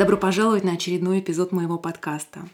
Добро 0.00 0.16
пожаловать 0.16 0.64
на 0.64 0.72
очередной 0.72 1.20
эпизод 1.20 1.52
моего 1.52 1.76
подкаста. 1.76 2.48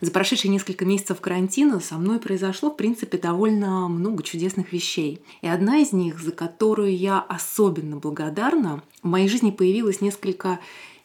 За 0.00 0.10
прошедшие 0.10 0.50
несколько 0.50 0.84
месяцев 0.84 1.20
карантина 1.20 1.78
со 1.78 1.94
мной 1.94 2.18
произошло, 2.18 2.68
в 2.68 2.76
принципе, 2.76 3.16
довольно 3.16 3.86
много 3.86 4.24
чудесных 4.24 4.72
вещей. 4.72 5.20
И 5.40 5.46
одна 5.46 5.78
из 5.78 5.92
них, 5.92 6.18
за 6.18 6.32
которую 6.32 6.96
я 6.96 7.20
особенно 7.20 7.98
благодарна, 7.98 8.82
в 9.04 9.06
моей 9.06 9.28
жизни 9.28 9.52
появилось 9.52 10.00
несколько 10.00 10.58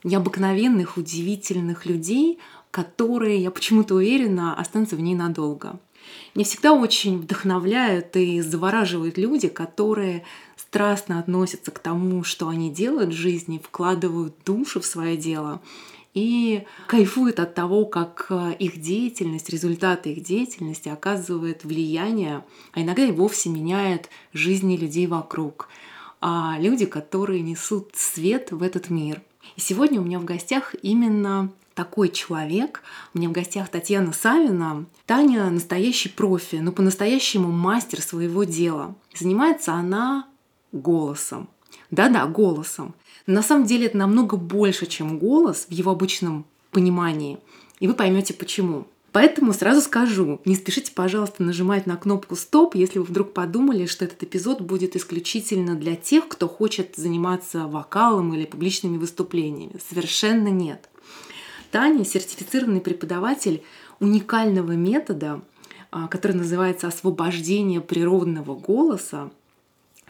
необыкновенных, 0.04 0.98
удивительных 0.98 1.86
людей, 1.86 2.40
которые, 2.72 3.40
я 3.40 3.52
почему-то 3.52 3.94
уверена, 3.94 4.56
останутся 4.56 4.96
в 4.96 5.02
ней 5.02 5.14
надолго. 5.14 5.80
Мне 6.34 6.46
всегда 6.46 6.74
очень 6.74 7.20
вдохновляют 7.20 8.16
и 8.16 8.42
завораживают 8.42 9.20
люди, 9.20 9.48
которые 9.48 10.24
страстно 10.70 11.20
относятся 11.20 11.72
к 11.72 11.80
тому, 11.80 12.24
что 12.24 12.48
они 12.48 12.70
делают 12.72 13.10
в 13.10 13.18
жизни, 13.18 13.62
вкладывают 13.64 14.36
душу 14.46 14.82
в 14.82 14.86
свое 14.86 15.18
дело 15.18 15.62
и 16.14 16.64
кайфуют 16.88 17.40
от 17.40 17.56
того, 17.56 17.86
как 17.86 18.28
э, 18.30 18.54
их 18.60 18.80
деятельность, 18.80 19.50
результаты 19.50 20.14
их 20.14 20.24
деятельности 20.24 20.90
оказывают 20.90 21.64
влияние, 21.64 22.44
а 22.74 22.82
иногда 22.82 23.04
и 23.04 23.12
вовсе 23.12 23.50
меняет 23.50 24.10
жизни 24.34 24.78
людей 24.78 25.08
вокруг. 25.08 25.70
А 26.22 26.58
люди, 26.60 26.86
которые 26.86 27.42
несут 27.42 27.92
свет 27.96 28.52
в 28.52 28.62
этот 28.62 28.90
мир. 28.90 29.22
И 29.56 29.62
сегодня 29.62 30.02
у 30.02 30.04
меня 30.04 30.20
в 30.20 30.26
гостях 30.26 30.76
именно 30.82 31.52
такой 31.74 32.10
человек. 32.10 32.84
У 33.14 33.18
меня 33.18 33.30
в 33.30 33.32
гостях 33.32 33.70
Татьяна 33.70 34.12
Савина. 34.12 34.86
Таня 35.06 35.50
настоящий 35.50 36.10
профи, 36.10 36.58
но 36.58 36.72
по-настоящему 36.72 37.52
мастер 37.52 38.02
своего 38.02 38.44
дела. 38.44 38.96
Занимается 39.16 39.74
она 39.74 40.29
голосом. 40.72 41.50
Да-да, 41.92 42.26
голосом. 42.26 42.96
На 43.26 43.42
самом 43.42 43.66
деле 43.66 43.88
это 43.88 43.98
намного 43.98 44.38
больше, 44.38 44.86
чем 44.86 45.20
голос 45.20 45.68
в 45.70 45.72
его 45.72 45.92
обычном 45.92 46.46
понимании. 46.72 47.40
И 47.80 47.88
вы 47.88 47.94
поймете 47.94 48.34
почему. 48.34 48.86
Поэтому 49.12 49.54
сразу 49.54 49.82
скажу, 49.82 50.40
не 50.46 50.56
спешите, 50.56 50.92
пожалуйста, 50.94 51.42
нажимать 51.42 51.88
на 51.88 51.98
кнопку 51.98 52.36
«Стоп», 52.36 52.76
если 52.76 53.00
вы 53.00 53.06
вдруг 53.06 53.34
подумали, 53.34 53.88
что 53.88 54.06
этот 54.06 54.22
эпизод 54.22 54.62
будет 54.62 54.96
исключительно 54.96 55.76
для 55.76 55.96
тех, 55.96 56.28
кто 56.28 56.48
хочет 56.48 56.96
заниматься 56.96 57.68
вокалом 57.68 58.34
или 58.36 58.46
публичными 58.46 58.98
выступлениями. 58.98 59.80
Совершенно 59.90 60.50
нет. 60.50 60.90
Таня– 61.72 62.06
сертифицированный 62.06 62.82
преподаватель 62.82 63.64
уникального 64.00 64.74
метода, 64.74 65.42
а, 65.92 66.08
который 66.08 66.34
называется 66.34 66.88
«Освобождение 66.88 67.82
природного 67.82 68.56
голоса», 68.56 69.32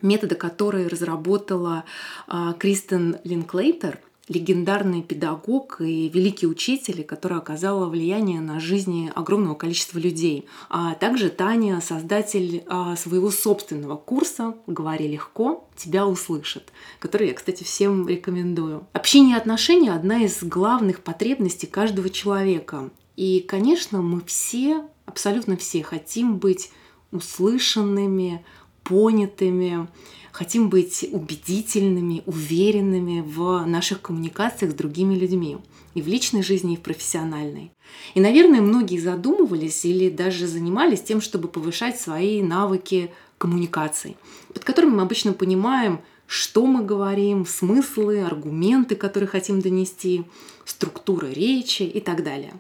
метода, 0.02 0.36
который 0.36 0.88
разработала 0.88 1.84
а, 2.28 2.54
Кристен 2.54 3.18
Линклейтер, 3.24 4.00
легендарный 4.30 5.02
педагог 5.02 5.82
и 5.82 6.08
великий 6.08 6.48
учитель, 6.48 7.04
который 7.04 7.40
оказала 7.40 7.90
влияние 7.90 8.40
на 8.40 8.60
жизни 8.60 9.12
огромного 9.16 9.56
количества 9.56 9.98
людей. 9.98 10.48
А 10.70 10.94
также 10.94 11.30
Таня, 11.30 11.82
создатель 11.82 12.64
а, 12.68 12.96
своего 12.96 13.32
собственного 13.32 13.98
курса 13.98 14.56
«Говори 14.68 15.08
легко, 15.08 15.68
тебя 15.76 16.08
услышат», 16.08 16.72
который 17.00 17.30
я, 17.30 17.34
кстати, 17.34 17.64
всем 17.64 18.08
рекомендую. 18.08 18.88
Общение 18.94 19.36
и 19.36 19.40
отношения– 19.40 19.92
одна 19.94 20.24
из 20.24 20.44
главных 20.44 21.02
потребностей 21.02 21.68
каждого 21.68 22.10
человека. 22.10 22.92
И, 23.16 23.42
конечно, 23.42 24.02
мы 24.02 24.22
все, 24.22 24.86
абсолютно 25.06 25.58
все 25.58 25.84
хотим 25.84 26.38
быть 26.38 26.72
услышанными, 27.12 28.46
понятыми, 28.90 29.88
хотим 30.32 30.70
быть 30.70 31.08
убедительными, 31.12 32.24
уверенными 32.26 33.22
в 33.22 33.66
наших 33.66 34.02
коммуникациях 34.02 34.72
с 34.72 34.76
другими 34.76 35.16
людьми 35.16 35.58
и 35.94 36.02
в 36.02 36.08
личной 36.08 36.44
жизни, 36.44 36.74
и 36.74 36.78
в 36.78 36.82
профессиональной. 36.82 37.72
И, 38.14 38.20
наверное, 38.20 38.62
многие 38.62 39.00
задумывались 39.00 39.86
или 39.86 40.10
даже 40.10 40.48
занимались 40.48 41.02
тем, 41.02 41.22
чтобы 41.22 41.48
повышать 41.48 42.00
свои 42.00 42.42
навыки 42.42 43.12
коммуникаций, 43.38 44.18
под 44.54 44.64
которыми 44.64 44.96
мы 44.96 45.02
обычно 45.04 45.34
понимаем 45.34 46.02
что 46.30 46.68
мы 46.68 46.86
говорим, 46.86 47.44
смыслы, 47.44 48.22
аргументы, 48.22 48.96
которые 48.96 49.28
хотим 49.28 49.62
донести, 49.62 50.26
структура 50.64 51.26
речи 51.26 51.82
и 51.82 52.00
так 52.00 52.24
далее. 52.24 52.54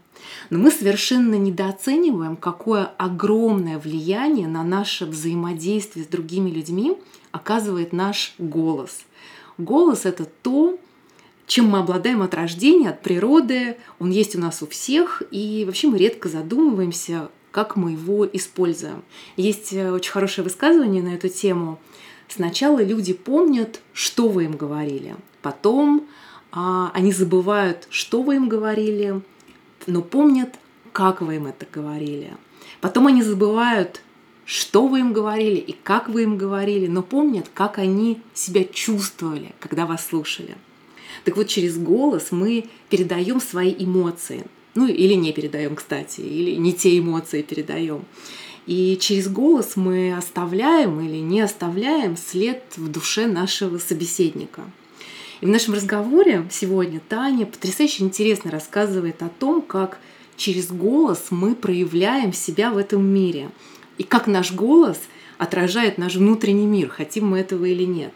Но 0.49 0.57
мы 0.57 0.71
совершенно 0.71 1.35
недооцениваем, 1.35 2.35
какое 2.35 2.85
огромное 2.97 3.77
влияние 3.77 4.47
на 4.47 4.63
наше 4.63 5.05
взаимодействие 5.05 6.03
с 6.03 6.07
другими 6.07 6.49
людьми 6.49 6.97
оказывает 7.31 7.93
наш 7.93 8.33
голос. 8.39 9.01
Голос— 9.59 10.01
это 10.05 10.25
то, 10.25 10.79
чем 11.45 11.67
мы 11.67 11.77
обладаем 11.77 12.23
от 12.23 12.33
рождения, 12.33 12.89
от 12.89 13.03
природы. 13.03 13.77
Он 13.99 14.09
есть 14.09 14.35
у 14.35 14.39
нас 14.39 14.63
у 14.63 14.67
всех, 14.67 15.21
и 15.29 15.63
вообще 15.67 15.89
мы 15.89 15.99
редко 15.99 16.27
задумываемся, 16.27 17.29
как 17.51 17.75
мы 17.75 17.91
его 17.91 18.25
используем. 18.25 19.03
Есть 19.37 19.73
э, 19.73 19.91
очень 19.91 20.11
хорошее 20.11 20.43
высказывание 20.43 21.03
на 21.03 21.09
эту 21.09 21.29
тему– 21.29 21.77
Сначала 22.29 22.81
люди 22.81 23.13
помнят, 23.13 23.81
что 23.91 24.29
вы 24.29 24.45
им 24.45 24.55
говорили, 24.55 25.15
потом 25.41 26.07
а, 26.51 26.91
они 26.93 27.11
забывают, 27.11 27.87
что 27.89 28.21
вы 28.21 28.35
им 28.35 28.47
говорили, 28.47 29.21
но 29.87 30.01
помнят, 30.01 30.55
как 30.93 31.21
вы 31.21 31.35
им 31.35 31.47
это 31.47 31.65
говорили. 31.71 32.31
Потом 32.81 33.07
они 33.07 33.23
забывают, 33.23 34.01
что 34.45 34.87
вы 34.87 34.99
им 34.99 35.11
говорили 35.11 35.57
и 35.57 35.73
как 35.73 36.07
вы 36.07 36.23
им 36.23 36.37
говорили, 36.37 36.87
но 36.87 37.03
помнят, 37.03 37.49
как 37.53 37.77
они 37.77 38.21
себя 38.33 38.63
чувствовали, 38.63 39.53
когда 39.59 39.85
вас 39.85 40.05
слушали. 40.05 40.55
Так 41.25 41.35
вот, 41.35 41.47
через 41.47 41.77
голос 41.77 42.31
мы 42.31 42.65
передаем 42.89 43.41
свои 43.41 43.75
эмоции. 43.77 44.45
Ну 44.75 44.87
или 44.87 45.13
не 45.13 45.33
передаем, 45.33 45.75
кстати, 45.75 46.21
или 46.21 46.55
не 46.55 46.73
те 46.73 46.97
эмоции 46.97 47.41
передаем. 47.41 48.05
И 48.69 48.99
через 49.01 49.27
голос 49.27 49.75
мы 49.77 50.15
оставляем 50.15 51.01
или 51.01 51.17
не 51.17 51.41
оставляем 51.41 52.15
след 52.15 52.61
в 52.77 52.87
душе 52.87 53.25
нашего 53.25 53.79
собеседника. 53.79 54.61
И 55.41 55.47
в 55.47 55.49
нашем 55.49 55.73
разговоре 55.73 56.47
сегодня 56.51 56.99
Таня 57.09 57.47
потрясающе 57.47 58.03
интересно 58.03 58.51
рассказывает 58.51 59.23
о 59.23 59.29
том, 59.29 59.63
как 59.63 59.99
через 60.37 60.67
голос 60.67 61.31
мы 61.31 61.55
проявляем 61.55 62.31
себя 62.31 62.69
в 62.69 62.77
этом 62.77 63.03
мире. 63.03 63.49
И 63.97 64.03
как 64.03 64.27
наш 64.27 64.51
голос 64.51 64.99
отражает 65.39 65.97
наш 65.97 66.17
внутренний 66.17 66.67
мир, 66.67 66.89
хотим 66.89 67.29
мы 67.29 67.39
этого 67.39 67.65
или 67.65 67.85
нет. 67.85 68.13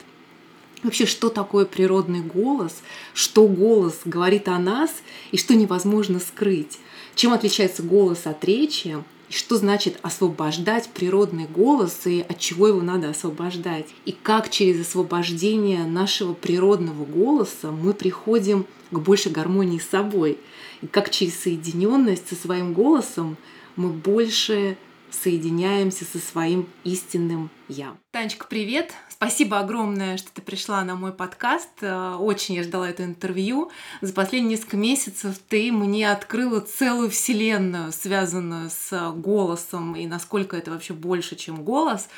Вообще, 0.84 1.08
что 1.08 1.30
такое 1.30 1.66
природный 1.66 2.22
голос, 2.22 2.84
что 3.16 3.48
голос 3.48 4.02
говорит 4.06 4.48
о 4.48 4.60
нас 4.60 4.92
и 5.32 5.38
что 5.38 5.56
невозможно 5.56 6.20
скрыть. 6.20 6.78
Чем 7.16 7.34
отличается 7.34 7.82
голос 7.82 8.28
от 8.28 8.46
речи, 8.46 8.98
и 9.34 9.36
что 9.36 9.56
значит 9.56 9.98
освобождать 10.04 10.90
природный 10.94 11.48
голос 11.48 12.06
и 12.06 12.22
от 12.22 12.38
чего 12.38 12.68
его 12.68 12.82
надо 12.82 13.10
освобождать. 13.10 13.88
И 14.06 14.12
как 14.12 14.52
через 14.52 14.82
освобождение 14.82 15.86
нашего 15.86 16.34
природного 16.34 17.04
голоса 17.04 17.72
мы 17.72 17.94
приходим 17.94 18.68
к 18.92 19.00
большей 19.00 19.32
гармонии 19.32 19.80
с 19.80 19.90
собой. 19.90 20.38
И 20.84 20.88
как 20.88 21.10
через 21.10 21.40
соединенность 21.40 22.30
со 22.30 22.36
своим 22.36 22.74
голосом 22.74 23.38
мы 23.76 23.90
больше 23.90 24.78
соединяемся 25.10 26.06
со 26.06 26.20
своим 26.20 26.68
истинным 26.84 27.50
«я». 27.68 27.96
Танечка, 28.12 28.46
привет! 28.48 28.94
Спасибо 29.24 29.60
огромное, 29.60 30.18
что 30.18 30.34
ты 30.34 30.42
пришла 30.42 30.84
на 30.84 30.98
мой 30.98 31.14
подкаст. 31.14 31.70
Э, 31.80 32.16
очень 32.16 32.56
я 32.56 32.64
ждала 32.64 32.90
это 32.90 33.06
интервью. 33.06 33.72
За 34.02 34.12
последние 34.12 34.58
несколько 34.58 34.76
месяцев 34.76 35.40
ты 35.48 35.72
мне 35.72 36.12
открыла 36.12 36.60
целую 36.60 37.10
вселенную, 37.10 37.94
связанную 37.94 38.70
с 38.70 39.14
голосом, 39.14 39.96
и 39.96 40.08
насколько 40.08 40.58
это 40.58 40.72
вообще 40.72 40.94
больше, 40.94 41.38
чем 41.38 41.64
голос. 41.64 42.10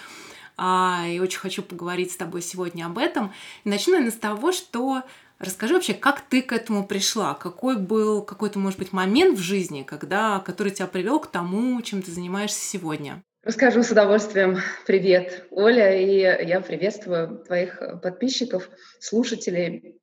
А, 0.57 1.05
и 1.07 1.19
очень 1.19 1.37
хочу 1.37 1.61
поговорить 1.61 2.11
с 2.11 2.17
тобой 2.17 2.41
сегодня 2.41 2.87
об 2.87 2.97
этом. 2.97 3.31
И 3.65 3.69
начну, 3.69 3.93
наверное, 3.93 4.11
с 4.11 4.19
того, 4.19 4.51
что 4.51 5.03
Расскажи 5.37 5.73
вообще, 5.73 5.93
как 5.93 6.21
ты 6.21 6.41
к 6.41 6.53
этому 6.53 6.87
пришла? 6.87 7.33
Какой 7.33 7.77
был 7.77 8.21
какой-то, 8.21 8.57
может 8.57 8.79
быть, 8.79 8.93
момент 8.93 9.37
в 9.37 9.41
жизни, 9.41 9.83
когда, 9.83 10.39
который 10.39 10.71
тебя 10.71 10.87
привел 10.87 11.19
к 11.19 11.27
тому, 11.27 11.81
чем 11.81 12.01
ты 12.01 12.09
занимаешься 12.09 12.61
сегодня? 12.61 13.21
Расскажу 13.45 13.83
с 13.83 13.91
удовольствием. 13.91 14.57
Привет, 14.87 15.45
Оля, 15.51 15.95
и 15.95 16.47
я 16.47 16.61
приветствую 16.61 17.43
твоих 17.45 17.79
подписчиков, 18.01 18.71
слушателей. 18.99 20.01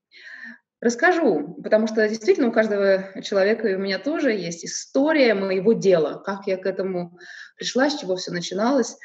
Расскажу, 0.80 1.60
потому 1.60 1.88
что 1.88 2.08
действительно 2.08 2.50
у 2.50 2.52
каждого 2.52 3.20
человека, 3.20 3.66
и 3.66 3.74
у 3.74 3.80
меня 3.80 3.98
тоже 3.98 4.30
есть 4.30 4.64
история 4.64 5.34
моего 5.34 5.72
дела, 5.72 6.22
как 6.24 6.46
я 6.46 6.56
к 6.56 6.66
этому 6.66 7.18
пришла, 7.56 7.90
с 7.90 7.98
чего 7.98 8.14
все 8.14 8.30
начиналось. 8.30 8.96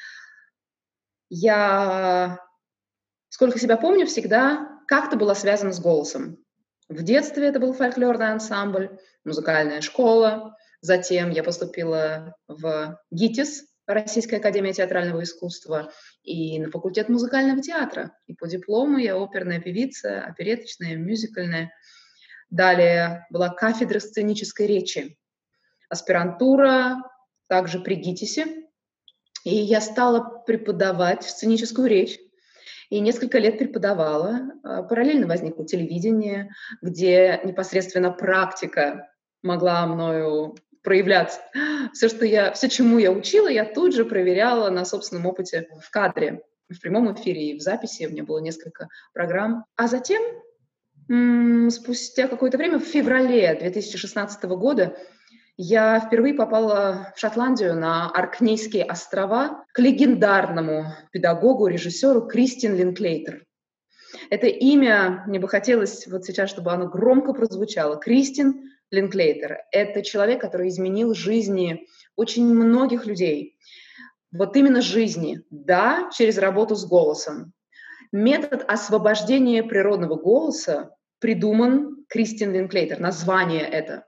Я, 1.30 2.40
сколько 3.30 3.58
себя 3.58 3.76
помню, 3.76 4.06
всегда 4.06 4.70
как-то 4.88 5.18
была 5.18 5.34
связана 5.34 5.74
с 5.74 5.80
голосом. 5.80 6.38
В 6.90 7.02
детстве 7.02 7.48
это 7.48 7.60
был 7.60 7.74
фольклорный 7.74 8.34
ансамбль, 8.34 9.00
музыкальная 9.26 9.82
школа. 9.82 10.56
Затем 10.82 11.32
я 11.32 11.44
поступила 11.44 12.36
в 12.48 13.02
ГИТИС, 13.10 13.64
Российская 13.88 14.38
академия 14.38 14.74
театрального 14.74 15.24
искусства, 15.24 15.92
и 16.22 16.60
на 16.60 16.70
факультет 16.70 17.08
музыкального 17.08 17.62
театра. 17.62 18.12
И 18.28 18.34
по 18.34 18.46
диплому 18.46 18.98
я 18.98 19.16
оперная 19.16 19.62
певица, 19.62 20.22
опереточная, 20.22 20.98
мюзикальная. 20.98 21.72
Далее 22.50 23.26
была 23.30 23.50
кафедра 23.50 24.00
сценической 24.00 24.68
речи, 24.68 25.18
аспирантура 25.90 26.98
также 27.48 27.80
при 27.80 27.96
ГИТИСе. 27.96 28.66
И 29.46 29.56
я 29.56 29.80
стала 29.80 30.44
преподавать 30.46 31.24
сценическую 31.24 31.88
речь 31.88 32.20
и 32.90 33.00
несколько 33.00 33.38
лет 33.40 33.58
преподавала. 33.58 34.52
А, 34.64 34.84
параллельно 34.84 35.28
возникло 35.28 35.66
телевидение, 35.66 36.50
где 36.82 37.40
непосредственно 37.46 38.12
практика 38.12 39.10
могла 39.42 39.86
мною 39.88 40.56
проявляться. 40.88 41.42
Все, 41.92 42.08
что 42.08 42.26
я, 42.26 42.54
все, 42.54 42.70
чему 42.70 42.98
я 42.98 43.12
учила, 43.12 43.50
я 43.50 43.66
тут 43.66 43.94
же 43.94 44.06
проверяла 44.06 44.70
на 44.70 44.86
собственном 44.86 45.26
опыте 45.26 45.68
в 45.82 45.92
кадре, 45.92 46.44
в 46.70 46.80
прямом 46.80 47.14
эфире 47.14 47.50
и 47.50 47.60
в 47.60 47.62
записи. 47.62 48.06
У 48.06 48.10
меня 48.10 48.24
было 48.24 48.38
несколько 48.38 48.88
программ. 49.14 49.66
А 49.76 49.90
затем, 49.90 50.22
спустя 51.70 52.30
какое-то 52.30 52.58
время, 52.58 52.80
в 52.80 52.86
феврале 52.86 53.54
2016 53.60 54.44
года, 54.44 54.98
я 55.58 56.00
впервые 56.00 56.34
попала 56.34 57.12
в 57.14 57.20
Шотландию 57.20 57.76
на 57.76 58.10
Аркнейские 58.10 58.86
острова 58.86 59.66
к 59.74 59.80
легендарному 59.80 60.86
педагогу, 61.12 61.68
режиссеру 61.68 62.28
Кристин 62.28 62.78
Линклейтер. 62.78 63.44
Это 64.30 64.48
имя, 64.48 65.26
мне 65.28 65.38
бы 65.38 65.50
хотелось 65.50 66.08
вот 66.08 66.24
сейчас, 66.24 66.50
чтобы 66.50 66.72
оно 66.72 66.88
громко 66.88 67.34
прозвучало. 67.34 67.98
Кристин 67.98 68.72
Линклейтер— 68.92 69.60
это 69.72 70.02
человек, 70.02 70.42
который 70.42 70.70
изменил 70.70 71.14
жизни 71.14 71.88
очень 72.16 72.46
многих 72.46 73.06
людей. 73.06 73.58
Вот 74.32 74.56
именно 74.56 74.82
жизни, 74.82 75.42
да, 75.50 76.10
через 76.16 76.38
работу 76.38 76.76
с 76.76 76.86
голосом. 76.86 77.54
Метод 78.12 78.64
освобождения 78.68 79.64
природного 79.64 80.16
голоса 80.16 80.96
придуман 81.20 82.06
Кристин 82.08 82.54
Линклейтер, 82.54 83.00
название 83.00 83.64
это. 83.64 84.06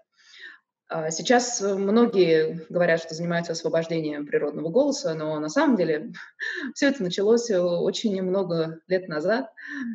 А 0.92 1.12
сейчас 1.12 1.62
многие 1.62 2.66
говорят, 2.68 3.00
что 3.00 3.14
занимаются 3.14 3.52
освобождением 3.52 4.26
природного 4.26 4.70
голоса, 4.70 5.14
но 5.14 5.40
на 5.40 5.48
самом 5.48 5.76
деле 5.76 6.12
все 6.74 6.88
это 6.88 7.04
началось 7.04 7.52
очень 7.52 8.20
много 8.24 8.80
лет 8.88 9.08
назад. 9.08 9.52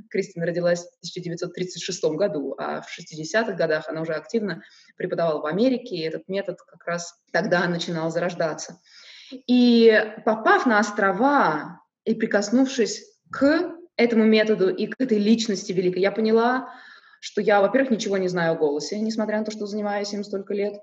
Кристина 0.08 0.46
родилась 0.46 0.84
в 0.84 0.98
1936 0.98 2.04
году, 2.04 2.54
а 2.58 2.80
в 2.80 2.86
60-х 2.96 3.54
годах 3.54 3.88
она 3.88 4.02
уже 4.02 4.12
активно 4.12 4.62
преподавала 4.96 5.40
в 5.40 5.46
Америке, 5.46 5.96
и 5.96 6.02
этот 6.02 6.28
метод 6.28 6.60
как 6.62 6.86
раз 6.86 7.16
тогда 7.32 7.66
начинал 7.66 8.12
зарождаться. 8.12 8.80
И 9.32 10.00
попав 10.24 10.64
на 10.64 10.78
острова 10.78 11.80
и 12.04 12.14
прикоснувшись 12.14 13.02
к 13.32 13.74
этому 13.96 14.24
методу 14.24 14.68
и 14.68 14.86
к 14.86 14.94
этой 15.00 15.18
личности 15.18 15.72
великой, 15.72 16.02
я 16.02 16.12
поняла, 16.12 16.72
что 17.24 17.40
я, 17.40 17.62
во-первых, 17.62 17.90
ничего 17.90 18.18
не 18.18 18.28
знаю 18.28 18.52
о 18.52 18.56
голосе, 18.56 19.00
несмотря 19.00 19.38
на 19.38 19.46
то, 19.46 19.50
что 19.50 19.64
занимаюсь 19.64 20.12
им 20.12 20.24
столько 20.24 20.52
лет, 20.52 20.74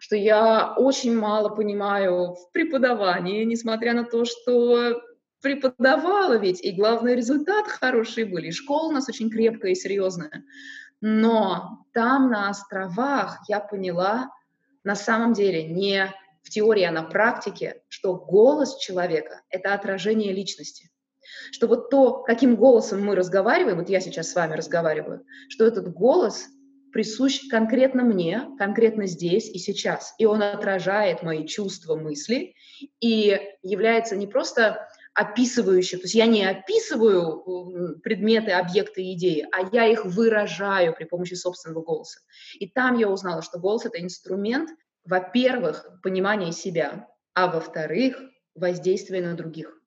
что 0.00 0.16
я 0.16 0.74
очень 0.76 1.16
мало 1.16 1.50
понимаю 1.50 2.34
в 2.34 2.50
преподавании, 2.52 3.44
несмотря 3.44 3.92
на 3.92 4.02
то, 4.02 4.24
что 4.24 5.00
преподавала 5.40 6.36
ведь, 6.36 6.60
и 6.64 6.72
главный 6.72 7.14
результат 7.14 7.68
хорошие 7.68 8.26
были, 8.26 8.48
и 8.48 8.50
школа 8.50 8.88
у 8.88 8.90
нас 8.90 9.08
очень 9.08 9.30
крепкая 9.30 9.70
и 9.70 9.76
серьезная. 9.76 10.42
Но 11.00 11.86
там, 11.92 12.28
на 12.28 12.48
островах, 12.48 13.38
я 13.46 13.60
поняла, 13.60 14.32
на 14.82 14.96
самом 14.96 15.32
деле, 15.32 15.62
не 15.62 16.12
в 16.42 16.50
теории, 16.50 16.82
а 16.82 16.90
на 16.90 17.04
практике, 17.04 17.82
что 17.88 18.16
голос 18.16 18.78
человека— 18.78 19.42
это 19.48 19.74
отражение 19.74 20.32
личности 20.32 20.90
что 21.50 21.66
вот 21.66 21.90
то, 21.90 22.22
каким 22.22 22.56
голосом 22.56 23.04
мы 23.04 23.14
разговариваем, 23.14 23.78
вот 23.78 23.88
я 23.88 24.00
сейчас 24.00 24.30
с 24.30 24.34
вами 24.34 24.54
разговариваю, 24.54 25.24
что 25.48 25.64
этот 25.64 25.92
голос 25.92 26.46
присущ 26.92 27.48
конкретно 27.50 28.04
мне, 28.04 28.48
конкретно 28.56 29.06
здесь 29.06 29.50
и 29.50 29.58
сейчас. 29.58 30.14
И 30.18 30.26
он 30.26 30.42
отражает 30.42 31.24
мои 31.24 31.44
чувства, 31.44 31.96
мысли 31.96 32.54
и 33.00 33.40
является 33.62 34.14
не 34.14 34.28
просто 34.28 34.88
описывающим, 35.14 35.98
то 35.98 36.04
есть 36.04 36.14
я 36.14 36.26
не 36.26 36.44
описываю 36.44 38.00
предметы, 38.02 38.50
объекты, 38.50 39.12
идеи, 39.12 39.46
а 39.52 39.68
я 39.72 39.86
их 39.86 40.04
выражаю 40.04 40.94
при 40.94 41.04
помощи 41.04 41.34
собственного 41.34 41.82
голоса. 41.82 42.20
И 42.58 42.68
там 42.68 42.98
я 42.98 43.08
узнала, 43.08 43.42
что 43.42 43.58
голос— 43.58 43.84
это 43.86 44.00
инструмент, 44.00 44.70
во-первых, 45.04 46.00
понимания 46.02 46.52
себя, 46.52 47.08
а 47.32 47.48
во-вторых, 47.48 48.20
воздействия 48.54 49.20
на 49.20 49.34
других. 49.34 49.80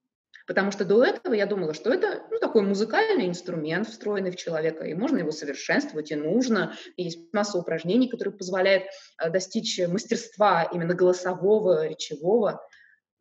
Потому 0.48 0.72
что 0.72 0.86
до 0.86 1.04
этого 1.04 1.34
я 1.34 1.46
думала, 1.46 1.74
что 1.74 1.94
это 1.94 2.24
ну, 2.32 2.40
такой 2.40 2.62
музыкальный 2.62 3.28
инструмент, 3.28 3.90
встроенный 3.90 4.32
в 4.32 4.38
человека, 4.38 4.86
и 4.86 4.94
можно 4.94 5.18
его 5.18 5.32
совершенствовать, 5.32 6.10
и 6.10 6.16
нужно. 6.16 6.74
Есть 6.96 7.34
масса 7.34 7.58
упражнений, 7.58 8.08
которые 8.08 8.34
позволяют 8.34 8.86
э, 9.22 9.30
достичь 9.30 9.78
мастерства 9.90 10.64
именно 10.64 10.96
голосового, 10.96 11.86
речевого. 11.86 12.66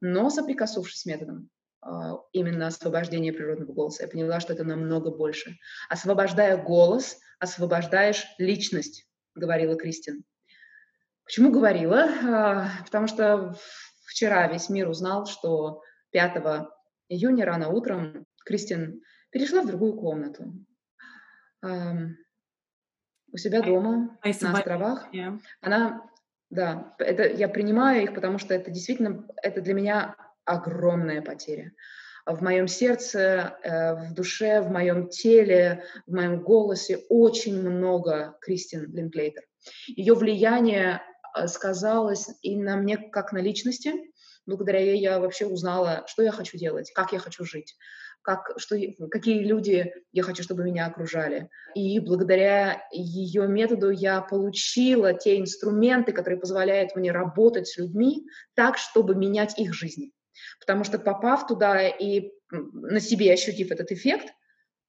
Но 0.01 0.31
соприкоснувшись 0.31 1.01
с 1.01 1.05
методом 1.05 1.51
э, 1.85 1.89
именно 2.33 2.69
освобождения 2.69 3.33
природного 3.33 3.73
голоса, 3.73 4.05
я 4.05 4.09
поняла, 4.09 4.39
что 4.39 4.53
это 4.53 4.63
намного 4.63 5.11
больше. 5.11 5.57
Освобождая 5.89 6.57
голос, 6.57 7.19
освобождаешь 7.41 8.25
личность, 8.39 9.05
говорила 9.35 9.75
Кристин. 9.75 10.23
Почему 11.25 11.51
говорила? 11.51 12.07
Э, 12.07 12.85
потому 12.85 13.09
что 13.09 13.57
вчера 14.05 14.47
весь 14.47 14.69
мир 14.69 14.89
узнал, 14.89 15.27
что 15.27 15.83
5 16.13 16.76
июня 17.09 17.45
рано 17.45 17.69
утром 17.69 18.27
Кристин 18.45 19.03
перешла 19.31 19.63
в 19.63 19.67
другую 19.67 19.95
комнату. 19.95 20.53
Эм, 21.63 22.17
у 23.33 23.37
себя 23.37 23.61
дома, 23.61 24.17
а 24.23 24.29
на 24.29 24.53
островах. 24.53 25.09
Yeah. 25.13 25.39
Она, 25.61 26.03
да, 26.51 26.95
это, 26.99 27.29
я 27.29 27.49
принимаю 27.49 28.05
их, 28.05 28.15
потому 28.15 28.39
что 28.39 28.55
это 28.55 28.71
действительно, 28.71 29.27
это 29.43 29.61
для 29.61 29.75
меня 29.75 30.17
огромная 30.45 31.23
потеря. 31.23 31.73
В 32.25 32.43
моем 32.43 32.67
сердце, 32.67 33.59
э, 33.63 33.95
в 33.95 34.15
душе, 34.15 34.61
в 34.61 34.71
моем 34.71 35.09
теле, 35.09 35.85
в 36.07 36.15
моем 36.15 36.43
голосе 36.43 36.99
очень 37.09 37.61
много 37.61 38.37
Кристин 38.41 38.93
Линклейтер. 38.93 39.45
Ее 39.87 40.15
влияние 40.15 41.03
э, 41.37 41.47
сказалось 41.47 42.29
и 42.43 42.57
на 42.57 42.77
мне 42.77 42.97
как 42.97 43.33
на 43.33 43.39
личности, 43.39 43.93
благодаря 44.47 44.81
ей 44.81 44.99
я 44.99 45.19
вообще 45.19 45.47
узнала, 45.47 46.05
что 46.07 46.23
я 46.23 46.33
хочу 46.33 46.57
делать, 46.57 46.93
как 46.95 47.13
я 47.13 47.19
хочу 47.19 47.45
жить, 47.45 47.77
как, 48.23 48.53
что, 48.57 48.77
какие 49.11 49.45
люди 49.45 49.93
я 50.13 50.23
хочу, 50.23 50.43
чтобы 50.43 50.65
меня 50.65 50.87
окружали. 50.87 51.49
И 51.75 52.01
благодаря 52.01 52.83
ее 52.91 53.47
методу 53.47 53.91
я 53.91 54.21
получила 54.21 55.15
те 55.15 55.39
инструменты, 55.39 56.13
которые 56.13 56.41
позволяют 56.41 56.97
мне 56.97 57.13
работать 57.13 57.69
с 57.69 57.77
людьми 57.77 58.27
так, 58.55 58.79
чтобы 58.79 59.15
менять 59.15 59.59
их 59.59 59.75
жизни. 59.75 60.13
Потому 60.61 60.85
что 60.85 60.99
попав 60.99 61.47
туда 61.47 61.87
и 61.89 62.33
на 62.51 63.01
себе 63.01 63.33
ощутив 63.33 63.71
этот 63.71 63.91
эффект, 63.93 64.33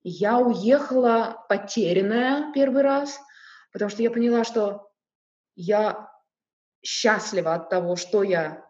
я 0.04 0.38
уехала 0.38 1.46
потерянная 1.50 2.52
первый 2.54 2.82
раз, 2.82 3.20
потому 3.72 3.90
что 3.90 4.04
я 4.04 4.12
поняла, 4.12 4.44
что 4.44 4.90
я 5.56 6.10
счастлива 6.84 7.56
от 7.56 7.70
того, 7.70 7.96
что 7.96 8.24
я 8.24 8.66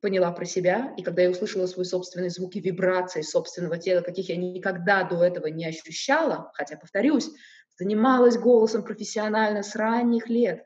поняла 0.00 0.32
про 0.32 0.44
себя, 0.44 0.94
и 0.96 1.02
когда 1.02 1.22
я 1.22 1.30
услышала 1.30 1.66
свой 1.66 1.84
собственный 1.84 2.30
звук 2.30 2.56
и 2.56 2.60
вибрации 2.60 3.22
собственного 3.22 3.78
тела, 3.78 4.00
каких 4.00 4.28
я 4.28 4.36
никогда 4.36 5.04
до 5.04 5.22
этого 5.22 5.46
не 5.46 5.66
ощущала, 5.66 6.50
хотя, 6.54 6.76
повторюсь, 6.76 7.30
занималась 7.78 8.38
голосом 8.38 8.82
профессионально 8.82 9.62
с 9.62 9.74
ранних 9.76 10.28
лет, 10.28 10.62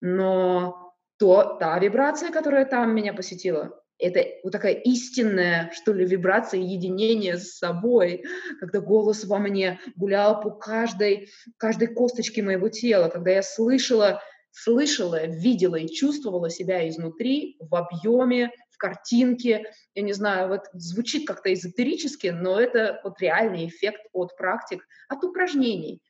но 0.00 0.92
то, 1.18 1.56
та 1.58 1.78
вибрация, 1.78 2.30
которая 2.30 2.64
там 2.64 2.94
меня 2.94 3.12
посетила, 3.14 3.80
это 3.98 4.24
вот 4.42 4.52
такая 4.52 4.74
истинная, 4.74 5.70
что 5.72 5.92
ли, 5.92 6.04
вибрация 6.04 6.60
единения 6.60 7.36
с 7.36 7.58
собой, 7.58 8.24
когда 8.58 8.80
голос 8.80 9.24
во 9.24 9.38
мне 9.38 9.80
гулял 9.96 10.40
по 10.40 10.50
каждой, 10.50 11.28
каждой 11.56 11.88
косточке 11.88 12.42
моего 12.42 12.68
тела, 12.68 13.08
когда 13.08 13.30
я 13.30 13.42
слышала, 13.42 14.20
слышала, 14.54 15.26
видела 15.26 15.76
и 15.76 15.88
чувствовала 15.88 16.48
себя 16.48 16.88
изнутри 16.88 17.56
в 17.58 17.74
объеме, 17.74 18.52
в 18.70 18.78
картинке. 18.78 19.72
Я 19.94 20.02
не 20.02 20.12
знаю, 20.12 20.48
вот 20.48 20.62
звучит 20.72 21.26
как-то 21.26 21.52
эзотерически, 21.52 22.28
но 22.28 22.60
это 22.60 23.00
вот 23.02 23.20
реальный 23.20 23.66
эффект 23.66 24.00
от 24.12 24.36
практик, 24.36 24.86
от 25.08 25.24
упражнений, 25.24 26.00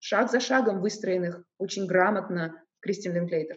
шаг 0.00 0.30
за 0.30 0.38
шагом 0.38 0.82
выстроенных 0.82 1.42
очень 1.58 1.86
грамотно 1.86 2.62
Кристин 2.80 3.14
Линклейтер. 3.14 3.56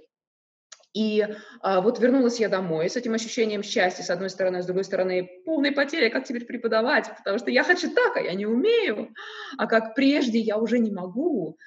И 0.93 1.27
а, 1.59 1.81
вот 1.81 1.99
вернулась 1.99 2.39
я 2.39 2.47
домой 2.47 2.89
с 2.89 2.95
этим 2.95 3.13
ощущением 3.13 3.61
счастья, 3.61 4.01
с 4.01 4.09
одной 4.09 4.29
стороны, 4.29 4.57
а 4.57 4.61
с 4.63 4.65
другой 4.65 4.85
стороны, 4.85 5.29
полной 5.45 5.73
потери, 5.73 6.09
как 6.09 6.23
теперь 6.23 6.45
преподавать, 6.45 7.11
потому 7.17 7.37
что 7.37 7.51
я 7.51 7.63
хочу 7.63 7.93
так, 7.93 8.15
а 8.15 8.21
я 8.21 8.33
не 8.33 8.45
умею, 8.45 9.13
а 9.57 9.67
как 9.67 9.93
прежде 9.93 10.39
я 10.39 10.57
уже 10.57 10.79
не 10.79 10.89
могу, 10.89 11.57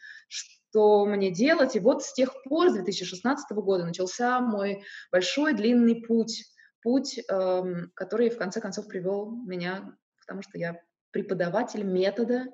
что 0.70 1.04
мне 1.04 1.30
делать? 1.30 1.76
И 1.76 1.80
вот 1.80 2.02
с 2.02 2.12
тех 2.12 2.42
пор, 2.44 2.70
с 2.70 2.74
2016 2.74 3.50
года, 3.58 3.84
начался 3.84 4.40
мой 4.40 4.84
большой 5.10 5.54
длинный 5.54 6.02
путь, 6.02 6.44
путь, 6.82 7.18
эм, 7.28 7.90
который 7.94 8.30
в 8.30 8.38
конце 8.38 8.60
концов 8.60 8.86
привел 8.86 9.30
меня 9.30 9.96
к 10.20 10.26
тому, 10.26 10.42
что 10.42 10.58
я 10.58 10.80
преподаватель 11.10 11.82
метода 11.82 12.46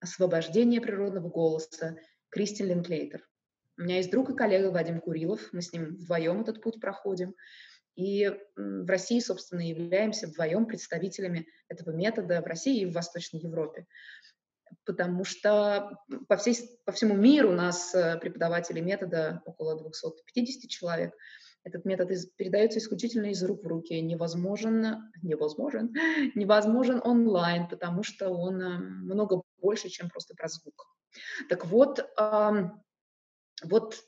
освобождения 0.00 0.80
природного 0.80 1.28
голоса 1.28 1.96
Кристин 2.30 2.68
Линклейтер. 2.68 3.26
У 3.76 3.82
меня 3.82 3.96
есть 3.96 4.10
друг 4.10 4.30
и 4.30 4.34
коллега 4.34 4.70
Вадим 4.70 5.00
Курилов, 5.00 5.52
мы 5.52 5.60
с 5.60 5.72
ним 5.72 5.96
вдвоем 5.96 6.40
этот 6.40 6.62
путь 6.62 6.80
проходим. 6.80 7.34
И 7.96 8.28
в 8.56 8.88
России, 8.88 9.18
собственно, 9.18 9.60
являемся 9.60 10.28
вдвоем 10.28 10.66
представителями 10.66 11.48
этого 11.68 11.94
метода 11.94 12.40
в 12.40 12.46
России 12.46 12.80
и 12.80 12.86
в 12.86 12.92
Восточной 12.92 13.40
Европе. 13.40 13.86
Потому 14.84 15.24
что 15.24 15.98
по, 16.28 16.36
всей, 16.36 16.56
по 16.84 16.92
всему 16.92 17.14
миру 17.14 17.50
у 17.50 17.54
нас 17.54 17.94
э, 17.94 18.18
преподавателей 18.18 18.82
метода 18.82 19.42
около 19.44 19.78
250 19.78 20.70
человек. 20.70 21.14
Этот 21.64 21.84
метод 21.84 22.10
из, 22.10 22.26
передается 22.26 22.78
исключительно 22.78 23.26
из 23.26 23.42
рук 23.42 23.64
в 23.64 23.66
руки. 23.66 24.00
Невозможен, 24.00 25.10
невозможен, 25.22 25.92
невозможен 26.34 27.00
онлайн, 27.04 27.68
потому 27.68 28.02
что 28.02 28.30
он 28.30 28.60
э, 28.60 28.78
много 28.78 29.42
больше, 29.58 29.88
чем 29.88 30.08
просто 30.08 30.34
про 30.34 30.48
звук. 30.48 30.86
Так 31.48 31.64
вот, 31.66 32.06
вот 33.64 34.04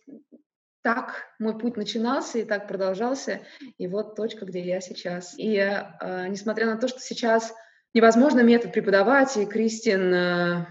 так 0.82 1.24
мой 1.38 1.58
путь 1.58 1.76
начинался 1.76 2.38
и 2.38 2.44
так 2.44 2.66
продолжался, 2.66 3.42
и 3.76 3.86
вот 3.86 4.16
точка, 4.16 4.46
где 4.46 4.60
я 4.60 4.80
сейчас. 4.80 5.34
И 5.38 5.56
э, 5.56 6.28
несмотря 6.28 6.66
на 6.66 6.78
то, 6.78 6.88
что 6.88 7.00
сейчас 7.00 7.52
невозможно 7.94 8.40
метод 8.40 8.72
преподавать, 8.72 9.36
и 9.36 9.46
Кристин, 9.46 10.12
э, 10.12 10.66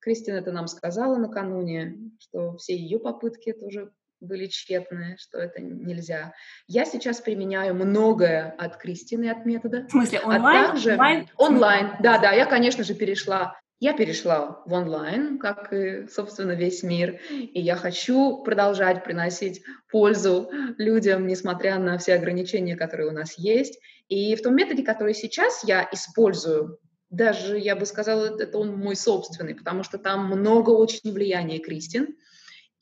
Кристин 0.00 0.34
это 0.34 0.52
нам 0.52 0.66
сказала 0.66 1.16
накануне, 1.16 1.96
что 2.20 2.56
все 2.56 2.76
ее 2.76 2.98
попытки 2.98 3.52
тоже 3.52 3.92
были 4.20 4.46
тщетные, 4.46 5.16
что 5.18 5.38
это 5.38 5.60
нельзя. 5.60 6.32
Я 6.68 6.84
сейчас 6.84 7.20
применяю 7.20 7.74
многое 7.74 8.54
от 8.56 8.76
Кристины, 8.76 9.28
от 9.30 9.44
метода. 9.44 9.86
В 9.88 9.90
смысле, 9.90 10.20
а 10.22 10.28
онлайн? 10.28 10.64
А 10.64 10.68
также 10.68 10.92
онлайн? 10.92 11.28
Онлайн, 11.36 11.90
да-да, 12.00 12.32
я, 12.32 12.46
конечно 12.46 12.84
же, 12.84 12.94
перешла 12.94 13.56
я 13.82 13.94
перешла 13.94 14.62
в 14.64 14.72
онлайн, 14.72 15.40
как 15.40 15.72
и, 15.72 16.06
собственно, 16.06 16.52
весь 16.52 16.84
мир, 16.84 17.20
и 17.30 17.60
я 17.60 17.74
хочу 17.74 18.40
продолжать 18.44 19.02
приносить 19.02 19.64
пользу 19.90 20.52
людям, 20.78 21.26
несмотря 21.26 21.80
на 21.80 21.98
все 21.98 22.14
ограничения, 22.14 22.76
которые 22.76 23.08
у 23.08 23.12
нас 23.12 23.36
есть. 23.36 23.80
И 24.06 24.36
в 24.36 24.42
том 24.42 24.54
методе, 24.54 24.84
который 24.84 25.14
сейчас 25.14 25.64
я 25.64 25.88
использую, 25.90 26.78
даже, 27.10 27.58
я 27.58 27.74
бы 27.74 27.84
сказала, 27.84 28.40
это 28.40 28.56
он 28.56 28.78
мой 28.78 28.94
собственный, 28.94 29.56
потому 29.56 29.82
что 29.82 29.98
там 29.98 30.26
много 30.26 30.70
очень 30.70 31.12
влияния 31.12 31.58
Кристин, 31.58 32.14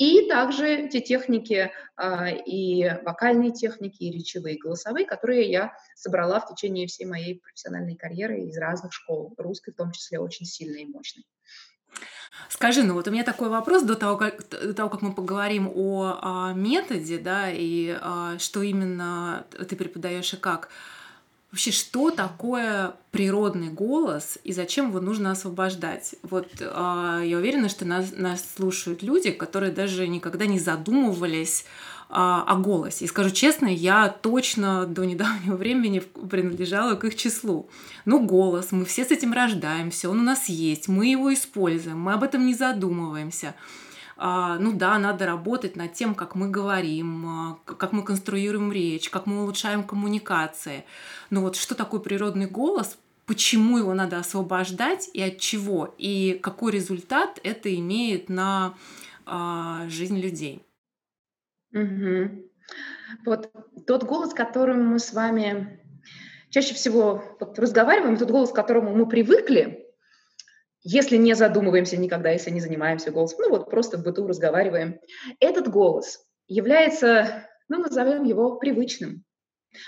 и 0.00 0.26
также 0.28 0.88
те 0.88 1.02
техники, 1.02 1.70
а, 1.94 2.30
и 2.30 2.90
вокальные 3.04 3.52
техники, 3.52 4.02
и 4.02 4.10
речевые, 4.10 4.56
и 4.56 4.58
голосовые, 4.58 5.04
которые 5.04 5.50
я 5.50 5.74
собрала 5.94 6.40
в 6.40 6.48
течение 6.48 6.86
всей 6.86 7.04
моей 7.04 7.38
профессиональной 7.38 7.96
карьеры 7.96 8.40
из 8.40 8.56
разных 8.56 8.94
школ, 8.94 9.34
русской 9.36 9.72
в 9.72 9.76
том 9.76 9.92
числе 9.92 10.18
очень 10.18 10.46
сильной 10.46 10.84
и 10.84 10.86
мощной. 10.86 11.26
Скажи, 12.48 12.82
ну 12.82 12.94
вот 12.94 13.08
у 13.08 13.10
меня 13.10 13.24
такой 13.24 13.50
вопрос 13.50 13.82
до 13.82 13.94
того, 13.94 14.16
как, 14.16 14.48
до 14.48 14.72
того, 14.72 14.88
как 14.88 15.02
мы 15.02 15.14
поговорим 15.14 15.68
о, 15.68 16.12
о 16.12 16.18
а, 16.22 16.52
методе, 16.54 17.18
да, 17.18 17.50
и 17.50 17.90
о, 17.90 17.98
а, 18.00 18.38
что 18.38 18.62
именно 18.62 19.44
ты 19.68 19.76
преподаешь 19.76 20.32
и 20.32 20.38
как. 20.38 20.70
Вообще, 21.52 21.72
что 21.72 22.10
такое 22.10 22.94
природный 23.10 23.70
голос 23.70 24.38
и 24.44 24.52
зачем 24.52 24.90
его 24.90 25.00
нужно 25.00 25.32
освобождать? 25.32 26.14
Вот 26.22 26.46
э, 26.60 27.22
я 27.24 27.36
уверена, 27.38 27.68
что 27.68 27.84
нас, 27.84 28.12
нас 28.16 28.44
слушают 28.56 29.02
люди, 29.02 29.32
которые 29.32 29.72
даже 29.72 30.06
никогда 30.06 30.46
не 30.46 30.60
задумывались 30.60 31.64
э, 32.08 32.12
о 32.12 32.54
голосе. 32.54 33.04
И 33.04 33.08
скажу 33.08 33.30
честно, 33.30 33.66
я 33.66 34.08
точно 34.08 34.86
до 34.86 35.04
недавнего 35.04 35.56
времени 35.58 35.98
принадлежала 35.98 36.94
к 36.94 37.04
их 37.04 37.16
числу. 37.16 37.68
Ну, 38.04 38.24
голос, 38.24 38.70
мы 38.70 38.84
все 38.84 39.04
с 39.04 39.10
этим 39.10 39.32
рождаемся, 39.32 40.08
он 40.08 40.20
у 40.20 40.22
нас 40.22 40.48
есть, 40.48 40.86
мы 40.86 41.08
его 41.08 41.34
используем, 41.34 41.98
мы 41.98 42.12
об 42.12 42.22
этом 42.22 42.46
не 42.46 42.54
задумываемся. 42.54 43.56
А, 44.22 44.58
ну 44.58 44.74
да, 44.74 44.98
надо 44.98 45.24
работать 45.24 45.76
над 45.76 45.94
тем, 45.94 46.14
как 46.14 46.34
мы 46.34 46.50
говорим, 46.50 47.26
а, 47.26 47.58
как 47.64 47.92
мы 47.92 48.04
конструируем 48.04 48.70
речь, 48.70 49.08
как 49.08 49.24
мы 49.24 49.44
улучшаем 49.44 49.82
коммуникации. 49.82 50.84
Но 51.30 51.40
вот 51.40 51.56
что 51.56 51.74
такое 51.74 52.00
природный 52.00 52.44
голос, 52.44 52.98
почему 53.24 53.78
его 53.78 53.94
надо 53.94 54.18
освобождать 54.18 55.08
и 55.14 55.22
от 55.22 55.38
чего, 55.38 55.94
и 55.96 56.38
какой 56.42 56.72
результат 56.72 57.40
это 57.44 57.74
имеет 57.74 58.28
на 58.28 58.74
а, 59.24 59.88
жизнь 59.88 60.18
людей. 60.18 60.66
Угу. 61.72 62.44
Вот 63.24 63.50
тот 63.86 64.04
голос, 64.04 64.34
которым 64.34 64.86
мы 64.86 64.98
с 64.98 65.14
вами 65.14 65.80
чаще 66.50 66.74
всего 66.74 67.24
вот 67.40 67.58
разговариваем, 67.58 68.18
тот 68.18 68.30
голос, 68.30 68.50
к 68.50 68.54
которому 68.54 68.94
мы 68.94 69.08
привыкли, 69.08 69.89
если 70.82 71.16
не 71.16 71.34
задумываемся 71.34 71.96
никогда, 71.96 72.30
если 72.30 72.50
не 72.50 72.60
занимаемся 72.60 73.10
голосом, 73.10 73.40
ну 73.42 73.50
вот 73.50 73.70
просто 73.70 73.98
в 73.98 74.02
быту 74.02 74.26
разговариваем, 74.26 75.00
этот 75.38 75.68
голос 75.68 76.24
является, 76.48 77.48
ну 77.68 77.78
назовем 77.78 78.24
его 78.24 78.56
привычным. 78.56 79.24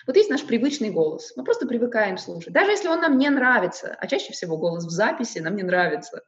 Вот 0.06 0.16
есть 0.16 0.30
наш 0.30 0.44
привычный 0.44 0.90
голос, 0.90 1.32
мы 1.34 1.42
просто 1.42 1.66
привыкаем 1.66 2.16
слушать. 2.16 2.52
Даже 2.52 2.70
если 2.70 2.86
он 2.86 3.00
нам 3.00 3.18
не 3.18 3.28
нравится, 3.30 3.96
а 3.98 4.06
чаще 4.06 4.32
всего 4.32 4.56
голос 4.56 4.84
в 4.84 4.90
записи 4.90 5.38
нам 5.38 5.56
не 5.56 5.64
нравится. 5.64 6.22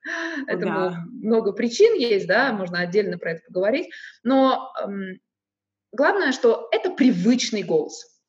Этому 0.49 0.91
да. 0.91 1.05
много 1.13 1.53
причин 1.53 1.95
есть, 1.95 2.27
да, 2.27 2.53
можно 2.53 2.81
отдельно 2.81 3.17
про 3.17 3.33
это 3.33 3.43
поговорить. 3.47 3.91
Но 4.25 4.73
эм, 4.83 5.21
главное, 5.93 6.33
что 6.33 6.69
это 6.73 6.91
привычный 6.91 7.63
голос. 7.63 8.21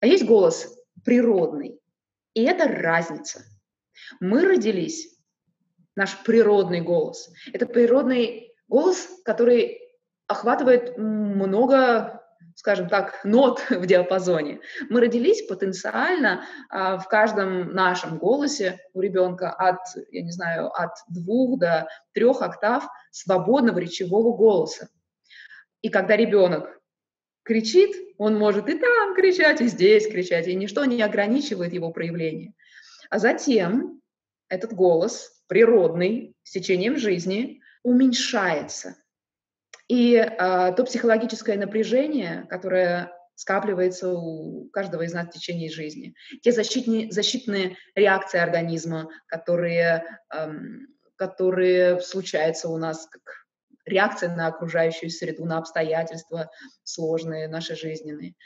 А 0.00 0.06
есть 0.06 0.24
голос 0.24 0.68
природный. 1.04 1.80
И 2.34 2.44
это 2.44 2.68
разница. 2.68 3.42
Мы 4.20 4.44
родились 4.46 5.19
наш 5.96 6.16
природный 6.22 6.80
голос. 6.80 7.30
Это 7.52 7.66
природный 7.66 8.54
голос, 8.68 9.08
который 9.24 9.80
охватывает 10.26 10.96
много, 10.96 12.22
скажем 12.54 12.88
так, 12.88 13.20
нот 13.24 13.64
в 13.70 13.84
диапазоне. 13.86 14.60
Мы 14.88 15.00
родились 15.00 15.42
потенциально 15.46 16.44
а, 16.68 16.98
в 16.98 17.08
каждом 17.08 17.74
нашем 17.74 18.18
голосе 18.18 18.78
у 18.94 19.00
ребенка 19.00 19.50
от, 19.50 19.80
я 20.10 20.22
не 20.22 20.30
знаю, 20.30 20.70
от 20.72 20.92
двух 21.08 21.58
до 21.58 21.88
трех 22.12 22.42
октав 22.42 22.86
свободного 23.10 23.78
речевого 23.78 24.36
голоса. 24.36 24.88
И 25.82 25.88
когда 25.88 26.16
ребенок 26.16 26.80
кричит, 27.42 27.96
он 28.18 28.38
может 28.38 28.68
и 28.68 28.78
там 28.78 29.14
кричать, 29.16 29.60
и 29.60 29.66
здесь 29.66 30.06
кричать, 30.06 30.46
и 30.46 30.54
ничто 30.54 30.84
не 30.84 31.02
ограничивает 31.02 31.72
его 31.72 31.90
проявление. 31.90 32.52
А 33.08 33.18
затем 33.18 34.00
этот 34.48 34.72
голос 34.74 35.39
природный, 35.50 36.36
с 36.44 36.52
течением 36.52 36.96
жизни, 36.96 37.60
уменьшается. 37.82 38.94
И 39.88 40.14
э, 40.14 40.28
то 40.38 40.84
психологическое 40.84 41.56
напряжение, 41.58 42.46
которое 42.48 43.12
скапливается 43.34 44.12
у 44.12 44.68
каждого 44.70 45.02
из 45.02 45.12
нас 45.12 45.26
в 45.26 45.32
течение 45.32 45.68
жизни, 45.68 46.14
те 46.42 46.52
защитные, 46.52 47.10
защитные 47.10 47.76
реакции 47.96 48.38
организма, 48.38 49.10
которые, 49.26 50.20
эм, 50.32 50.86
которые 51.16 52.00
случаются 52.00 52.68
у 52.68 52.76
нас 52.76 53.08
как 53.10 53.22
реакция 53.84 54.32
на 54.36 54.46
окружающую 54.46 55.10
среду, 55.10 55.46
на 55.46 55.58
обстоятельства 55.58 56.48
сложные, 56.84 57.48
наши 57.48 57.74
жизненные. 57.74 58.36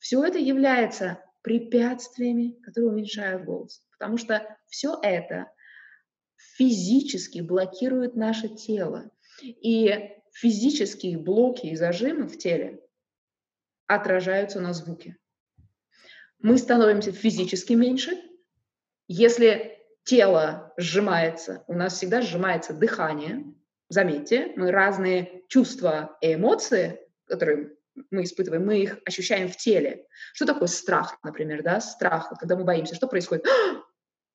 Все 0.00 0.22
это 0.22 0.38
является 0.38 1.18
препятствиями, 1.40 2.60
которые 2.62 2.90
уменьшают 2.90 3.44
голос. 3.44 3.80
Потому 3.98 4.18
что 4.18 4.46
все 4.68 4.98
это 5.02 5.46
физически 6.56 7.40
блокирует 7.40 8.16
наше 8.16 8.48
тело. 8.48 9.10
И 9.42 10.12
физические 10.32 11.18
блоки 11.18 11.66
и 11.66 11.76
зажимы 11.76 12.28
в 12.28 12.38
теле 12.38 12.80
отражаются 13.86 14.60
на 14.60 14.72
звуке. 14.72 15.16
Мы 16.38 16.58
становимся 16.58 17.12
физически 17.12 17.74
меньше. 17.74 18.12
Если 19.06 19.78
тело 20.04 20.72
сжимается, 20.76 21.64
у 21.66 21.74
нас 21.74 21.94
всегда 21.94 22.22
сжимается 22.22 22.72
дыхание. 22.72 23.44
Заметьте, 23.88 24.52
мы 24.56 24.70
разные 24.70 25.42
чувства 25.48 26.16
и 26.20 26.34
эмоции, 26.34 26.98
которые 27.26 27.76
мы 28.10 28.24
испытываем, 28.24 28.64
мы 28.64 28.78
их 28.78 28.98
ощущаем 29.04 29.48
в 29.48 29.56
теле. 29.56 30.06
Что 30.32 30.46
такое 30.46 30.68
страх, 30.68 31.18
например, 31.22 31.62
да? 31.62 31.80
Страх, 31.80 32.32
когда 32.40 32.56
мы 32.56 32.64
боимся, 32.64 32.94
что 32.94 33.06
происходит? 33.06 33.46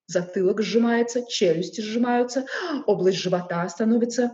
Затылок 0.07 0.61
сжимается, 0.61 1.25
челюсти 1.27 1.81
сжимаются, 1.81 2.45
область 2.85 3.17
живота 3.17 3.67
становится 3.67 4.33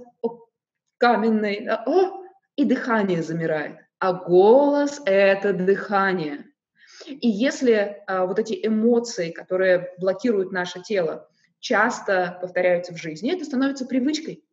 каменной, 1.00 1.68
о, 1.68 2.24
и 2.56 2.63
дыхание 2.63 3.24
замирает. 3.24 3.77
А 4.00 4.13
голос— 4.13 5.01
это 5.06 5.51
дыхание. 5.51 6.46
И 7.08 7.27
если 7.27 8.03
а, 8.08 8.25
вот 8.25 8.39
эти 8.39 8.60
эмоции, 8.65 9.32
которые 9.32 9.94
блокируют 9.98 10.51
наше 10.51 10.82
тело, 10.82 11.27
часто 11.60 12.38
повторяются 12.42 12.94
в 12.94 12.98
жизни, 12.98 13.34
это 13.34 13.46
становится 13.46 13.86
привычкой. 13.86 14.44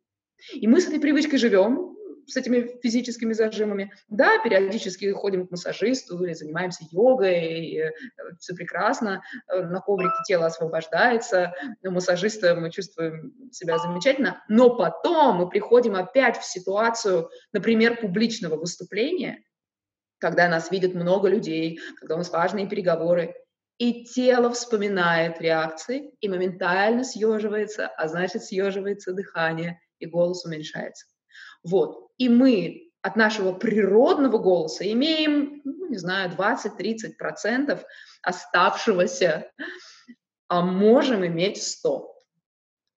И 0.53 0.67
мы 0.67 0.81
с 0.81 0.87
этой 0.87 0.99
привычкой 0.99 1.37
живем, 1.37 1.95
с 2.27 2.37
этими 2.37 2.79
физическими 2.81 3.33
зажимами. 3.33 3.91
Да, 4.09 4.37
периодически 4.43 5.11
ходим 5.11 5.47
к 5.47 5.51
массажисту 5.51 6.23
или 6.23 6.33
занимаемся 6.33 6.85
йогой, 6.91 7.65
и 7.65 7.79
э, 7.79 7.91
все 8.39 8.53
прекрасно, 8.55 9.21
э, 9.47 9.61
на 9.61 9.79
коврике 9.81 10.15
тело 10.25 10.45
освобождается, 10.45 11.53
у 11.83 11.91
массажиста 11.91 12.55
мы 12.55 12.71
чувствуем 12.71 13.33
себя 13.51 13.77
замечательно, 13.77 14.43
но 14.47 14.75
потом 14.75 15.37
мы 15.37 15.49
приходим 15.49 15.95
опять 15.95 16.37
в 16.37 16.45
ситуацию, 16.45 17.29
например, 17.53 17.99
публичного 17.99 18.55
выступления, 18.55 19.43
когда 20.19 20.47
нас 20.47 20.71
видят 20.71 20.93
много 20.93 21.27
людей, 21.27 21.79
когда 21.99 22.15
у 22.15 22.17
нас 22.19 22.31
важные 22.31 22.67
переговоры, 22.67 23.35
и 23.77 24.03
тело 24.03 24.51
вспоминает 24.51 25.41
реакции 25.41 26.11
и 26.21 26.29
моментально 26.29 27.03
съеживается, 27.03 27.87
а 27.87 28.07
значит 28.07 28.43
съеживается 28.43 29.11
дыхание, 29.11 29.79
и 29.97 30.05
голос 30.05 30.45
уменьшается. 30.45 31.07
Вот. 31.63 32.09
И 32.17 32.29
мы 32.29 32.91
от 33.01 33.15
нашего 33.15 33.51
природного 33.51 34.37
голоса 34.37 34.89
имеем, 34.91 35.61
ну, 35.63 35.89
не 35.89 35.97
знаю, 35.97 36.31
20-30% 36.31 37.81
оставшегося, 38.21 39.51
а 40.47 40.61
можем 40.61 41.25
иметь 41.25 41.61
100. 41.61 42.13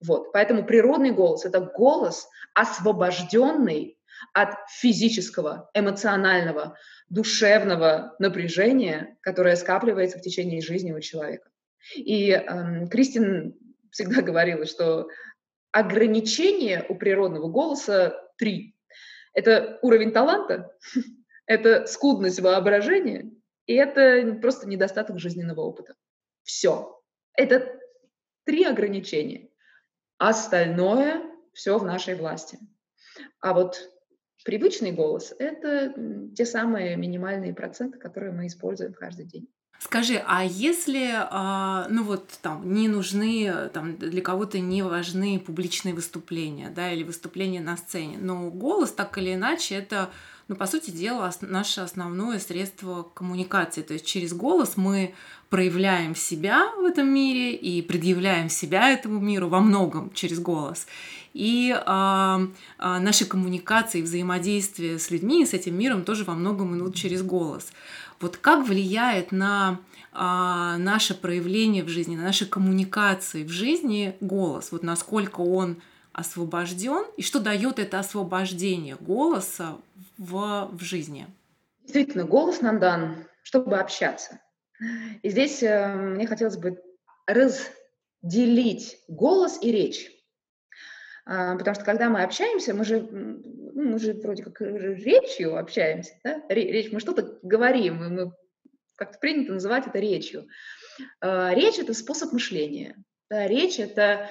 Вот. 0.06 0.33
Поэтому 0.33 0.64
природный 0.64 1.12
голос— 1.12 1.44
это 1.47 1.61
голос, 1.61 2.28
освобожденный 2.54 3.99
от 4.33 4.54
физического, 4.68 5.71
эмоционального, 5.75 6.76
душевного 7.09 8.14
напряжения, 8.18 9.16
которое 9.21 9.56
скапливается 9.56 10.18
в 10.18 10.23
течение 10.23 10.61
жизни 10.61 10.92
у 10.92 11.00
человека. 11.00 11.49
И 11.94 12.30
эм, 12.30 12.88
Кристин 12.88 13.54
всегда 13.90 14.23
говорила, 14.23 14.66
что 14.66 15.09
ограничения 15.73 16.85
у 16.88 16.94
природного 16.94 17.49
голоса 17.49 18.24
три. 18.37 18.76
Это 19.33 19.79
уровень 19.83 20.12
таланта, 20.12 20.76
это 21.47 21.87
скудность 21.87 22.41
воображения, 22.41 23.31
и 23.67 23.75
это 23.75 24.38
просто 24.41 24.69
недостаток 24.69 25.19
жизненного 25.19 25.61
опыта. 25.61 25.95
Все. 26.43 27.03
Это 27.37 27.81
три 28.45 28.64
ограничения. 28.64 29.49
Остальное 30.19 31.23
все 31.53 31.79
в 31.79 31.85
нашей 31.85 32.14
власти. 32.14 32.59
А 33.41 33.55
вот 33.55 33.91
привычный 34.45 34.93
голос— 34.93 35.35
это 35.38 35.95
те 36.37 36.45
самые 36.45 36.97
минимальные 36.97 37.55
проценты, 37.55 37.99
которые 37.99 38.33
мы 38.33 38.47
используем 38.47 38.92
каждый 38.92 39.25
день. 39.25 39.49
Скажи, 39.85 40.25
а 40.27 40.42
если, 40.42 41.11
а, 41.14 41.87
ну 41.90 42.05
вот 42.05 42.27
там 42.40 42.73
не 42.73 42.88
нужны, 42.88 43.68
там 43.75 43.99
для 43.99 44.23
кого-то 44.23 44.59
не 44.59 44.81
важны 44.81 45.38
публичные 45.38 45.94
выступления, 45.94 46.73
да, 46.75 46.90
или 46.90 47.03
выступления 47.03 47.61
на 47.61 47.77
сцене, 47.77 48.16
но 48.18 48.49
голос 48.49 48.92
так 48.92 49.18
или 49.18 49.35
иначе 49.35 49.75
это, 49.75 50.09
ну 50.49 50.57
по 50.57 50.64
сути 50.64 50.90
дела 50.90 51.31
наше 51.42 51.83
основное 51.83 52.38
средство 52.38 53.03
коммуникации, 53.03 53.83
то 53.83 53.92
есть 53.92 54.07
через 54.07 54.33
голос 54.33 54.79
мы 54.79 55.14
проявляем 55.51 56.16
себя 56.16 56.73
в 56.79 56.85
этом 56.85 57.07
мире 57.07 57.55
и 57.55 57.83
предъявляем 57.83 58.49
себя 58.49 58.88
этому 58.88 59.20
миру 59.20 59.49
во 59.49 59.61
многом 59.61 60.11
через 60.14 60.40
голос. 60.40 60.87
И 61.35 61.77
а, 61.85 62.40
наши 62.79 63.27
коммуникации, 63.27 64.03
взаимодействие 64.03 64.99
с 65.01 65.11
людьми, 65.11 65.44
с 65.44 65.53
этим 65.53 65.77
миром 65.77 66.05
тоже 66.05 66.25
во 66.25 66.35
многом 66.35 66.77
идут 66.79 66.94
через 66.94 67.23
голос. 67.23 67.73
Вот 68.20 68.37
как 68.37 68.66
влияет 68.66 69.33
на 69.33 69.81
а, 70.12 70.77
наше 70.79 71.14
проявление 71.14 71.83
в 71.83 71.88
жизни, 71.88 72.16
на 72.16 72.22
наши 72.22 72.46
коммуникации 72.46 73.44
в 73.44 73.50
жизни 73.50 74.16
голос? 74.20 74.72
Вот 74.72 74.83
насколько 74.83 75.40
он 75.40 75.83
освобожден 76.12 77.05
и 77.16 77.22
что 77.22 77.40
дает 77.40 77.79
это 77.79 77.98
освобождение 77.98 78.96
голоса 79.00 79.77
в, 80.16 80.70
в 80.72 80.81
жизни? 80.83 81.27
Действительно, 81.83 82.24
голос 82.24 82.61
нам 82.61 82.79
дан, 82.79 83.27
чтобы 83.42 83.79
общаться. 83.79 84.40
И 85.22 85.31
здесь 85.31 85.62
э, 85.62 85.94
мне 85.94 86.27
хотелось 86.27 86.57
бы 86.57 86.83
разделить 87.27 88.98
голос 89.09 89.59
и 89.61 89.70
речь. 89.70 90.11
А, 91.27 91.57
потому 91.57 91.74
что 91.74 91.85
когда 91.85 92.09
мы 92.09 92.22
общаемся, 92.22 92.74
мы 92.74 92.85
же, 92.85 93.09
ну, 93.74 93.90
мы 93.90 93.98
же 93.98 94.14
вроде 94.14 94.44
как 94.44 94.60
речью 94.60 95.58
общаемся, 95.58 96.14
да? 96.22 96.42
речь, 96.48 96.92
мы 96.92 97.00
что-то 97.00 97.38
говорим, 97.42 97.96
мы, 97.96 98.32
как 98.94 99.18
принято 99.20 99.52
называть 99.52 99.87
это 99.87 99.98
речью. 99.98 100.46
А, 101.20 101.52
речь— 101.52 101.78
это 101.80 101.92
способ 101.92 102.32
мышления. 102.32 102.96
Да? 103.28 103.48
Речь— 103.48 103.78
это 103.80 104.30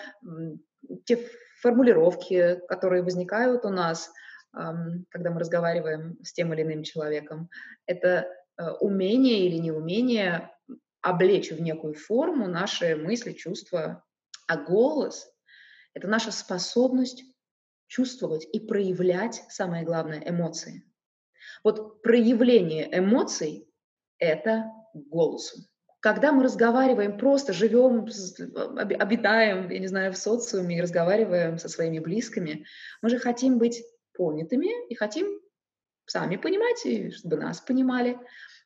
те 1.06 1.20
формулировки, 1.62 2.62
которые 2.68 3.04
возникают 3.04 3.66
у 3.66 3.70
нас, 3.70 4.12
когда 4.52 5.32
мы 5.32 5.40
разговариваем 5.40 6.18
с 6.24 6.34
тем 6.34 6.54
или 6.54 6.62
иным 6.62 6.84
человеком. 6.84 7.50
Это 7.86 8.28
э, 8.58 8.70
умение 8.82 9.48
или 9.48 9.58
неумение 9.58 10.52
облечь 11.02 11.52
в 11.52 11.60
некую 11.62 11.96
форму 11.96 12.48
наши 12.48 12.96
мысли, 12.96 13.32
чувства. 13.32 14.04
А 14.48 14.58
голос 14.58 15.34
это 15.94 16.08
наша 16.08 16.32
способность 16.32 17.24
чувствовать 17.94 18.48
и 18.52 18.60
проявлять, 18.60 19.44
самое 19.50 19.86
главное, 19.86 20.20
эмоции. 20.26 20.84
Вот 21.64 22.02
проявление 22.02 22.90
эмоций— 22.92 23.68
это 24.18 24.72
голосом. 24.96 25.62
Когда 26.00 26.32
мы 26.32 26.44
разговариваем, 26.44 27.20
просто 27.20 27.54
живем, 27.54 28.08
обитаем, 29.00 29.70
я 29.70 29.80
не 29.80 29.86
знаю, 29.86 30.12
в 30.12 30.18
социуме 30.18 30.80
и 30.80 30.82
разговариваем 30.82 31.60
со 31.60 31.70
своими 31.70 32.00
близкими, 32.00 32.66
мы 33.04 33.10
же 33.10 33.20
хотим 33.20 33.60
быть 33.60 33.84
понятыми 34.18 34.72
и 34.90 34.96
хотим 34.96 35.28
сами 36.08 36.38
понимать, 36.38 36.84
и 36.86 37.12
чтобы 37.12 37.38
нас 37.38 37.62
понимали. 37.62 38.18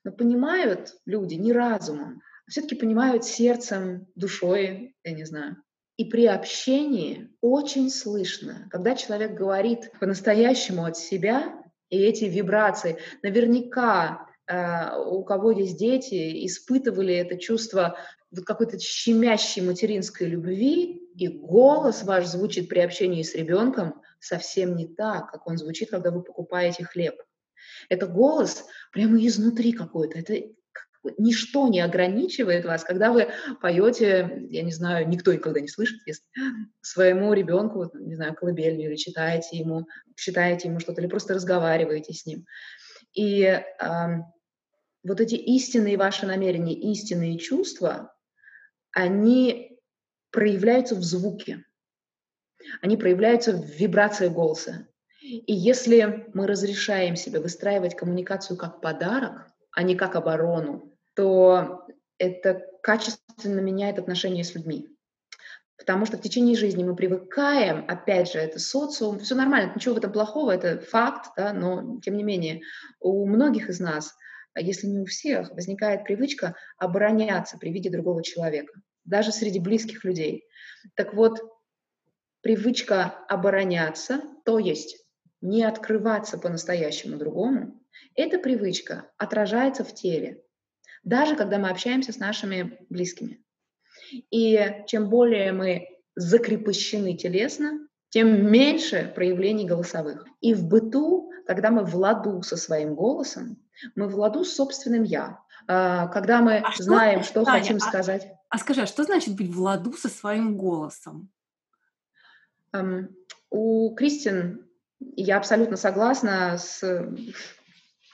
Но 0.05 0.13
понимают 0.13 0.95
люди 1.05 1.35
не 1.35 1.51
разумом, 1.51 2.21
а 2.47 2.51
все-таки 2.51 2.75
понимают 2.75 3.25
сердцем, 3.25 4.07
душой, 4.15 4.95
я 5.03 5.11
не 5.11 5.25
знаю. 5.25 5.61
И 5.97 6.05
при 6.05 6.27
общении 6.27 7.29
очень 7.41 7.89
слышно, 7.89 8.67
когда 8.69 8.95
человек 8.95 9.33
говорит 9.33 9.91
по-настоящему 9.99 10.85
от 10.85 10.95
себя, 10.95 11.63
и 11.89 11.97
эти 11.99 12.25
вибрации, 12.25 12.97
наверняка 13.23 14.27
э, 14.45 14.95
у 14.95 15.23
кого 15.23 15.51
есть 15.51 15.77
дети, 15.77 16.45
испытывали 16.45 17.15
это 17.15 17.37
чувство 17.39 17.97
вот 18.31 18.45
какой-то 18.45 18.77
щемящей 18.79 19.63
материнской 19.63 20.27
любви, 20.27 21.01
и 21.15 21.27
голос 21.27 22.03
ваш 22.03 22.27
звучит 22.27 22.69
при 22.69 22.79
общении 22.79 23.23
с 23.23 23.33
ребенком 23.33 23.99
совсем 24.19 24.75
не 24.75 24.85
так, 24.85 25.31
как 25.31 25.47
он 25.47 25.57
звучит, 25.57 25.89
когда 25.89 26.11
вы 26.11 26.21
покупаете 26.21 26.83
хлеб. 26.83 27.15
Это 27.89 28.05
голос 28.05 28.65
прямо 28.91 29.17
изнутри 29.25 29.71
какой-то. 29.71 30.19
Это 30.19 30.35
ничто 31.17 31.67
не 31.67 31.79
ограничивает 31.79 32.65
вас, 32.65 32.83
когда 32.83 33.11
вы 33.11 33.29
поете, 33.61 34.47
я 34.49 34.63
не 34.63 34.71
знаю, 34.71 35.07
никто 35.07 35.33
никогда 35.33 35.59
не 35.59 35.67
слышит, 35.67 35.99
если 36.05 36.23
своему 36.81 37.33
ребенку, 37.33 37.89
не 37.93 38.15
знаю, 38.15 38.35
колыбельную, 38.35 38.89
или 38.89 38.95
читаете 38.95 39.57
ему, 39.57 39.87
читаете 40.15 40.67
ему 40.67 40.79
что-то, 40.79 41.01
или 41.01 41.07
просто 41.07 41.33
разговариваете 41.33 42.13
с 42.13 42.25
ним. 42.25 42.45
И 43.13 43.41
э, 43.43 43.63
вот 45.03 45.21
эти 45.21 45.35
истинные 45.35 45.97
ваши 45.97 46.25
намерения, 46.25 46.73
истинные 46.73 47.37
чувства, 47.37 48.13
они 48.91 49.79
проявляются 50.31 50.95
в 50.95 51.03
звуке, 51.03 51.63
они 52.81 52.97
проявляются 52.97 53.53
в 53.53 53.65
вибрации 53.65 54.27
голоса. 54.27 54.87
И 55.21 55.53
если 55.53 56.29
мы 56.33 56.47
разрешаем 56.47 57.15
себе 57.15 57.39
выстраивать 57.39 57.95
коммуникацию 57.95 58.57
как 58.57 58.81
подарок, 58.81 59.51
а 59.71 59.83
не 59.83 59.95
как 59.95 60.15
оборону, 60.15 60.96
то 61.17 61.83
это 62.19 62.61
качественно 62.83 63.59
меняет 63.59 63.97
отношения 63.97 64.43
с 64.43 64.53
людьми. 64.53 64.87
Потому 65.75 66.05
что 66.05 66.17
в 66.17 66.21
течение 66.21 66.55
жизни 66.55 66.83
мы 66.83 66.95
привыкаем, 66.95 67.85
опять 67.87 68.31
же, 68.31 68.37
это 68.37 68.59
социум, 68.59 69.19
все 69.19 69.33
нормально, 69.33 69.73
ничего 69.75 69.95
в 69.95 69.97
этом 69.97 70.11
плохого, 70.11 70.51
это 70.51 70.79
факт, 70.79 71.31
да, 71.35 71.53
но 71.53 71.99
тем 72.01 72.17
не 72.17 72.23
менее 72.23 72.61
у 72.99 73.27
многих 73.27 73.69
из 73.69 73.79
нас, 73.79 74.15
если 74.55 74.85
не 74.85 74.99
у 74.99 75.05
всех, 75.05 75.49
возникает 75.49 76.03
привычка 76.03 76.55
обороняться 76.77 77.57
при 77.57 77.71
виде 77.71 77.89
другого 77.89 78.23
человека, 78.23 78.73
даже 79.03 79.31
среди 79.31 79.59
близких 79.59 80.03
людей. 80.03 80.45
Так 80.93 81.15
вот, 81.15 81.41
привычка 82.41 83.25
обороняться, 83.27 84.21
то 84.45 84.59
есть 84.59 85.03
не 85.41 85.63
открываться 85.63 86.37
по-настоящему 86.37 87.17
другому, 87.17 87.81
эта 88.13 88.37
привычка 88.37 89.09
отражается 89.17 89.83
в 89.83 89.93
теле, 89.95 90.43
даже 91.07 91.35
когда 91.35 91.57
мы 91.57 91.69
общаемся 91.69 92.11
с 92.11 92.17
нашими 92.17 92.77
близкими. 92.89 93.41
И 94.29 94.83
чем 94.87 95.09
более 95.09 95.53
мы 95.53 95.87
закрепощены 96.15 97.15
телесно, 97.15 97.87
тем 98.09 98.51
меньше 98.51 99.11
проявлений 99.15 99.65
голосовых. 99.65 100.25
И 100.41 100.53
в 100.53 100.65
быту, 100.65 101.31
когда 101.45 101.71
мы 101.71 101.85
в 101.85 101.95
ладу 101.95 102.41
со 102.41 102.57
своим 102.57 102.95
голосом, 102.95 103.57
мы 103.95 104.09
в 104.09 104.17
ладу 104.17 104.43
с 104.43 104.53
собственным 104.53 105.03
«я». 105.03 105.39
А, 105.69 106.07
когда 106.07 106.41
мы 106.41 106.57
а 106.57 106.71
знаем, 106.77 107.23
что, 107.23 107.41
что 107.41 107.51
хотим 107.51 107.77
а, 107.77 107.79
сказать. 107.79 108.27
А 108.49 108.57
скажи, 108.57 108.81
а 108.81 108.85
что 108.85 109.03
значит 109.03 109.35
быть 109.35 109.49
в 109.49 109.61
ладу 109.61 109.93
со 109.93 110.09
своим 110.09 110.57
голосом? 110.57 111.29
Um, 112.73 113.07
у 113.49 113.93
Кристин 113.95 114.65
я 114.99 115.37
абсолютно 115.37 115.77
согласна 115.77 116.57
с, 116.57 116.81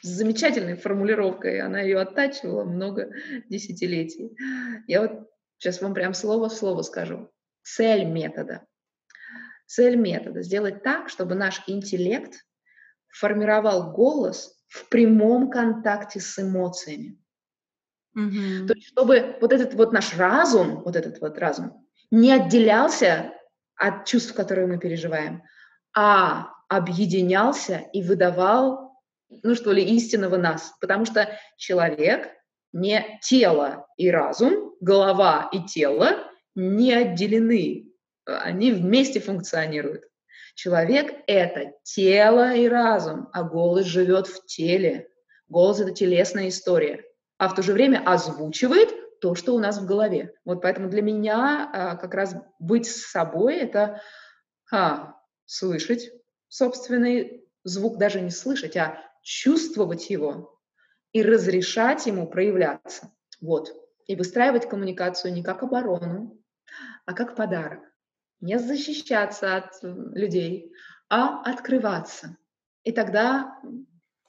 с 0.04 0.08
замечательной 0.08 0.76
формулировкой. 0.76 1.62
Она 1.62 1.80
ее 1.80 2.00
оттачивала 2.00 2.63
много 2.66 3.12
десятилетий. 3.50 4.38
Я 4.86 5.02
вот 5.02 5.32
сейчас 5.58 5.82
вам 5.82 5.94
прям 5.94 6.13
слово 6.13 6.50
в 6.50 6.54
слово 6.54 6.82
скажу. 6.82 7.32
Цель 7.63 8.06
метода. 8.06 8.66
Цель 9.66 9.96
метода– 9.96 10.42
сделать 10.44 10.84
так, 10.84 11.10
чтобы 11.10 11.36
наш 11.36 11.63
интеллект 11.68 12.46
формировал 13.08 13.94
голос 13.94 14.54
в 14.68 14.89
прямом 14.89 15.50
контакте 15.50 16.20
с 16.20 16.38
эмоциями. 16.38 17.18
Mm-hmm. 18.18 18.68
То 18.68 18.74
есть, 18.74 18.88
чтобы 18.89 19.38
вот 19.39 19.54
этот 19.54 19.74
вот 19.74 19.94
наш 19.94 20.16
разум, 20.18 20.84
вот 20.84 20.96
этот 20.96 21.22
вот 21.22 21.38
разум, 21.38 21.88
не 22.12 22.32
отделялся 22.32 23.34
от 23.76 24.06
чувств, 24.06 24.36
которые 24.36 24.68
мы 24.68 24.78
переживаем, 24.78 25.44
а 25.96 26.50
объединялся 26.68 27.78
и 27.94 28.04
выдавал, 28.04 28.93
ну 29.30 29.56
что 29.56 29.72
ли, 29.72 29.84
истинного 29.84 30.38
нас. 30.38 30.74
Потому 30.80 31.06
что 31.06 31.30
человек 31.58 32.30
не 32.72 33.20
тело 33.22 33.88
и 33.98 34.10
разум, 34.10 34.76
голова 34.80 35.50
и 35.52 35.64
тело 35.64 36.18
не 36.56 36.94
отделены, 36.94 37.92
они 38.26 38.72
вместе 38.72 39.20
функционируют. 39.20 40.06
Человек— 40.56 41.14
это 41.28 41.74
тело 41.84 42.54
и 42.54 42.68
разум, 42.68 43.30
а 43.34 43.44
голос 43.44 43.86
живет 43.86 44.28
в 44.28 44.46
теле. 44.46 45.10
Голос— 45.48 45.80
это 45.82 45.92
телесная 45.92 46.50
история, 46.50 47.04
а 47.38 47.50
в 47.50 47.56
то 47.56 47.64
же 47.64 47.74
время 47.74 48.04
озвучивает 48.06 48.90
то, 49.20 49.36
что 49.36 49.56
у 49.56 49.60
нас 49.60 49.80
в 49.80 49.86
голове. 49.86 50.34
Вот 50.46 50.62
поэтому 50.62 50.90
для 50.90 51.02
меня 51.02 51.70
а, 51.74 51.96
как 51.96 52.14
раз 52.14 52.36
быть 52.60 52.88
с 52.88 53.10
собой— 53.10 53.56
это 53.58 54.02
а, 54.72 55.16
слышать 55.46 56.12
собственный 56.50 57.48
звук, 57.64 57.98
даже 57.98 58.22
не 58.22 58.30
слышать, 58.30 58.78
а 58.78 59.00
чувствовать 59.24 60.10
его 60.10 60.60
и 61.14 61.24
разрешать 61.24 62.06
ему 62.06 62.28
проявляться. 62.28 63.12
Вот. 63.42 63.74
И 64.06 64.16
выстраивать 64.16 64.70
коммуникацию 64.70 65.34
не 65.34 65.42
как 65.42 65.64
оборону, 65.64 66.40
а 67.06 67.14
как 67.14 67.36
подарок. 67.36 67.80
Не 68.42 68.60
защищаться 68.60 69.56
от 69.56 69.82
людей, 69.82 70.74
а 71.10 71.42
открываться. 71.44 72.38
И 72.84 72.92
тогда, 72.92 73.58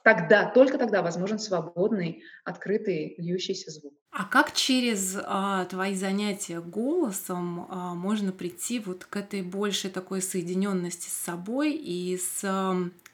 тогда, 0.05 0.45
только 0.45 0.77
тогда 0.77 1.01
возможен 1.01 1.39
свободный, 1.39 2.23
открытый, 2.43 3.15
льющийся 3.17 3.71
звук. 3.71 3.91
А 4.11 4.23
как 4.25 4.53
через 4.53 5.17
а, 5.23 5.65
твои 5.65 5.95
занятия 5.95 6.61
голосом 6.61 7.65
а, 7.67 7.95
можно 7.95 8.31
прийти 8.31 8.79
вот 8.79 9.03
к 9.03 9.17
этой 9.17 9.41
большей 9.41 9.89
такой 9.89 10.21
соединенности 10.21 11.09
с 11.09 11.13
собой 11.13 11.73
и 11.73 12.15
с 12.17 12.43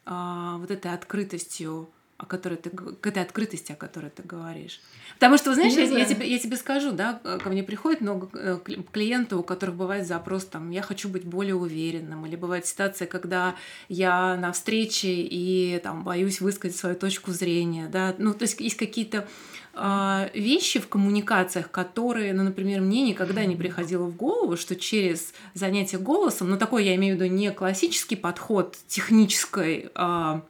а, 0.05 0.57
вот 0.57 0.69
этой 0.69 0.93
открытостью, 0.93 1.89
о 2.21 2.25
которой 2.27 2.55
ты, 2.55 2.69
к 2.69 3.07
этой 3.07 3.23
открытости, 3.23 3.71
о 3.71 3.75
которой 3.75 4.11
ты 4.11 4.21
говоришь? 4.21 4.79
Потому 5.15 5.37
что, 5.37 5.55
знаешь, 5.55 5.73
я, 5.73 5.83
я, 5.83 6.05
тебе, 6.05 6.29
я 6.29 6.37
тебе 6.37 6.55
скажу, 6.55 6.91
да, 6.91 7.19
ко 7.43 7.49
мне 7.49 7.63
приходит 7.63 8.01
много 8.01 8.29
э, 8.33 8.59
клиентов, 8.91 9.39
у 9.39 9.43
которых 9.43 9.75
бывает 9.75 10.05
запрос, 10.05 10.45
там, 10.45 10.69
я 10.69 10.83
хочу 10.83 11.09
быть 11.09 11.25
более 11.25 11.55
уверенным, 11.55 12.25
или 12.27 12.35
бывает 12.35 12.67
ситуация, 12.67 13.07
когда 13.07 13.55
я 13.89 14.37
на 14.37 14.51
встрече 14.51 15.09
и 15.09 15.79
там 15.83 16.03
боюсь 16.03 16.41
высказать 16.41 16.77
свою 16.77 16.95
точку 16.95 17.31
зрения, 17.31 17.87
да, 17.87 18.13
ну, 18.19 18.33
то 18.33 18.43
есть 18.43 18.59
есть 18.59 18.77
какие-то 18.77 19.27
а, 19.73 20.29
вещи 20.33 20.79
в 20.79 20.87
коммуникациях, 20.89 21.71
которые, 21.71 22.33
ну, 22.33 22.43
например, 22.43 22.81
мне 22.81 23.01
никогда 23.03 23.45
не 23.45 23.55
приходило 23.55 24.03
в 24.03 24.15
голову, 24.15 24.57
что 24.57 24.75
через 24.75 25.33
занятие 25.53 25.97
голосом, 25.97 26.49
ну, 26.49 26.57
такой 26.57 26.85
я 26.85 26.95
имею 26.95 27.17
в 27.17 27.21
виду 27.21 27.33
не 27.33 27.51
классический 27.51 28.17
подход 28.17 28.77
технической 28.87 29.89
а, 29.95 30.43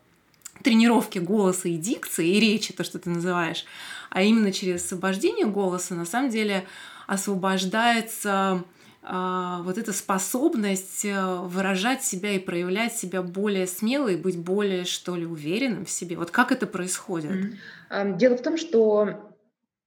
тренировки 0.64 1.20
голоса 1.20 1.70
и 1.70 1.78
дикции, 1.78 2.28
и 2.28 2.40
речи, 2.40 2.74
то, 2.74 2.84
что 2.84 3.00
ты 3.00 3.10
называешь, 3.10 3.66
а 4.10 4.22
именно 4.22 4.52
через 4.52 4.86
освобождение 4.86 5.46
голоса, 5.46 5.96
на 5.96 6.06
самом 6.06 6.30
деле 6.30 6.66
освобождается 7.08 8.64
а, 9.04 9.62
вот 9.64 9.78
эта 9.78 9.94
способность 9.94 11.06
э, 11.06 11.36
выражать 11.44 12.04
себя 12.04 12.34
и 12.34 12.40
проявлять 12.40 12.96
себя 12.96 13.24
более 13.24 13.66
смело 13.66 14.08
и 14.08 14.16
быть 14.16 14.38
более, 14.38 14.86
что 14.86 15.16
ли, 15.16 15.26
уверенным 15.26 15.86
в 15.86 15.90
себе. 15.90 16.18
Вот 16.18 16.30
как 16.30 16.52
это 16.52 16.68
происходит? 16.68 17.56
Дело 17.90 18.38
в 18.38 18.42
том, 18.44 18.58
что 18.58 19.36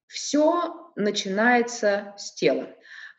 все 0.08 0.90
начинается 0.96 2.14
с 2.18 2.34
тела. 2.34 2.68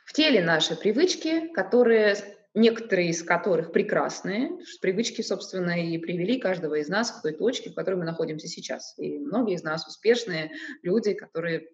В 0.05 0.13
теле 0.13 0.43
наши 0.43 0.75
привычки, 0.75 1.47
которые 1.53 2.17
некоторые 2.55 3.09
из 3.09 3.21
которых 3.21 3.71
прекрасные, 3.71 4.57
привычки, 4.81 5.21
собственно, 5.21 5.71
и 5.71 5.97
привели 5.97 6.39
каждого 6.39 6.75
из 6.75 6.87
нас 6.87 7.11
к 7.11 7.21
той 7.21 7.33
точке, 7.33 7.69
в 7.69 7.75
которой 7.75 7.95
мы 7.95 8.05
находимся 8.05 8.47
сейчас. 8.47 8.95
И 8.97 9.19
многие 9.19 9.55
из 9.55 9.63
нас 9.63 9.85
успешные 9.85 10.51
люди, 10.81 11.13
которые 11.13 11.67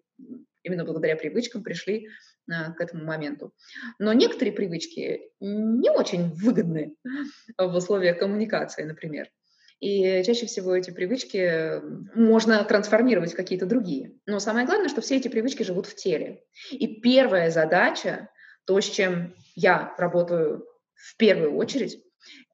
именно 0.62 0.84
благодаря 0.84 1.16
привычкам 1.16 1.62
пришли 1.62 2.08
к 2.46 2.80
этому 2.80 3.04
моменту. 3.04 3.52
Но 3.98 4.12
некоторые 4.12 4.52
привычки 4.52 5.30
не 5.40 5.90
очень 5.90 6.30
выгодны 6.34 6.96
в 7.58 7.74
условиях 7.74 8.18
коммуникации, 8.18 8.82
например. 8.82 9.30
И 9.78 10.22
чаще 10.24 10.46
всего 10.46 10.76
эти 10.76 10.92
привычки 10.92 11.80
можно 12.16 12.62
трансформировать 12.64 13.32
в 13.32 13.36
какие-то 13.36 13.66
другие. 13.66 14.16
Но 14.26 14.38
самое 14.38 14.66
главное, 14.66 14.88
что 14.88 15.00
все 15.00 15.16
эти 15.16 15.28
привычки 15.28 15.64
живут 15.64 15.86
в 15.86 15.96
теле. 15.96 16.44
И 16.70 17.00
первая 17.00 17.50
задача, 17.50 18.28
то, 18.64 18.80
с 18.80 18.84
чем 18.84 19.34
я 19.56 19.92
работаю 19.98 20.64
в 21.02 21.16
первую 21.16 21.56
очередь, 21.56 22.00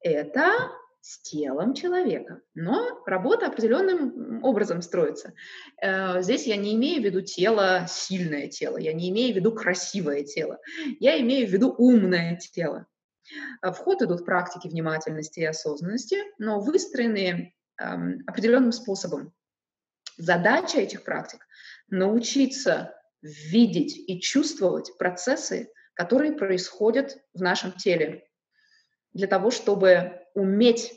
это 0.01 0.71
с 1.01 1.21
телом 1.21 1.75
человека. 1.75 2.41
Но 2.55 3.03
работа 3.07 3.47
определенным 3.47 4.43
образом 4.43 4.83
строится. 4.83 5.35
Э, 5.81 6.23
здесь 6.23 6.47
я 6.47 6.57
не 6.57 6.75
имею 6.75 7.03
в 7.03 7.05
виду 7.05 7.21
тело, 7.21 7.87
сильное 7.89 8.49
тело, 8.49 8.79
я 8.79 8.93
не 8.93 9.11
имею 9.11 9.35
в 9.35 9.37
виду 9.37 9.53
красивое 9.53 10.25
тело, 10.25 10.59
я 10.99 11.21
имею 11.21 11.47
в 11.47 11.51
виду 11.51 11.75
умное 11.77 12.37
тело. 12.37 12.87
В 13.61 13.73
ход 13.73 14.03
идут 14.03 14.25
практики 14.25 14.69
внимательности 14.69 15.41
и 15.41 15.45
осознанности, 15.45 16.17
но 16.39 16.61
выстроенные 16.61 17.53
эм, 17.79 18.23
определенным 18.27 18.73
способом. 18.73 19.35
Задача 20.17 20.81
этих 20.81 21.05
практик— 21.05 21.47
научиться 21.89 22.95
видеть 23.21 23.97
и 24.09 24.21
чувствовать 24.21 24.97
процессы, 24.99 25.71
которые 25.95 26.33
происходят 26.33 27.19
в 27.35 27.43
нашем 27.43 27.73
теле, 27.73 28.28
для 29.19 29.27
того, 29.27 29.51
чтобы 29.51 30.23
уметь 30.35 30.95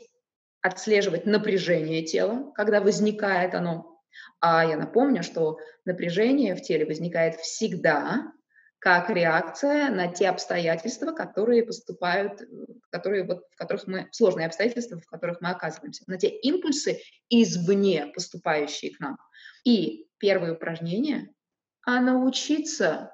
отслеживать 0.60 1.26
напряжение 1.26 2.02
тела, 2.02 2.52
когда 2.54 2.80
возникает 2.80 3.52
оно. 3.54 4.00
А 4.40 4.64
я 4.64 4.76
напомню, 4.76 5.24
что 5.24 5.58
напряжение 5.84 6.54
в 6.54 6.62
теле 6.62 6.86
возникает 6.86 7.34
всегда 7.40 8.32
как 8.78 9.10
реакция 9.10 9.90
на 9.90 10.06
те 10.06 10.28
обстоятельства, 10.28 11.10
которые 11.10 11.64
поступают, 11.64 12.42
которые, 12.90 13.24
вот, 13.24 13.44
в 13.50 13.56
которых 13.56 13.86
мы, 13.88 14.08
сложные 14.12 14.46
обстоятельства, 14.46 15.00
в 15.00 15.06
которых 15.06 15.40
мы 15.40 15.50
оказываемся, 15.50 16.04
на 16.06 16.16
те 16.16 16.28
импульсы 16.28 17.00
извне, 17.28 18.06
поступающие 18.14 18.94
к 18.94 19.00
нам. 19.00 19.18
И 19.64 20.06
первое 20.18 20.54
упражнение– 20.54 21.28
а 21.84 22.00
научиться 22.00 23.12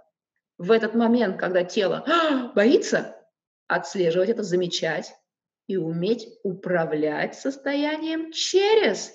в 0.59 0.71
этот 0.71 0.95
момент, 0.95 1.39
когда 1.39 1.65
тело 1.65 2.05
боится, 2.55 3.18
отслеживать 3.69 4.31
это, 4.31 4.43
замечать 4.43 5.15
и 5.67 5.77
уметь 5.77 6.29
управлять 6.43 7.35
состоянием 7.35 8.33
через 8.33 9.13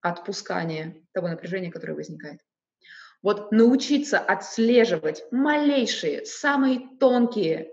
отпускание 0.00 1.02
того 1.12 1.28
напряжения, 1.28 1.70
которое 1.70 1.94
возникает. 1.94 2.40
Вот 3.22 3.52
научиться 3.52 4.18
отслеживать 4.18 5.24
малейшие, 5.30 6.26
самые 6.26 6.88
тонкие 6.98 7.70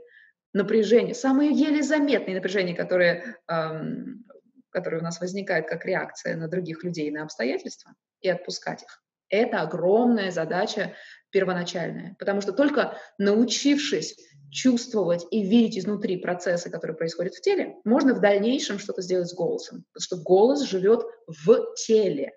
напряжения, 0.53 1.13
самые 1.13 1.51
еле 1.51 1.81
заметные 1.81 2.35
напряжения, 2.35 2.75
которые, 2.75 3.35
эм, 3.47 4.25
которые 4.69 5.01
у 5.01 5.03
нас 5.03 5.19
возникают 5.19 5.67
как 5.67 5.85
реакция 5.85 6.35
на 6.35 6.47
других 6.47 6.83
людей, 6.83 7.09
на 7.12 7.23
обстоятельства, 7.23 7.93
и 8.21 8.29
отпускать 8.29 8.83
их. 8.83 9.01
Это 9.29 9.62
огромная 9.62 10.31
задача 10.31 10.95
первоначальная, 11.31 12.15
потому 12.19 12.41
что 12.41 12.51
только 12.51 12.97
научившись 13.17 14.17
чувствовать 14.51 15.25
и 15.31 15.43
видеть 15.43 15.79
изнутри 15.79 16.17
процессы, 16.17 16.69
которые 16.69 16.97
происходят 16.97 17.33
в 17.33 17.41
теле, 17.41 17.75
можно 17.83 18.13
в 18.13 18.21
дальнейшем 18.21 18.79
что-то 18.79 19.01
сделать 19.01 19.29
с 19.29 19.35
голосом, 19.35 19.85
потому 19.93 20.03
что 20.03 20.17
голос 20.17 20.62
живет 20.63 21.03
в 21.27 21.75
теле. 21.75 22.33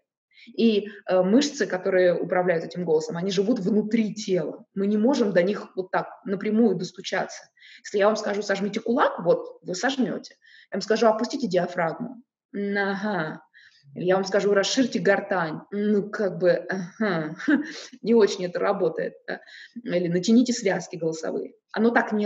И 0.57 0.89
э, 1.07 1.23
мышцы, 1.23 1.67
которые 1.67 2.19
управляют 2.19 2.65
этим 2.65 2.85
голосом, 2.85 3.17
они 3.17 3.31
живут 3.31 3.61
внутри 3.61 4.15
тела. 4.15 4.65
Мы 4.75 4.87
не 4.87 4.97
можем 4.97 5.33
до 5.33 5.43
них 5.43 5.69
вот 5.77 5.91
так 5.91 6.09
напрямую 6.25 6.75
достучаться. 6.75 7.45
Если 7.85 7.99
я 7.99 8.07
вам 8.07 8.17
скажу, 8.17 8.43
сожмите 8.43 8.81
кулак, 8.81 9.21
вот, 9.21 9.61
вы 9.63 9.75
сожмете. 9.75 10.37
Я 10.71 10.77
вам 10.77 10.83
скажу, 10.83 11.07
опустите 11.07 11.47
диафрагму. 11.47 12.23
Ага. 12.55 13.42
Я 13.95 14.15
вам 14.15 14.25
скажу, 14.25 14.55
расширьте 14.55 14.99
гортань. 14.99 15.61
Ну, 15.71 16.09
как 16.09 16.39
бы, 16.39 16.51
ага, 16.53 17.37
не 18.03 18.15
очень 18.15 18.45
это 18.47 18.59
работает. 18.59 19.15
Да? 19.27 19.41
Или 19.85 20.09
натяните 20.09 20.53
связки 20.53 20.97
голосовые. 20.97 21.55
Оно 21.73 21.91
так 21.91 22.13
не, 22.13 22.25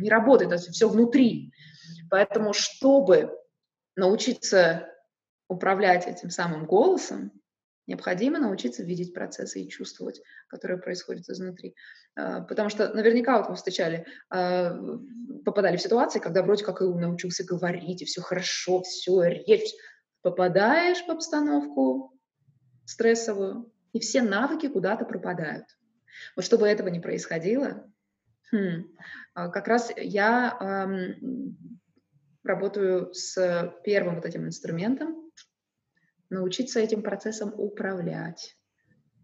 не 0.00 0.10
работает, 0.10 0.52
это 0.52 0.72
все 0.72 0.88
внутри. 0.88 1.52
Поэтому, 2.10 2.52
чтобы 2.52 3.30
научиться 3.96 4.88
управлять 5.48 6.06
этим 6.06 6.30
самым 6.30 6.66
голосом, 6.66 7.32
необходимо 7.86 8.38
научиться 8.38 8.82
видеть 8.84 9.14
процессы 9.14 9.62
и 9.62 9.68
чувствовать, 9.68 10.20
которые 10.48 10.78
происходят 10.78 11.28
изнутри. 11.28 11.74
А, 12.16 12.42
потому 12.42 12.68
что 12.68 12.92
наверняка 12.92 13.38
вот 13.38 13.48
вы 13.48 13.56
встречали, 13.56 14.06
а, 14.30 14.76
попадали 15.44 15.76
в 15.76 15.82
ситуации, 15.82 16.20
когда 16.20 16.42
вроде 16.42 16.64
как 16.64 16.82
и 16.82 16.84
научился 16.84 17.44
говорить, 17.44 18.02
и 18.02 18.04
все 18.04 18.20
хорошо, 18.20 18.82
все, 18.82 19.22
речь, 19.22 19.72
попадаешь 20.22 21.04
в 21.04 21.10
обстановку 21.10 22.18
стрессовую, 22.84 23.72
и 23.92 24.00
все 24.00 24.22
навыки 24.22 24.68
куда-то 24.68 25.04
пропадают. 25.04 25.66
Вот 26.36 26.44
чтобы 26.44 26.66
этого 26.66 26.88
не 26.88 27.00
происходило, 27.00 27.90
хм, 28.50 28.94
а, 29.34 29.48
как 29.48 29.68
раз 29.68 29.92
я 29.96 30.56
эм, 30.60 31.58
работаю 32.42 33.12
с 33.14 33.74
первым 33.84 34.16
вот 34.16 34.24
этим 34.24 34.46
инструментом, 34.46 35.30
научиться 36.30 36.80
этим 36.80 37.02
процессом 37.02 37.52
управлять. 37.56 38.56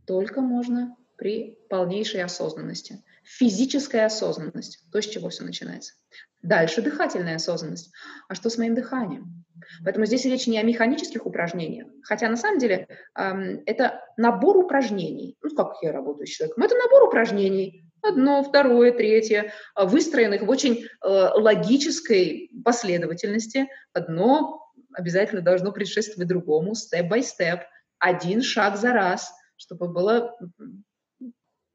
Только 0.07 0.41
можно 0.41 0.97
при 1.17 1.59
полнейшей 1.69 2.23
осознанности. 2.23 3.03
Физическая 3.25 4.07
осознанность, 4.07 4.85
то, 4.93 5.01
с 5.01 5.07
чего 5.07 5.31
все 5.31 5.45
начинается. 5.45 5.95
Дальше 6.43 6.83
дыхательная 6.83 7.37
осознанность. 7.37 7.91
А 8.29 8.35
что 8.35 8.51
с 8.51 8.59
моим 8.59 8.75
дыханием? 8.75 9.45
Поэтому 9.83 10.05
здесь 10.05 10.25
речь 10.27 10.47
не 10.47 10.59
о 10.59 10.63
механических 10.63 11.25
упражнениях, 11.25 11.89
хотя 12.03 12.29
на 12.29 12.37
самом 12.37 12.59
деле 12.59 12.87
эм, 13.17 13.63
это 13.65 14.03
набор 14.19 14.59
упражнений. 14.59 15.39
Ну, 15.43 15.55
как 15.55 15.75
я 15.81 15.93
работаю 15.93 16.27
с 16.27 16.31
человеком? 16.31 16.65
Это 16.65 16.75
набор 16.77 17.05
упражнений. 17.05 17.91
Одно, 18.03 18.43
второе, 18.43 18.93
третье, 18.93 19.53
а, 19.75 19.87
выстроенных 19.87 20.43
в 20.43 20.51
очень 20.51 20.85
э, 20.85 21.09
логической 21.09 22.51
последовательности. 22.63 23.67
Одно 23.95 24.71
обязательно 24.93 25.41
должно 25.41 25.73
предшествовать 25.73 26.29
другому, 26.29 26.75
степ-бай-степ, 26.75 27.61
один 27.99 28.43
шаг 28.43 28.77
за 28.77 28.93
раз, 28.93 29.33
чтобы 29.57 29.89
было 29.89 30.37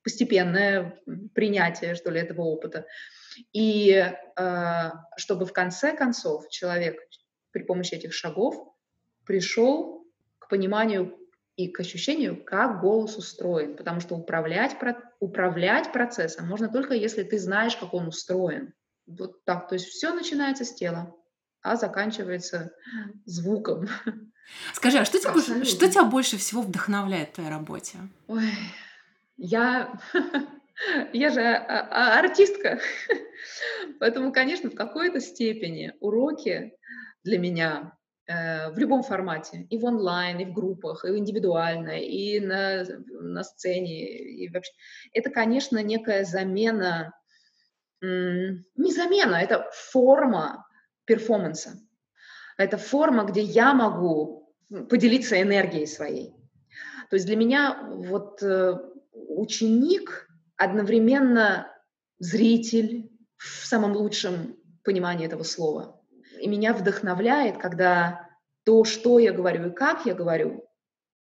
постепенное 0.10 1.00
принятие, 1.36 1.94
что 1.94 2.10
ли, 2.10 2.20
этого 2.20 2.42
опыта. 2.42 2.88
И 3.54 3.92
э, 3.92 4.92
чтобы 5.18 5.46
в 5.46 5.54
конце 5.54 5.96
концов 5.96 6.50
человек 6.50 7.00
при 7.52 7.62
помощи 7.62 7.94
этих 7.94 8.14
шагов 8.14 8.56
пришел 9.26 10.04
к 10.40 10.50
пониманию 10.50 11.16
и 11.56 11.68
к 11.68 11.80
ощущению, 11.80 12.44
как 12.44 12.82
голос 12.82 13.18
устроен. 13.18 13.76
Потому 13.76 14.00
что 14.00 14.16
управлять, 14.16 14.76
управлять 15.20 15.94
процессом 15.94 16.48
можно 16.48 16.70
только 16.70 16.96
если 16.96 17.22
ты 17.22 17.38
знаешь, 17.38 17.76
как 17.76 17.94
он 17.94 18.08
устроен. 18.08 18.74
Вот 19.06 19.46
так. 19.46 19.68
То 19.70 19.76
есть 19.76 19.86
все 19.90 20.12
начинается 20.12 20.66
с 20.66 20.74
тела, 20.74 21.16
а 21.62 21.76
заканчивается 21.76 22.72
звуком. 23.26 23.88
Скажи, 24.74 24.98
а 24.98 25.06
что 25.06 25.20
тебя, 25.20 25.64
что 25.64 25.88
тебя 25.88 26.04
больше 26.04 26.38
всего 26.38 26.64
вдохновляет 26.64 27.30
в 27.30 27.34
твоей 27.34 27.52
работе? 27.52 28.00
Ой, 28.28 28.52
я, 29.40 30.00
я 31.14 31.30
же 31.30 31.42
а, 31.42 31.88
а, 31.90 32.20
артистка, 32.20 32.80
поэтому, 34.00 34.32
конечно, 34.32 34.70
в 34.70 34.76
какой-то 34.76 35.20
степени 35.22 35.94
уроки 36.02 36.74
для 37.24 37.40
меня 37.40 37.98
э, 38.28 38.70
в 38.72 38.78
любом 38.78 39.02
формате, 39.02 39.66
и 39.70 39.78
в 39.78 39.86
онлайн, 39.86 40.40
и 40.40 40.46
в 40.46 40.54
группах, 40.54 41.06
и 41.06 41.18
индивидуально, 41.18 42.00
и 42.00 42.40
на, 42.40 42.84
на 43.10 43.44
сцене, 43.44 44.20
и 44.20 44.50
вообще. 44.50 44.74
Это, 45.14 45.30
конечно, 45.30 45.82
некая 45.82 46.26
замена, 46.26 47.14
не 48.02 48.92
замена, 48.94 49.36
это 49.36 49.70
форма 49.74 50.66
перформанса. 51.06 51.80
Это 52.58 52.78
форма, 52.78 53.24
где 53.24 53.42
я 53.42 53.74
могу 53.74 54.54
поделиться 54.90 55.42
энергией 55.42 55.88
своей. 55.88 56.34
То 57.10 57.16
есть 57.16 57.26
для 57.26 57.36
меня 57.36 57.90
вот 57.90 58.44
э, 58.44 58.78
ученик 59.28 60.28
одновременно 60.58 61.68
зритель 62.20 63.12
в 63.38 63.66
самом 63.66 63.94
лучшем 63.94 64.58
понимании 64.84 65.26
этого 65.26 65.44
слова– 65.44 65.96
и 66.40 66.48
меня 66.48 66.74
вдохновляет, 66.74 67.58
когда 67.58 68.28
то, 68.64 68.84
что 68.84 69.20
я 69.20 69.32
говорю 69.32 69.70
и 69.70 69.74
как 69.74 70.06
я 70.06 70.14
говорю, 70.14 70.66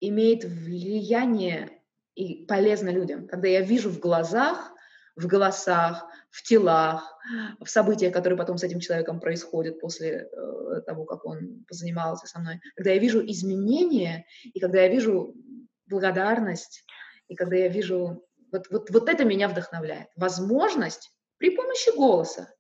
имеет 0.00 0.44
влияние 0.44 1.70
и 2.14 2.46
полезно 2.46 2.90
людям. 2.90 3.26
Когда 3.26 3.48
я 3.48 3.60
вижу 3.60 3.90
в 3.90 3.98
глазах, 3.98 4.72
в 5.16 5.26
голосах, 5.26 6.06
в 6.30 6.42
телах, 6.42 7.18
в 7.60 7.68
событиях, 7.68 8.12
которые 8.12 8.38
потом 8.38 8.58
с 8.58 8.62
этим 8.62 8.80
человеком 8.80 9.18
происходят 9.18 9.80
после 9.80 10.28
э, 10.30 10.80
того, 10.86 11.04
как 11.04 11.24
он 11.24 11.64
позанимался 11.66 12.26
со 12.26 12.38
мной. 12.38 12.60
Когда 12.76 12.90
я 12.92 12.98
вижу 12.98 13.24
изменения, 13.26 14.24
и 14.44 14.60
когда 14.60 14.82
я 14.82 14.88
вижу 14.88 15.34
благодарность, 15.86 16.84
и 17.28 17.34
когда 17.34 17.56
я 17.56 17.68
вижу... 17.68 18.24
Вот, 18.50 18.68
вот, 18.70 18.90
вот 18.90 19.08
это 19.08 19.24
меня 19.24 19.48
вдохновляет. 19.48 20.08
Возможность 20.16 21.10
при 21.36 21.50
помощи 21.50 21.94
голоса, 21.94 22.52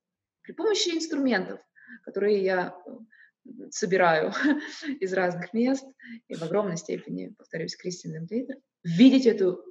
при 0.42 0.52
помощи 0.52 0.90
инструментов 0.90 1.60
которые 2.02 2.42
я 2.42 2.74
э, 2.86 3.50
собираю 3.70 4.32
из 5.00 5.12
разных 5.12 5.52
мест, 5.52 5.84
и 6.28 6.34
в 6.34 6.42
огромной 6.42 6.76
степени, 6.76 7.34
повторюсь, 7.36 7.76
Кристин 7.76 8.14
Линклейтер, 8.14 8.56
видеть 8.82 9.26
эту, 9.26 9.62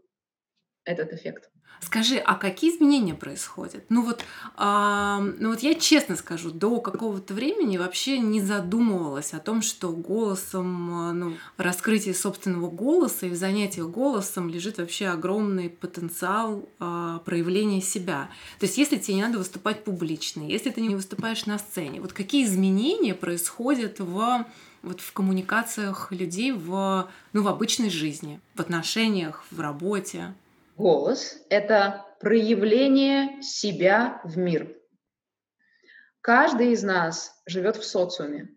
этот 0.84 1.14
эффект. 1.14 1.50
Скажи, 1.80 2.18
а 2.18 2.36
какие 2.36 2.76
изменения 2.76 3.14
происходят? 3.14 3.86
Ну 3.90 4.02
вот, 4.02 4.24
а, 4.56 5.20
ну 5.40 5.50
вот 5.50 5.60
я 5.60 5.76
честно 5.76 6.16
скажу, 6.16 6.52
до 6.52 6.82
какого-то 6.82 7.34
времени 7.34 7.78
вообще 7.78 8.18
не 8.20 8.42
задумывалась 8.42 9.34
о 9.34 9.40
том, 9.40 9.62
что 9.62 9.92
голосом, 9.92 10.92
а, 10.92 11.14
ну, 11.14 11.38
раскрытие 11.58 12.16
собственного 12.16 12.70
голоса 12.70 13.28
и 13.28 13.30
в 13.30 13.36
занятии 13.36 13.82
голосом 13.82 14.50
лежит 14.50 14.80
вообще 14.80 15.08
огромный 15.08 15.70
потенциал 15.70 16.68
а, 16.80 17.20
проявления 17.20 17.82
себя. 17.82 18.30
То 18.60 18.66
есть, 18.66 18.78
если 18.78 18.98
тебе 18.98 19.16
не 19.16 19.22
надо 19.22 19.38
выступать 19.38 19.84
публично, 19.84 20.42
если 20.42 20.72
ты 20.72 20.82
не 20.82 20.96
выступаешь 20.96 21.46
на 21.46 21.60
сцене, 21.60 22.02
вот 22.02 22.12
какие 22.12 22.44
изменения 22.44 23.14
происходят 23.14 24.00
в 24.00 24.46
вот 24.84 25.02
в 25.02 25.12
коммуникациях 25.12 26.12
людей 26.12 26.52
в, 26.52 27.10
ну, 27.34 27.44
в 27.44 27.48
обычной 27.48 27.90
жизни, 27.90 28.40
в 28.56 28.62
отношениях, 28.62 29.44
в 29.52 29.60
работе? 29.60 30.34
Голос— 30.78 31.44
это 31.50 32.06
проявление 32.20 33.42
себя 33.42 34.22
в 34.24 34.38
мир. 34.38 34.78
Каждый 36.22 36.74
из 36.74 36.84
нас 36.84 37.34
живет 37.48 37.78
в 37.78 37.84
социуме. 37.84 38.50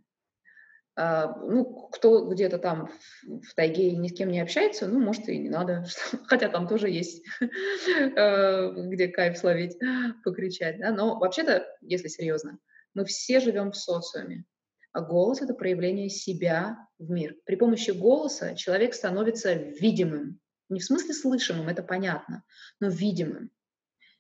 Uh, 0.98 1.32
ну, 1.46 1.88
кто 1.88 2.26
где-то 2.26 2.58
там 2.58 2.90
в, 3.22 3.54
тайге 3.54 3.96
ни 3.96 4.08
с 4.08 4.12
кем 4.12 4.30
не 4.30 4.40
общается, 4.40 4.86
ну, 4.86 5.00
может, 5.00 5.30
и 5.30 5.38
не 5.38 5.48
надо. 5.48 5.86
Хотя 6.26 6.50
там 6.50 6.68
тоже 6.68 6.90
есть, 6.90 7.24
uh, 7.40 8.72
где 8.88 9.08
кайф 9.08 9.38
словить, 9.38 9.78
покричать. 10.24 10.78
Да? 10.78 10.90
Но 10.90 11.18
вообще-то, 11.18 11.64
если 11.80 12.08
серьезно, 12.08 12.58
мы 12.92 13.06
все 13.06 13.40
живем 13.40 13.72
в 13.72 13.76
социуме. 13.76 14.44
А 14.92 15.00
голос— 15.00 15.40
это 15.40 15.54
проявление 15.54 16.10
себя 16.10 16.76
в 16.98 17.08
мир. 17.08 17.34
При 17.46 17.56
помощи 17.56 17.92
голоса 17.92 18.54
человек 18.56 18.92
становится 18.92 19.54
видимым. 19.54 20.38
Не 20.70 20.80
в 20.80 20.84
смысле 20.84 21.14
слышимым, 21.14 21.68
это 21.68 21.82
понятно, 21.82 22.44
но 22.78 22.88
видимым. 22.88 23.50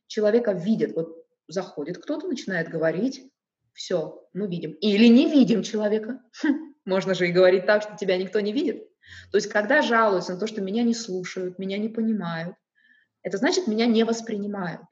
Человека 0.08 0.52
видят. 0.52 0.92
Вот 0.94 1.24
заходит 1.46 1.98
кто-то, 1.98 2.26
начинает 2.26 2.68
говорить, 2.68 3.30
все, 3.72 4.28
мы 4.32 4.48
видим. 4.48 4.72
Или 4.72 5.06
не 5.06 5.30
видим 5.30 5.62
человека. 5.62 6.20
Хм, 6.42 6.74
можно 6.84 7.14
же 7.14 7.28
и 7.28 7.32
говорить 7.32 7.66
так, 7.66 7.82
что 7.82 7.96
тебя 7.96 8.16
никто 8.16 8.40
не 8.40 8.52
видит. 8.52 8.84
То 9.30 9.38
есть, 9.38 9.48
когда 9.48 9.80
жалуются 9.80 10.34
на 10.34 10.40
то, 10.40 10.46
что 10.46 10.60
меня 10.60 10.82
не 10.82 10.94
слушают, 10.94 11.58
меня 11.58 11.78
не 11.78 11.88
понимают, 11.88 12.56
это 13.22 13.38
значит, 13.38 13.66
меня 13.66 13.86
не 13.86 14.04
воспринимают. 14.04 14.82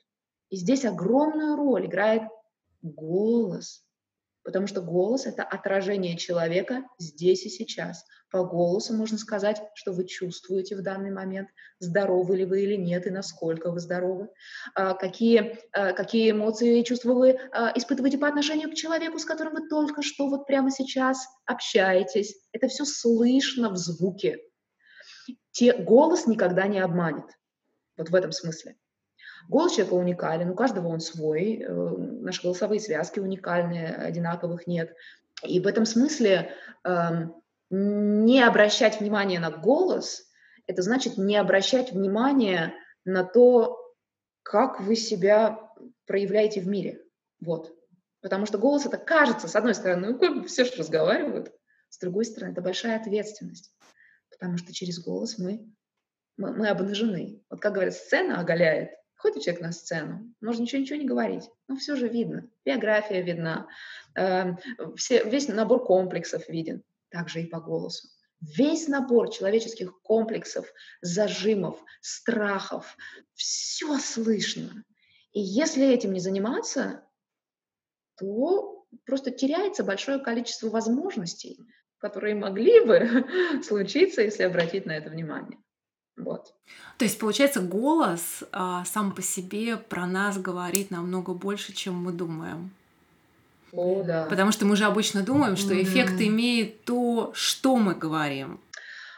И 0.50 0.56
здесь 0.56 0.84
огромную 0.84 1.56
роль 1.56 1.86
играет 1.86 2.22
голос, 2.82 3.84
потому 4.48 4.66
что 4.66 4.80
голос— 4.80 5.26
это 5.26 5.42
отражение 5.42 6.16
человека 6.16 6.82
здесь 6.96 7.44
и 7.44 7.50
сейчас. 7.50 8.06
По 8.30 8.44
голосу 8.44 8.94
можно 8.94 9.18
сказать, 9.18 9.60
что 9.74 9.92
вы 9.92 10.06
чувствуете 10.06 10.74
в 10.74 10.80
данный 10.80 11.10
момент, 11.10 11.50
здоровы 11.80 12.38
ли 12.38 12.46
вы 12.46 12.62
или 12.62 12.74
нет, 12.74 13.06
и 13.06 13.10
насколько 13.10 13.70
вы 13.70 13.78
здоровы, 13.78 14.30
а, 14.74 14.94
какие, 14.94 15.58
а, 15.72 15.92
какие 15.92 16.30
эмоции 16.30 16.80
и 16.80 16.84
чувства 16.84 17.12
вы 17.12 17.38
а, 17.52 17.72
испытываете 17.76 18.16
по 18.16 18.26
отношению 18.26 18.70
к 18.70 18.74
человеку, 18.74 19.18
с 19.18 19.26
которым 19.26 19.52
вы 19.52 19.68
только 19.68 20.00
что 20.00 20.30
вот 20.30 20.46
прямо 20.46 20.70
сейчас 20.70 21.26
общаетесь. 21.44 22.34
Это 22.52 22.68
все 22.68 22.86
слышно 22.86 23.68
в 23.68 23.76
звуке. 23.76 24.38
Те, 25.50 25.74
голос 25.74 26.26
никогда 26.26 26.66
не 26.68 26.78
обманет. 26.78 27.26
Вот 27.98 28.08
в 28.08 28.14
этом 28.14 28.32
смысле. 28.32 28.76
Голос 29.48 29.72
человека 29.72 29.94
уникален, 29.94 30.50
у 30.50 30.54
каждого 30.54 30.88
он 30.88 31.00
свой, 31.00 31.56
э, 31.56 31.72
наши 31.72 32.42
голосовые 32.42 32.80
связки 32.80 33.18
уникальные, 33.18 33.94
одинаковых 33.94 34.66
нет. 34.66 34.94
И 35.42 35.58
в 35.58 35.66
этом 35.66 35.86
смысле 35.86 36.52
э, 36.84 36.90
не 37.70 38.42
обращать 38.42 39.00
внимания 39.00 39.40
на 39.40 39.50
голос, 39.50 40.28
это 40.66 40.82
значит 40.82 41.16
не 41.16 41.36
обращать 41.36 41.92
внимания 41.92 42.74
на 43.06 43.24
то, 43.24 43.78
как 44.42 44.80
вы 44.80 44.96
себя 44.96 45.58
проявляете 46.06 46.60
в 46.60 46.68
мире. 46.68 47.00
Вот. 47.40 47.74
Потому 48.20 48.44
что 48.44 48.58
голос 48.58 48.84
это 48.84 48.98
кажется, 48.98 49.48
с 49.48 49.56
одной 49.56 49.74
стороны, 49.74 50.08
ну, 50.10 50.44
все 50.44 50.64
же 50.64 50.72
разговаривают, 50.76 51.52
с 51.88 51.98
другой 51.98 52.26
стороны, 52.26 52.52
это 52.52 52.60
большая 52.60 53.00
ответственность. 53.00 53.72
Потому 54.30 54.58
что 54.58 54.74
через 54.74 55.02
голос 55.02 55.38
мы, 55.38 55.72
мы, 56.36 56.52
мы 56.52 56.68
обнажены. 56.68 57.42
Вот 57.48 57.60
как 57.60 57.72
говорят, 57.72 57.94
сцена 57.94 58.40
оголяет, 58.40 58.90
Ходит 59.18 59.42
человек 59.42 59.62
на 59.62 59.72
сцену, 59.72 60.32
можно 60.40 60.62
ничего-ничего 60.62 60.96
не 60.96 61.04
говорить, 61.04 61.50
но 61.66 61.74
все 61.74 61.96
же 61.96 62.06
видно. 62.06 62.48
Биография 62.64 63.20
видна, 63.20 63.66
э, 64.14 64.54
все, 64.96 65.24
весь 65.24 65.48
набор 65.48 65.84
комплексов 65.84 66.48
виден, 66.48 66.84
также 67.10 67.42
и 67.42 67.46
по 67.46 67.60
голосу. 67.60 68.08
Весь 68.40 68.86
набор 68.86 69.30
человеческих 69.30 70.00
комплексов, 70.02 70.72
зажимов, 71.02 71.82
страхов, 72.00 72.96
все 73.34 73.98
слышно. 73.98 74.84
И 75.32 75.40
если 75.40 75.92
этим 75.92 76.12
не 76.12 76.20
заниматься, 76.20 77.04
то 78.18 78.86
просто 79.04 79.32
теряется 79.32 79.82
большое 79.82 80.20
количество 80.20 80.68
возможностей, 80.68 81.58
которые 81.98 82.36
могли 82.36 82.84
бы 82.84 83.26
случиться, 83.64 84.22
если 84.22 84.44
обратить 84.44 84.86
на 84.86 84.92
это 84.92 85.10
внимание. 85.10 85.58
Вот. 86.18 86.52
То 86.98 87.04
есть, 87.04 87.18
получается, 87.18 87.60
голос 87.60 88.42
а, 88.52 88.84
сам 88.84 89.12
по 89.12 89.22
себе 89.22 89.76
про 89.76 90.06
нас 90.06 90.38
говорит 90.38 90.90
намного 90.90 91.32
больше, 91.32 91.72
чем 91.72 91.94
мы 91.94 92.12
думаем. 92.12 92.70
О, 93.72 94.02
да. 94.02 94.26
Потому 94.28 94.50
что 94.52 94.66
мы 94.66 94.76
же 94.76 94.84
обычно 94.84 95.22
думаем, 95.22 95.56
что 95.56 95.74
mm-hmm. 95.74 95.82
эффект 95.82 96.20
имеет 96.20 96.84
то, 96.84 97.30
что 97.34 97.76
мы 97.76 97.94
говорим. 97.94 98.60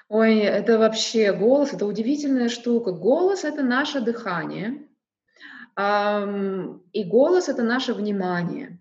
Ой, 0.09 0.39
это 0.39 0.79
вообще 0.79 1.33
голос, 1.33 1.73
это 1.73 1.87
удивительная 1.87 2.49
штука. 2.49 2.91
Голос 2.91 3.45
это 3.45 3.63
наше 3.63 4.01
дыхание, 4.01 4.83
и 5.79 7.05
голос 7.05 7.49
это 7.49 7.63
наше 7.63 7.95
внимание. 7.95 8.81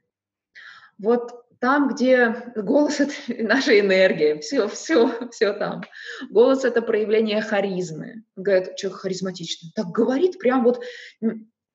Вот 0.97 1.38
там, 1.59 1.89
где 1.89 2.51
голос— 2.55 2.99
это 3.01 3.13
наша 3.43 3.79
энергия, 3.79 4.39
все, 4.39 4.67
все, 4.67 5.29
все 5.31 5.53
там. 5.53 5.83
Голос— 6.29 6.63
это 6.65 6.81
проявление 6.81 7.41
харизмы. 7.41 8.23
Говорит, 8.35 8.75
человек 8.75 8.99
харизматичный. 9.01 9.71
Так 9.75 9.87
говорит 9.87 10.39
прям 10.39 10.63
вот... 10.63 10.83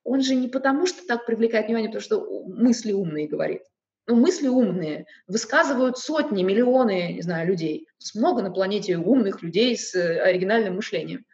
Он 0.07 0.21
же 0.21 0.35
не 0.35 0.49
потому, 0.49 0.87
что 0.87 1.07
так 1.07 1.25
привлекает 1.25 1.65
внимание, 1.65 1.89
потому 1.89 2.03
что 2.03 2.45
мысли 2.47 2.93
умные 2.93 3.27
говорит. 3.27 3.63
Ну, 4.07 4.17
мысли 4.17 4.49
умные 4.49 5.07
высказывают 5.27 5.97
сотни, 5.97 6.43
миллионы, 6.43 7.15
не 7.15 7.23
знаю, 7.23 7.49
людей. 7.49 7.89
Много 8.15 8.43
на 8.43 8.51
планете 8.51 8.99
умных 8.99 9.43
людей 9.43 9.79
с 9.79 9.95
э, 9.95 10.21
оригинальным 10.21 10.77
мышлением. 10.77 11.25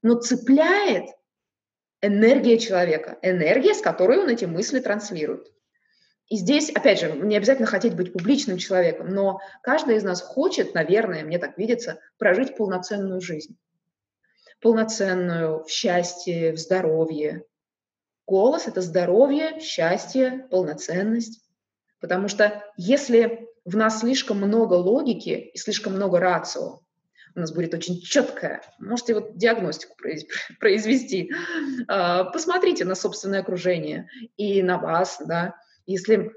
Но 0.00 0.14
цепляет 0.14 1.04
энергия 2.00 2.58
человека, 2.58 3.18
энергия, 3.20 3.74
с 3.74 3.82
которой 3.82 4.18
он 4.18 4.30
эти 4.30 4.46
мысли 4.46 4.80
транслирует. 4.80 5.52
И 6.28 6.36
здесь, 6.36 6.70
опять 6.70 7.00
же, 7.00 7.12
не 7.12 7.36
обязательно 7.36 7.66
хотеть 7.66 7.94
быть 7.94 8.12
публичным 8.12 8.56
человеком, 8.56 9.08
но 9.08 9.40
каждый 9.62 9.96
из 9.96 10.04
нас 10.04 10.22
хочет, 10.22 10.74
наверное, 10.74 11.22
мне 11.22 11.38
так 11.38 11.58
видится, 11.58 12.00
прожить 12.18 12.56
полноценную 12.56 13.20
жизнь. 13.20 13.56
Полноценную 14.60 15.64
в 15.64 15.68
счастье, 15.68 16.52
в 16.52 16.58
здоровье. 16.58 17.44
Голос— 18.26 18.66
это 18.66 18.80
здоровье, 18.80 19.60
счастье, 19.60 20.46
полноценность. 20.50 21.44
Потому 22.00 22.28
что 22.28 22.64
если 22.78 23.48
в 23.66 23.76
нас 23.76 24.00
слишком 24.00 24.38
много 24.38 24.74
логики 24.74 25.50
и 25.52 25.58
слишком 25.58 25.94
много 25.94 26.20
рацио, 26.20 26.80
у 27.36 27.40
нас 27.40 27.52
будет 27.52 27.74
очень 27.74 28.00
четкая, 28.00 28.62
можете 28.78 29.14
вот 29.14 29.36
диагностику 29.36 29.94
произвести, 30.60 31.32
а, 31.88 32.24
посмотрите 32.24 32.84
на 32.84 32.94
собственное 32.94 33.40
окружение 33.40 34.08
и 34.36 34.62
на 34.62 34.78
вас, 34.78 35.20
да, 35.26 35.56
если 35.86 36.32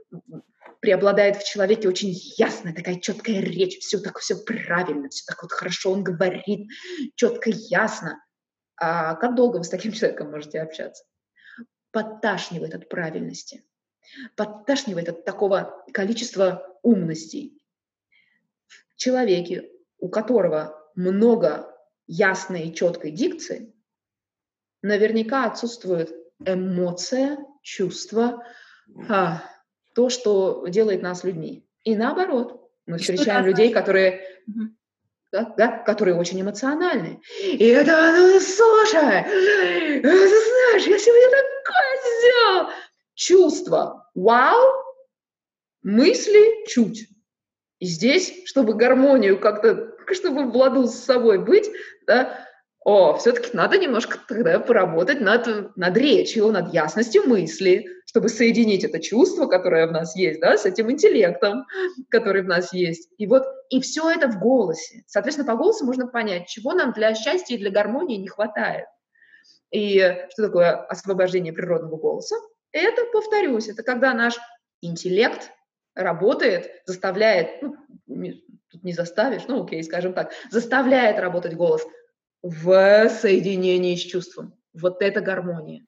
преобладает 0.82 1.38
в 1.38 1.48
человеке 1.48 1.88
очень 1.88 2.12
ясная, 2.38 2.74
такая 2.74 3.00
четкая 3.00 3.42
речь, 3.42 3.80
все 3.80 4.00
так 4.00 4.20
все 4.20 4.36
правильно, 4.36 5.10
все 5.10 5.24
так 5.28 5.42
вот 5.42 5.52
хорошо 5.52 5.92
он 5.92 6.04
говорит, 6.04 6.70
четко, 7.16 7.50
ясно. 7.50 8.24
А 8.80 9.16
как 9.16 9.36
долго 9.36 9.58
вы 9.58 9.64
с 9.64 9.70
таким 9.70 9.92
человеком 9.94 10.32
можете 10.32 10.62
общаться? 10.62 11.04
Подташнивает 11.92 12.76
от 12.76 12.90
правильности, 12.90 13.64
подташнивает 14.36 15.10
от 15.10 15.26
такого 15.26 15.84
количества 15.94 16.80
умностей. 16.84 17.62
В 18.68 18.98
человеке, 18.98 19.70
у 20.00 20.10
которого 20.10 20.76
много 20.96 21.76
ясной 22.08 22.68
и 22.68 22.74
четкой 22.74 23.12
дикции, 23.12 23.74
наверняка 24.82 25.46
отсутствует 25.46 26.12
эмоция, 26.46 27.38
чувство, 27.62 28.44
а, 29.10 29.44
то, 29.96 30.10
что 30.10 30.68
делает 30.68 31.02
нас 31.02 31.24
людьми. 31.24 31.68
И 31.84 31.96
наоборот, 31.96 32.70
мы 32.86 32.98
встречаем 32.98 33.46
людей, 33.46 33.72
которые, 33.72 34.22
да, 35.32 35.54
да, 35.58 35.78
которые 35.80 36.16
очень 36.16 36.42
эмоциональны. 36.42 37.22
И 37.42 37.66
это, 37.66 38.14
ну, 38.18 38.40
слушай, 38.40 39.24
ты 40.02 40.28
знаешь, 40.28 40.88
я 40.88 41.00
сегодня 41.00 41.30
такое 41.30 41.98
сделал. 42.20 42.70
Чувство, 43.16 44.10
вау, 44.14 44.74
мысли 45.82 46.66
чуть. 46.68 47.08
И 47.80 47.86
здесь, 47.86 48.44
чтобы 48.46 48.76
гармонию 48.76 49.40
как-то, 49.40 49.96
чтобы 50.12 50.50
в 50.50 50.56
ладу 50.56 50.88
с 50.88 50.96
собой 50.96 51.40
быть, 51.40 51.70
да, 52.06 52.47
о, 52.82 53.18
все-таки 53.18 53.50
надо 53.54 53.78
немножко 53.78 54.18
тогда 54.28 54.60
поработать 54.60 55.20
над, 55.20 55.76
над 55.76 55.98
речью, 55.98 56.52
над 56.52 56.74
ясностью 56.74 57.24
мысли, 57.28 57.86
чтобы 58.06 58.30
соединить 58.30 58.84
это 58.86 59.02
чувство, 59.02 59.48
которое 59.48 59.88
в 59.88 59.92
нас 59.92 60.16
есть, 60.16 60.40
да, 60.40 60.58
с 60.58 60.66
этим 60.66 60.90
интеллектом, 60.90 61.66
который 62.10 62.44
в 62.44 62.48
нас 62.48 62.72
есть. 62.72 63.10
И 63.18 63.28
вот, 63.28 63.44
и 63.70 63.82
все 63.82 64.10
это 64.10 64.30
в 64.30 64.40
голосе. 64.40 65.04
Соответственно, 65.08 65.52
по 65.52 65.58
голосу 65.58 65.86
можно 65.86 66.08
понять, 66.08 66.48
чего 66.48 66.72
нам 66.74 66.94
для 66.94 67.14
счастья 67.14 67.56
и 67.56 67.58
для 67.58 67.72
гармонии 67.72 68.18
не 68.18 68.30
хватает. 68.30 68.86
И 69.72 70.00
что 70.32 70.44
такое 70.44 70.72
освобождение 70.86 71.52
природного 71.52 71.98
голоса? 71.98 72.38
Это, 72.72 73.04
повторюсь, 73.12 73.68
это 73.68 73.84
когда 73.84 74.14
наш 74.14 74.38
интеллект 74.82 75.52
работает, 75.94 76.72
заставляет, 76.86 77.62
ну, 77.62 77.76
тут 78.70 78.84
не 78.84 78.94
заставишь, 78.94 79.44
ну 79.48 79.64
окей, 79.64 79.84
скажем 79.84 80.14
так, 80.14 80.32
заставляет 80.52 81.20
работать 81.20 81.56
голос 81.56 81.86
в 82.42 83.10
соединении 83.10 83.96
с 83.96 84.02
чувством. 84.02 84.54
Вот 84.74 85.02
это 85.02 85.22
гармония. 85.22 85.84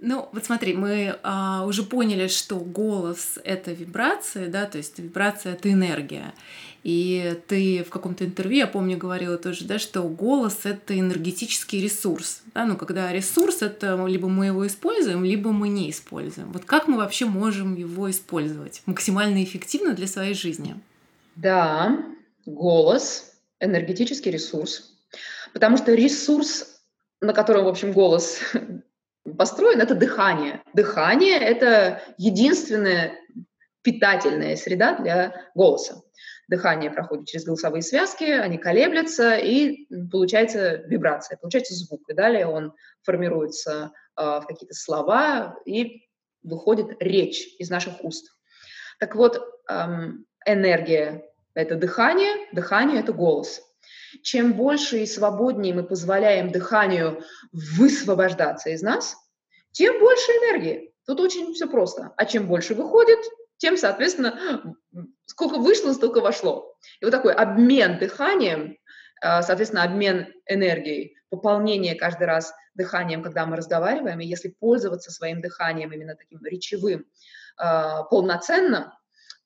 Ну, 0.00 0.28
вот 0.32 0.44
смотри, 0.44 0.74
мы 0.74 1.16
а, 1.22 1.64
уже 1.66 1.82
поняли, 1.82 2.28
что 2.28 2.56
голос— 2.56 3.38
это 3.44 3.72
вибрация, 3.72 4.48
да, 4.48 4.66
то 4.66 4.76
есть 4.76 4.98
вибрация— 4.98 5.52
это 5.54 5.72
энергия. 5.72 6.34
И 6.82 7.40
ты 7.48 7.82
в 7.82 7.88
каком-то 7.88 8.26
интервью, 8.26 8.58
я 8.58 8.66
помню, 8.66 8.98
говорила 8.98 9.38
тоже, 9.38 9.64
да, 9.64 9.78
что 9.78 10.02
голос— 10.02 10.60
это 10.64 10.98
энергетический 10.98 11.80
ресурс. 11.80 12.42
Да? 12.52 12.66
Ну, 12.66 12.76
когда 12.76 13.10
ресурс— 13.10 13.58
это 13.62 14.04
либо 14.06 14.28
мы 14.28 14.46
его 14.46 14.66
используем, 14.66 15.24
либо 15.24 15.52
мы 15.52 15.68
не 15.68 15.90
используем. 15.90 16.52
Вот 16.52 16.66
как 16.66 16.86
мы 16.86 16.98
вообще 16.98 17.24
можем 17.24 17.74
его 17.74 18.10
использовать 18.10 18.82
максимально 18.84 19.42
эффективно 19.42 19.94
для 19.94 20.06
своей 20.06 20.34
жизни? 20.34 20.74
Да, 21.36 22.04
голос— 22.44 23.32
энергетический 23.60 24.30
ресурс. 24.30 24.93
Потому 25.54 25.76
что 25.76 25.94
ресурс, 25.94 26.82
на 27.20 27.32
котором, 27.32 27.64
в 27.64 27.68
общем, 27.68 27.92
голос 27.92 28.40
построен, 29.38 29.80
это 29.80 29.94
дыхание. 29.94 30.62
Дыхание— 30.74 31.38
это 31.40 32.02
единственная 32.18 33.14
питательная 33.82 34.56
среда 34.56 34.98
для 34.98 35.48
голоса. 35.54 36.02
Дыхание 36.48 36.90
проходит 36.90 37.28
через 37.28 37.44
голосовые 37.46 37.82
связки, 37.82 38.24
они 38.24 38.58
колеблются, 38.58 39.36
и 39.36 39.86
получается 40.10 40.82
вибрация, 40.86 41.38
получается 41.38 41.74
звук. 41.74 42.02
И 42.08 42.14
далее 42.14 42.46
он 42.46 42.74
формируется 43.02 43.92
э, 44.16 44.22
в 44.22 44.44
какие-то 44.46 44.74
слова, 44.74 45.56
и 45.64 46.02
выходит 46.42 46.96
речь 47.00 47.46
из 47.58 47.70
наших 47.70 48.04
уст. 48.04 48.26
Так 48.98 49.14
вот, 49.14 49.40
эм, 49.68 50.26
энергия— 50.46 51.24
это 51.54 51.76
дыхание, 51.76 52.48
дыхание— 52.52 53.00
это 53.00 53.12
голос. 53.12 53.62
Чем 54.22 54.54
больше 54.54 55.00
и 55.00 55.06
свободнее 55.06 55.74
мы 55.74 55.82
позволяем 55.82 56.50
дыханию 56.50 57.22
высвобождаться 57.52 58.70
из 58.70 58.82
нас, 58.82 59.16
тем 59.72 59.98
больше 59.98 60.30
энергии. 60.32 60.92
Тут 61.06 61.20
очень 61.20 61.52
все 61.54 61.68
просто. 61.68 62.12
А 62.16 62.24
чем 62.24 62.46
больше 62.46 62.74
выходит, 62.74 63.18
тем, 63.58 63.76
соответственно, 63.76 64.74
сколько 65.26 65.58
вышло, 65.58 65.92
столько 65.92 66.20
вошло. 66.20 66.76
И 67.00 67.04
вот 67.04 67.10
такой 67.10 67.32
обмен 67.32 67.98
дыханием, 67.98 68.76
а, 69.20 69.42
соответственно, 69.42 69.84
обмен 69.84 70.32
энергией, 70.46 71.16
пополнение 71.30 71.94
каждый 71.94 72.26
раз 72.26 72.52
дыханием, 72.74 73.22
когда 73.22 73.46
мы 73.46 73.56
разговариваем, 73.56 74.20
и 74.20 74.26
если 74.26 74.48
пользоваться 74.48 75.10
своим 75.10 75.40
дыханием 75.40 75.92
именно 75.92 76.14
таким 76.14 76.44
речевым 76.44 77.06
а, 77.56 78.02
полноценно, 78.04 78.98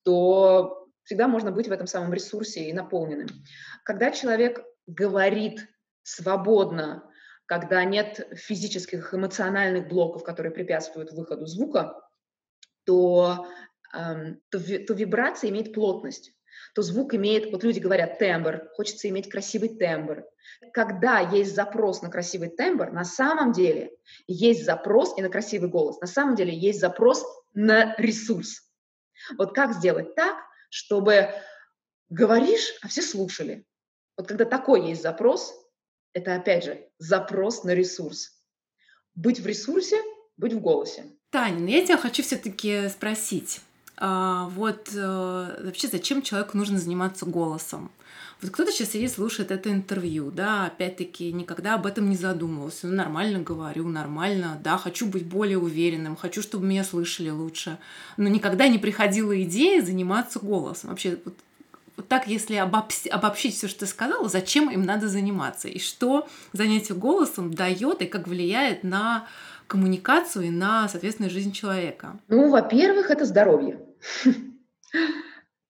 то 0.04 0.87
всегда 1.08 1.26
можно 1.26 1.50
быть 1.50 1.68
в 1.68 1.72
этом 1.72 1.86
самом 1.86 2.12
ресурсе 2.12 2.68
и 2.68 2.72
наполненным. 2.74 3.28
Когда 3.82 4.10
человек 4.10 4.62
говорит 4.86 5.66
свободно, 6.02 7.10
когда 7.46 7.82
нет 7.84 8.28
физических, 8.34 9.14
эмоциональных 9.14 9.88
блоков, 9.88 10.22
которые 10.22 10.52
препятствуют 10.52 11.12
выходу 11.12 11.46
звука, 11.46 11.98
то 12.84 13.46
то, 13.90 14.36
то 14.50 14.94
вибрация 14.94 15.48
имеет 15.48 15.72
плотность, 15.72 16.34
то 16.74 16.82
звук 16.82 17.14
имеет, 17.14 17.52
вот 17.52 17.64
люди 17.64 17.78
говорят 17.78 18.18
тембр, 18.18 18.68
хочется 18.74 19.08
иметь 19.08 19.30
красивый 19.30 19.70
тембр. 19.70 20.26
Когда 20.74 21.20
есть 21.20 21.54
запрос 21.54 22.02
на 22.02 22.10
красивый 22.10 22.50
тембр, 22.50 22.92
на 22.92 23.04
самом 23.04 23.52
деле 23.52 23.92
есть 24.26 24.66
запрос 24.66 25.16
и 25.16 25.22
на 25.22 25.30
красивый 25.30 25.70
голос, 25.70 25.98
на 26.02 26.06
самом 26.06 26.34
деле 26.34 26.54
есть 26.54 26.80
запрос 26.80 27.24
на 27.54 27.94
ресурс. 27.96 28.60
Вот 29.38 29.54
как 29.54 29.72
сделать 29.72 30.14
так, 30.14 30.36
чтобы 30.68 31.30
говоришь, 32.08 32.74
а 32.82 32.88
все 32.88 33.02
слушали? 33.02 33.64
Вот 34.16 34.26
когда 34.26 34.44
такой 34.44 34.88
есть 34.88 35.02
запрос, 35.02 35.54
это 36.12 36.34
опять 36.34 36.64
же 36.64 36.88
запрос 36.98 37.64
на 37.64 37.74
ресурс. 37.74 38.42
Быть 39.14 39.40
в 39.40 39.46
ресурсе, 39.46 40.00
быть 40.36 40.52
в 40.52 40.60
голосе. 40.60 41.06
Таня, 41.30 41.58
ну 41.58 41.66
я 41.66 41.84
тебя 41.84 41.98
хочу 41.98 42.22
все-таки 42.22 42.88
спросить. 42.88 43.60
А, 43.96 44.48
вот 44.50 44.90
э, 44.94 45.62
вообще 45.64 45.88
зачем 45.88 46.22
человеку 46.22 46.56
нужно 46.56 46.78
заниматься 46.78 47.26
голосом? 47.26 47.90
Вот 48.40 48.52
кто-то 48.52 48.70
сейчас 48.70 48.90
сидит, 48.90 49.10
слушает 49.10 49.50
это 49.50 49.70
интервью, 49.70 50.30
да, 50.30 50.66
опять-таки 50.66 51.32
никогда 51.32 51.74
об 51.74 51.86
этом 51.86 52.08
не 52.08 52.16
задумывался. 52.16 52.86
Ну, 52.86 52.94
нормально 52.94 53.40
говорю, 53.40 53.88
нормально, 53.88 54.60
да, 54.62 54.78
хочу 54.78 55.06
быть 55.06 55.26
более 55.26 55.58
уверенным, 55.58 56.14
хочу, 56.14 56.40
чтобы 56.40 56.66
меня 56.66 56.84
слышали 56.84 57.30
лучше. 57.30 57.78
Но 58.16 58.28
никогда 58.28 58.68
не 58.68 58.78
приходила 58.78 59.40
идея 59.42 59.82
заниматься 59.82 60.38
голосом. 60.38 60.90
Вообще, 60.90 61.18
вот, 61.24 61.34
вот 61.96 62.06
так, 62.06 62.28
если 62.28 62.54
обобщить, 62.54 63.10
обобщить 63.10 63.56
все, 63.56 63.66
что 63.66 63.80
ты 63.80 63.86
сказала, 63.86 64.28
зачем 64.28 64.70
им 64.70 64.82
надо 64.82 65.08
заниматься? 65.08 65.66
И 65.66 65.80
что 65.80 66.28
занятие 66.52 66.94
голосом 66.94 67.52
дает 67.52 68.02
и 68.02 68.06
как 68.06 68.28
влияет 68.28 68.84
на 68.84 69.26
коммуникацию 69.66 70.46
и 70.46 70.50
на, 70.50 70.88
соответственно, 70.88 71.28
жизнь 71.28 71.50
человека? 71.50 72.20
Ну, 72.28 72.50
во-первых, 72.50 73.10
это 73.10 73.24
здоровье. 73.24 73.80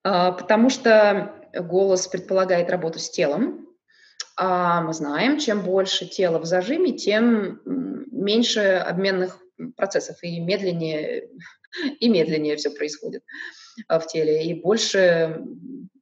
А, 0.04 0.30
потому 0.30 0.70
что 0.70 1.37
голос 1.60 2.06
предполагает 2.06 2.70
работу 2.70 2.98
с 2.98 3.10
телом, 3.10 3.68
а 4.36 4.82
мы 4.82 4.92
знаем, 4.94 5.38
чем 5.38 5.62
больше 5.62 6.06
тело 6.06 6.38
в 6.38 6.44
зажиме, 6.44 6.92
тем 6.92 7.60
меньше 7.66 8.60
обменных 8.60 9.38
процессов 9.76 10.16
и 10.22 10.40
медленнее, 10.40 11.28
и 12.00 12.08
медленнее 12.08 12.56
все 12.56 12.70
происходит 12.70 13.24
а, 13.88 13.98
в 13.98 14.06
теле, 14.06 14.44
и 14.44 14.54
больше, 14.54 15.40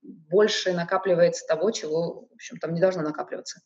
больше 0.02 0.72
накапливается 0.72 1.46
того, 1.46 1.70
чего, 1.70 2.28
в 2.30 2.34
общем, 2.34 2.58
там 2.58 2.74
не 2.74 2.80
должно 2.80 3.02
накапливаться. 3.02 3.60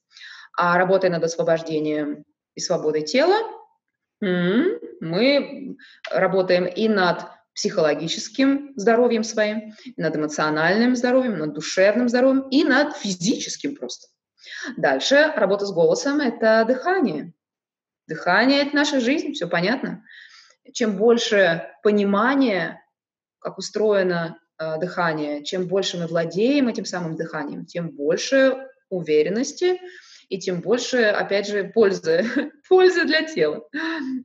А 0.56 0.78
работая 0.78 1.10
над 1.10 1.24
освобождением 1.24 2.24
и 2.54 2.60
свободой 2.60 3.02
тела, 3.02 3.38
мы 4.20 5.76
работаем 6.10 6.66
и 6.66 6.88
над 6.88 7.22
психологическим 7.54 8.72
здоровьем 8.76 9.24
своим, 9.24 9.74
над 9.96 10.16
эмоциональным 10.16 10.96
здоровьем, 10.96 11.38
над 11.38 11.52
душевным 11.52 12.08
здоровьем 12.08 12.48
и 12.50 12.64
над 12.64 12.96
физическим 12.96 13.76
просто. 13.76 14.08
Дальше 14.76 15.32
работа 15.36 15.66
с 15.66 15.72
голосом– 15.72 16.20
это 16.20 16.64
дыхание. 16.66 17.32
Дыхание– 18.06 18.62
это 18.62 18.74
наша 18.74 19.00
жизнь, 19.00 19.32
все 19.32 19.46
понятно. 19.46 20.04
Чем 20.72 20.96
больше 20.96 21.68
понимания, 21.82 22.82
как 23.38 23.58
устроено 23.58 24.38
э, 24.58 24.78
дыхание, 24.78 25.44
чем 25.44 25.66
больше 25.66 25.98
мы 25.98 26.06
владеем 26.06 26.68
этим 26.68 26.84
самым 26.84 27.16
дыханием, 27.16 27.66
тем 27.66 27.90
больше 27.90 28.68
уверенности, 28.88 29.80
и 30.30 30.38
тем 30.38 30.60
больше, 30.60 31.02
опять 31.02 31.48
же, 31.48 31.64
пользы, 31.64 32.24
пользы 32.68 33.04
для 33.04 33.24
тела 33.24 33.68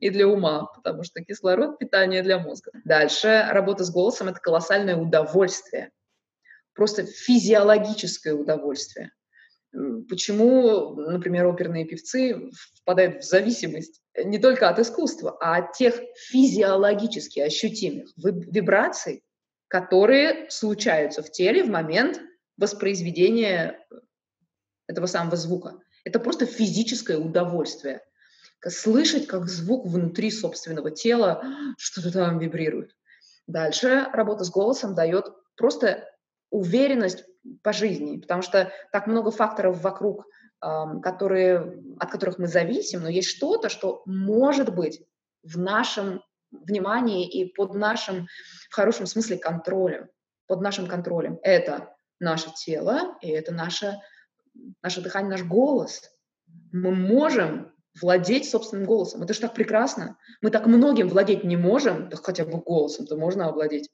и 0.00 0.08
для 0.08 0.26
ума, 0.26 0.66
потому 0.74 1.02
что 1.02 1.22
кислород– 1.22 1.78
питание 1.80 2.22
для 2.22 2.38
мозга. 2.38 2.70
Дальше 2.84 3.44
работа 3.50 3.84
с 3.84 3.90
голосом– 3.90 4.28
это 4.30 4.40
колоссальное 4.40 4.96
удовольствие, 4.96 5.90
просто 6.74 7.04
физиологическое 7.04 8.34
удовольствие. 8.34 9.10
Почему, 10.08 10.94
например, 10.94 11.46
оперные 11.46 11.84
певцы 11.84 12.50
впадают 12.76 13.24
в 13.24 13.28
зависимость 13.28 14.00
не 14.16 14.38
только 14.38 14.68
от 14.68 14.78
искусства, 14.78 15.36
а 15.40 15.56
от 15.56 15.72
тех 15.72 16.00
физиологически 16.30 17.40
ощутимых 17.40 18.12
вибраций, 18.16 19.24
которые 19.66 20.48
случаются 20.50 21.22
в 21.22 21.32
теле 21.32 21.64
в 21.64 21.68
момент 21.68 22.20
воспроизведения 22.56 23.84
этого 24.86 25.06
самого 25.06 25.36
звука. 25.36 25.80
Это 26.06 26.20
просто 26.20 26.46
физическое 26.46 27.18
удовольствие. 27.18 28.00
Слышать, 28.64 29.26
как 29.26 29.48
звук 29.48 29.86
внутри 29.86 30.30
собственного 30.30 30.92
тела 30.92 31.42
что-то 31.78 32.12
там 32.12 32.38
вибрирует. 32.38 32.96
Дальше 33.48 34.06
работа 34.12 34.44
с 34.44 34.50
голосом 34.50 34.94
дает 34.94 35.26
просто 35.56 36.08
уверенность 36.50 37.24
по 37.64 37.72
жизни, 37.72 38.18
потому 38.18 38.42
что 38.42 38.72
так 38.92 39.08
много 39.08 39.32
факторов 39.32 39.82
вокруг, 39.82 40.26
которые, 40.60 41.82
от 41.98 42.10
которых 42.12 42.38
мы 42.38 42.46
зависим, 42.46 43.02
но 43.02 43.08
есть 43.08 43.28
что-то, 43.28 43.68
что 43.68 44.02
может 44.06 44.72
быть 44.72 45.02
в 45.42 45.58
нашем 45.58 46.22
внимании 46.52 47.28
и 47.28 47.52
под 47.52 47.74
нашим, 47.74 48.28
в 48.70 48.74
хорошем 48.74 49.06
смысле, 49.06 49.38
контролем. 49.38 50.08
Под 50.46 50.60
нашим 50.60 50.86
контролем. 50.86 51.40
Это 51.42 51.96
наше 52.20 52.52
тело, 52.54 53.16
и 53.20 53.28
это 53.28 53.52
наше 53.52 53.96
наше 54.82 55.00
дыхание, 55.00 55.30
наш 55.30 55.42
голос. 55.42 56.02
Мы 56.72 56.94
можем 56.94 57.72
владеть 58.00 58.48
собственным 58.48 58.86
голосом. 58.86 59.22
Это 59.22 59.34
же 59.34 59.40
так 59.40 59.54
прекрасно. 59.54 60.18
Мы 60.42 60.50
так 60.50 60.66
многим 60.66 61.08
владеть 61.08 61.44
не 61.44 61.56
можем, 61.56 62.08
да 62.08 62.16
хотя 62.16 62.44
бы 62.44 62.58
голосом-то 62.58 63.16
можно 63.16 63.48
овладеть. 63.48 63.90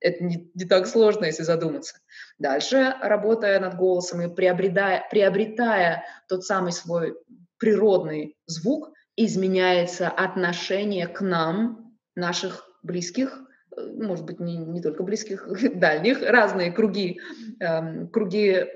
Это 0.00 0.22
не, 0.22 0.50
не 0.54 0.64
так 0.66 0.86
сложно, 0.86 1.24
если 1.24 1.42
задуматься. 1.42 1.96
Дальше, 2.38 2.94
работая 3.00 3.58
над 3.58 3.76
голосом 3.76 4.20
и 4.20 4.34
приобретая, 4.34 5.06
приобретая 5.10 6.04
тот 6.28 6.44
самый 6.44 6.72
свой 6.72 7.16
природный 7.58 8.36
звук, 8.46 8.90
изменяется 9.16 10.08
отношение 10.08 11.06
к 11.06 11.20
нам, 11.20 11.84
наших 12.16 12.68
близких, 12.82 13.40
э, 13.76 13.92
может 13.96 14.24
быть, 14.24 14.40
не, 14.40 14.56
не 14.56 14.80
только 14.80 15.02
близких, 15.02 15.48
дальних, 15.74 16.22
разные 16.22 16.72
круги, 16.72 17.20
эм, 17.60 18.08
круги 18.08 18.66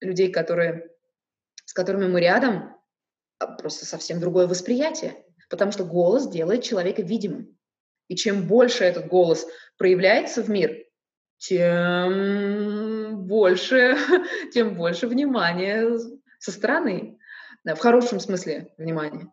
людей, 0.00 0.30
которые, 0.30 0.90
с 1.64 1.72
которыми 1.72 2.06
мы 2.06 2.20
рядом, 2.20 2.76
а, 3.38 3.46
просто 3.46 3.86
совсем 3.86 4.20
другое 4.20 4.46
восприятие, 4.46 5.24
потому 5.48 5.72
что 5.72 5.84
голос 5.84 6.28
делает 6.28 6.62
человека 6.62 7.02
видимым. 7.02 7.56
И 8.08 8.16
чем 8.16 8.46
больше 8.46 8.84
этот 8.84 9.06
голос 9.06 9.46
проявляется 9.78 10.42
в 10.42 10.50
мир, 10.50 10.84
тем 11.38 13.26
больше, 13.26 13.96
тем 14.52 14.74
больше 14.74 15.06
внимания 15.06 15.98
со 16.38 16.52
стороны, 16.52 17.18
в 17.64 17.76
хорошем 17.76 18.20
смысле 18.20 18.72
внимания. 18.78 19.32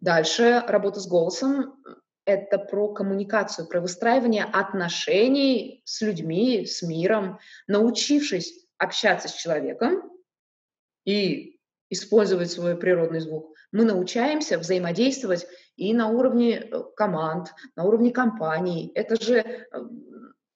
Дальше 0.00 0.62
работа 0.66 1.00
с 1.00 1.06
голосом– 1.06 1.74
это 2.24 2.58
про 2.58 2.92
коммуникацию, 2.92 3.66
про 3.68 3.80
выстраивание 3.80 4.44
отношений 4.44 5.82
с 5.84 6.02
людьми, 6.02 6.66
с 6.66 6.82
миром, 6.82 7.38
научившись 7.66 8.67
общаться 8.78 9.28
с 9.28 9.34
человеком 9.34 10.10
и 11.04 11.58
использовать 11.90 12.50
свой 12.50 12.76
природный 12.76 13.20
звук, 13.20 13.54
мы 13.72 13.84
научаемся 13.84 14.58
взаимодействовать 14.58 15.46
и 15.76 15.92
на 15.94 16.08
уровне 16.08 16.60
э, 16.60 16.82
команд, 16.96 17.48
на 17.76 17.84
уровне 17.84 18.10
компаний. 18.10 18.90
Это 18.94 19.20
же 19.22 19.38
э, 19.38 19.64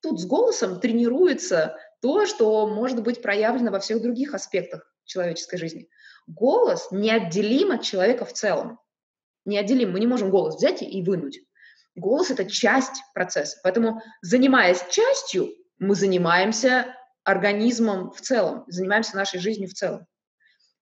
тут 0.00 0.20
с 0.20 0.26
голосом 0.26 0.80
тренируется 0.80 1.76
то, 2.00 2.26
что 2.26 2.66
может 2.66 3.02
быть 3.02 3.22
проявлено 3.22 3.70
во 3.70 3.80
всех 3.80 4.02
других 4.02 4.34
аспектах 4.34 4.92
человеческой 5.04 5.58
жизни. 5.58 5.88
Голос 6.26 6.88
неотделим 6.90 7.72
от 7.72 7.82
человека 7.82 8.24
в 8.24 8.32
целом. 8.32 8.78
Неотделим. 9.44 9.92
Мы 9.92 10.00
не 10.00 10.06
можем 10.06 10.30
голос 10.30 10.56
взять 10.56 10.82
и 10.82 11.02
вынуть. 11.02 11.40
Голос— 11.94 12.30
это 12.30 12.44
часть 12.44 13.02
процесса. 13.12 13.58
Поэтому, 13.62 14.00
занимаясь 14.22 14.84
частью, 14.90 15.50
мы 15.78 15.94
занимаемся 15.94 16.94
организмом 17.24 18.10
в 18.12 18.20
целом, 18.20 18.64
занимаемся 18.68 19.16
нашей 19.16 19.40
жизнью 19.40 19.68
в 19.68 19.74
целом. 19.74 20.06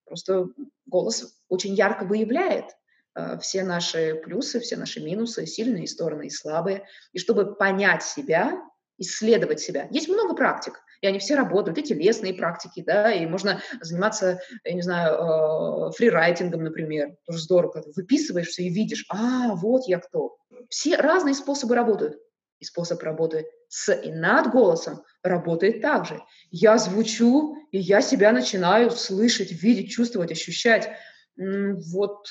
Просто 0.05 0.47
голос 0.86 1.38
очень 1.49 1.74
ярко 1.74 2.05
выявляет 2.05 2.66
э, 3.14 3.38
все 3.38 3.62
наши 3.62 4.14
плюсы, 4.14 4.61
все 4.61 4.76
наши 4.76 5.01
минусы, 5.01 5.47
сильные 5.47 5.86
стороны 5.86 6.26
и 6.26 6.30
слабые. 6.30 6.86
И 7.12 7.18
чтобы 7.18 7.55
понять 7.55 8.03
себя, 8.03 8.61
исследовать 8.99 9.61
себя. 9.61 9.88
Есть 9.91 10.09
много 10.09 10.34
практик, 10.34 10.80
и 11.01 11.07
они 11.07 11.18
все 11.18 11.34
работают, 11.34 11.78
эти 11.78 11.95
лесные 11.95 12.34
практики, 12.34 12.82
да, 12.86 13.11
и 13.11 13.26
можно 13.26 13.62
заниматься, 13.80 14.41
я 14.62 14.74
не 14.74 14.82
знаю, 14.82 15.14
э, 15.14 15.93
фрирайтингом, 15.93 16.62
например, 16.62 17.16
тоже 17.24 17.41
здорово, 17.41 17.72
когда 17.72 17.91
выписываешь 17.97 18.49
все 18.49 18.64
и 18.64 18.68
видишь, 18.68 19.07
а, 19.09 19.55
вот 19.55 19.84
я 19.86 19.99
кто. 19.99 20.36
Все 20.68 20.97
разные 20.97 21.34
способы 21.34 21.74
работают. 21.74 22.18
И 22.61 22.64
способ 22.64 23.02
работы 23.02 23.46
с 23.68 23.92
и 23.92 24.12
над 24.12 24.50
голосом 24.50 25.02
работает 25.22 25.80
также. 25.80 26.20
Я 26.50 26.78
звучу, 26.78 27.56
и 27.72 27.78
я 27.78 28.00
себя 28.00 28.32
начинаю 28.32 28.90
слышать, 28.90 29.50
видеть, 29.50 29.90
чувствовать, 29.90 30.32
ощущать. 30.32 30.90
Вот, 31.36 32.26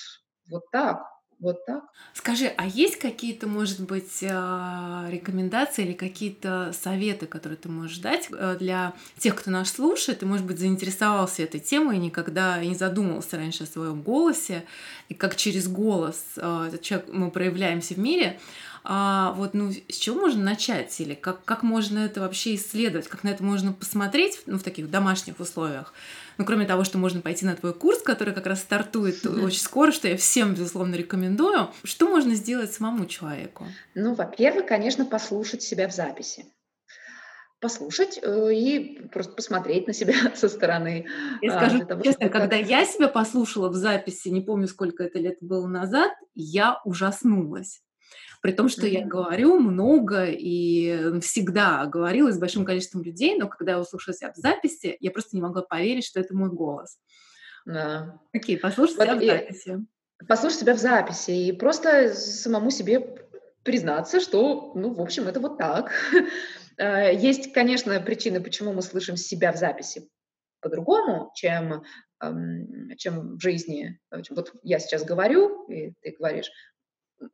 вот 0.49 0.63
так. 0.71 1.03
Вот 1.40 1.66
так. 1.66 1.86
Скажи, 2.14 2.48
а 2.58 2.68
есть 2.68 3.00
какие-то, 3.00 3.48
может 3.48 3.80
быть, 3.80 4.24
а, 4.30 5.08
рекомендации 5.10 5.86
или 5.86 5.94
какие-то 5.94 6.74
советы, 6.74 7.28
которые 7.28 7.58
ты 7.58 7.70
можешь 7.70 8.00
дать 8.00 8.28
э, 8.30 8.58
для 8.60 8.94
тех, 9.18 9.36
кто 9.36 9.50
нас 9.50 9.72
слушает, 9.72 10.22
и, 10.22 10.26
может 10.26 10.46
быть, 10.46 10.60
заинтересовался 10.60 11.44
этой 11.44 11.62
темой 11.62 11.96
и 11.96 12.00
никогда 12.00 12.62
не 12.64 12.76
задумывался 12.76 13.38
раньше 13.38 13.64
о 13.64 13.68
своем 13.68 14.02
голосе, 14.02 14.66
и 15.08 15.14
как 15.14 15.38
через 15.38 15.70
голос 15.70 16.22
этот 16.36 16.82
человек, 16.82 17.08
мы 17.14 17.32
проявляемся 17.32 17.94
в 17.94 18.00
мире, 18.00 18.38
а 18.84 19.34
вот, 19.34 19.54
ну, 19.54 19.72
с 19.72 19.96
чего 19.96 20.22
можно 20.22 20.44
начать? 20.44 21.00
Или 21.00 21.14
как, 21.14 21.44
как 21.44 21.64
можно 21.64 22.00
это 22.00 22.22
вообще 22.22 22.56
исследовать? 22.56 23.08
Как 23.08 23.24
на 23.24 23.30
это 23.30 23.44
можно 23.44 23.74
посмотреть 23.74 24.42
ну, 24.46 24.58
в 24.58 24.64
таких 24.64 24.90
домашних 24.90 25.40
условиях? 25.40 25.94
Ну, 26.40 26.46
кроме 26.46 26.66
того, 26.66 26.86
что 26.86 26.98
можно 26.98 27.20
пойти 27.20 27.46
на 27.46 27.54
твой 27.54 27.74
курс, 27.74 28.02
который 28.02 28.34
как 28.34 28.48
раз 28.48 28.62
стартует 28.62 29.26
очень 29.26 29.60
скоро, 29.60 29.92
что 29.92 30.08
я 30.08 30.16
всем, 30.16 30.54
безусловно, 30.54 30.96
рекомендую. 30.96 31.68
Что 31.84 32.08
можно 32.08 32.34
сделать 32.34 32.72
самому 32.72 33.08
человеку? 33.08 33.66
Ну, 33.94 34.16
во-первых, 34.16 34.66
конечно, 34.66 35.06
послушать 35.06 35.62
себя 35.62 35.88
в 35.88 35.94
записи 35.94 36.46
послушать 37.62 38.18
э, 38.24 38.54
и 38.54 39.02
просто 39.10 39.34
посмотреть 39.34 39.86
на 39.86 39.92
себя 39.92 40.14
со 40.36 40.48
стороны. 40.48 41.08
Я 41.42 41.58
а, 41.58 41.60
скажу 41.60 41.86
того, 41.86 42.02
честно, 42.04 42.28
чтобы... 42.28 42.40
когда 42.40 42.56
я 42.56 42.86
себя 42.86 43.10
послушала 43.10 43.68
в 43.68 43.76
записи, 43.76 44.30
не 44.30 44.40
помню, 44.40 44.66
сколько 44.70 45.04
это 45.04 45.20
лет 45.20 45.40
было 45.42 45.68
назад, 45.68 46.14
я 46.36 46.80
ужаснулась. 46.86 47.82
При 48.42 48.54
том, 48.54 48.70
что 48.70 48.88
я 48.88 49.06
говорю 49.06 49.60
много 49.60 50.26
и 50.26 51.20
всегда 51.20 51.86
говорила 51.86 52.32
с 52.32 52.40
большим 52.40 52.64
количеством 52.64 53.04
людей, 53.04 53.38
но 53.38 53.48
когда 53.48 53.74
я 53.74 53.80
услышала 53.80 54.16
себя 54.16 54.32
в 54.32 54.38
записи, 54.38 54.96
я 55.02 55.12
просто 55.12 55.36
не 55.36 55.42
могла 55.42 55.62
поверить, 55.62 56.06
что 56.06 56.20
это 56.22 56.36
мой 56.36 56.50
голос. 56.50 56.98
Да. 57.66 58.20
Окей, 58.34 58.58
послушай 58.58 58.96
вот 58.96 59.04
себя 59.04 59.16
в 59.16 59.24
записи. 59.24 59.86
Послушай 60.28 60.56
себя 60.56 60.74
в 60.74 60.80
записи 60.80 61.32
и 61.32 61.52
просто 61.52 62.14
самому 62.14 62.72
себе 62.72 63.18
признаться, 63.64 64.20
что, 64.20 64.72
ну, 64.74 64.94
в 64.94 65.02
общем, 65.02 65.28
это 65.28 65.40
вот 65.40 65.58
так. 65.58 65.92
Э, 66.82 67.14
есть, 67.14 67.52
конечно, 67.52 68.00
причины, 68.00 68.40
почему 68.42 68.72
мы 68.72 68.82
слышим 68.82 69.18
себя 69.18 69.52
в 69.52 69.58
записи 69.58 70.08
по-другому, 70.62 71.30
чем, 71.36 71.84
чем 72.98 73.36
в 73.36 73.42
жизни. 73.42 74.00
Вот 74.30 74.54
я 74.64 74.80
сейчас 74.80 75.04
говорю, 75.04 75.68
и 75.68 75.92
ты 76.02 76.16
говоришь, 76.18 76.50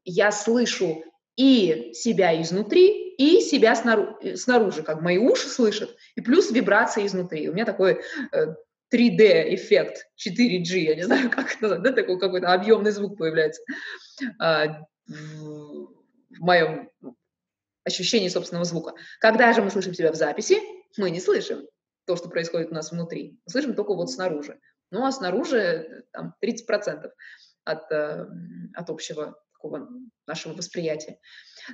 я 0.04 0.32
слышу 0.32 1.04
и 1.36 1.92
себя 1.94 2.42
изнутри, 2.42 3.14
и 3.18 3.42
себя 3.42 3.76
снаружи, 3.76 4.16
э, 4.22 4.36
снаружи, 4.36 4.84
как 4.84 5.02
мои 5.02 5.18
уши 5.18 5.48
слышат, 5.48 5.96
и 6.16 6.22
плюс 6.22 6.52
вибрации 6.52 7.06
изнутри. 7.06 7.50
У 7.50 7.54
меня 7.54 7.66
такой 7.66 8.02
3D-эффект, 8.92 9.98
э, 9.98 10.30
4G, 10.30 10.78
я 10.80 10.96
не 10.96 11.04
знаю, 11.06 11.30
как 11.30 11.56
это 11.56 11.78
да, 11.80 11.92
такой 11.92 12.20
какой-то 12.20 12.54
объемный 12.54 12.92
звук 12.92 13.18
появляется 13.18 13.62
а, 14.40 14.82
в 15.08 16.40
моем 16.40 16.90
ощущении 17.84 18.30
собственного 18.30 18.66
звука. 18.66 18.94
Когда 19.20 19.54
же 19.54 19.62
мы 19.62 19.70
слышим 19.70 19.94
себя 19.94 20.12
в 20.12 20.16
записи, 20.16 20.58
мы 20.98 21.12
не 21.12 21.20
слышим 21.20 21.68
то, 22.06 22.16
что 22.16 22.30
происходит 22.30 22.72
у 22.72 22.76
нас 22.76 22.92
внутри. 22.92 23.40
Мы 23.46 23.52
слышим 23.52 23.76
только 23.76 23.94
вот 23.94 24.10
снаружи. 24.10 24.60
Ну, 24.92 25.06
а 25.06 25.12
снаружи 25.12 25.58
э, 25.58 26.02
там 26.12 26.36
30% 26.42 27.10
от, 27.66 27.92
от 27.92 28.90
общего 28.90 29.36
такого 29.66 29.90
нашего 30.28 30.54
восприятия. 30.54 31.20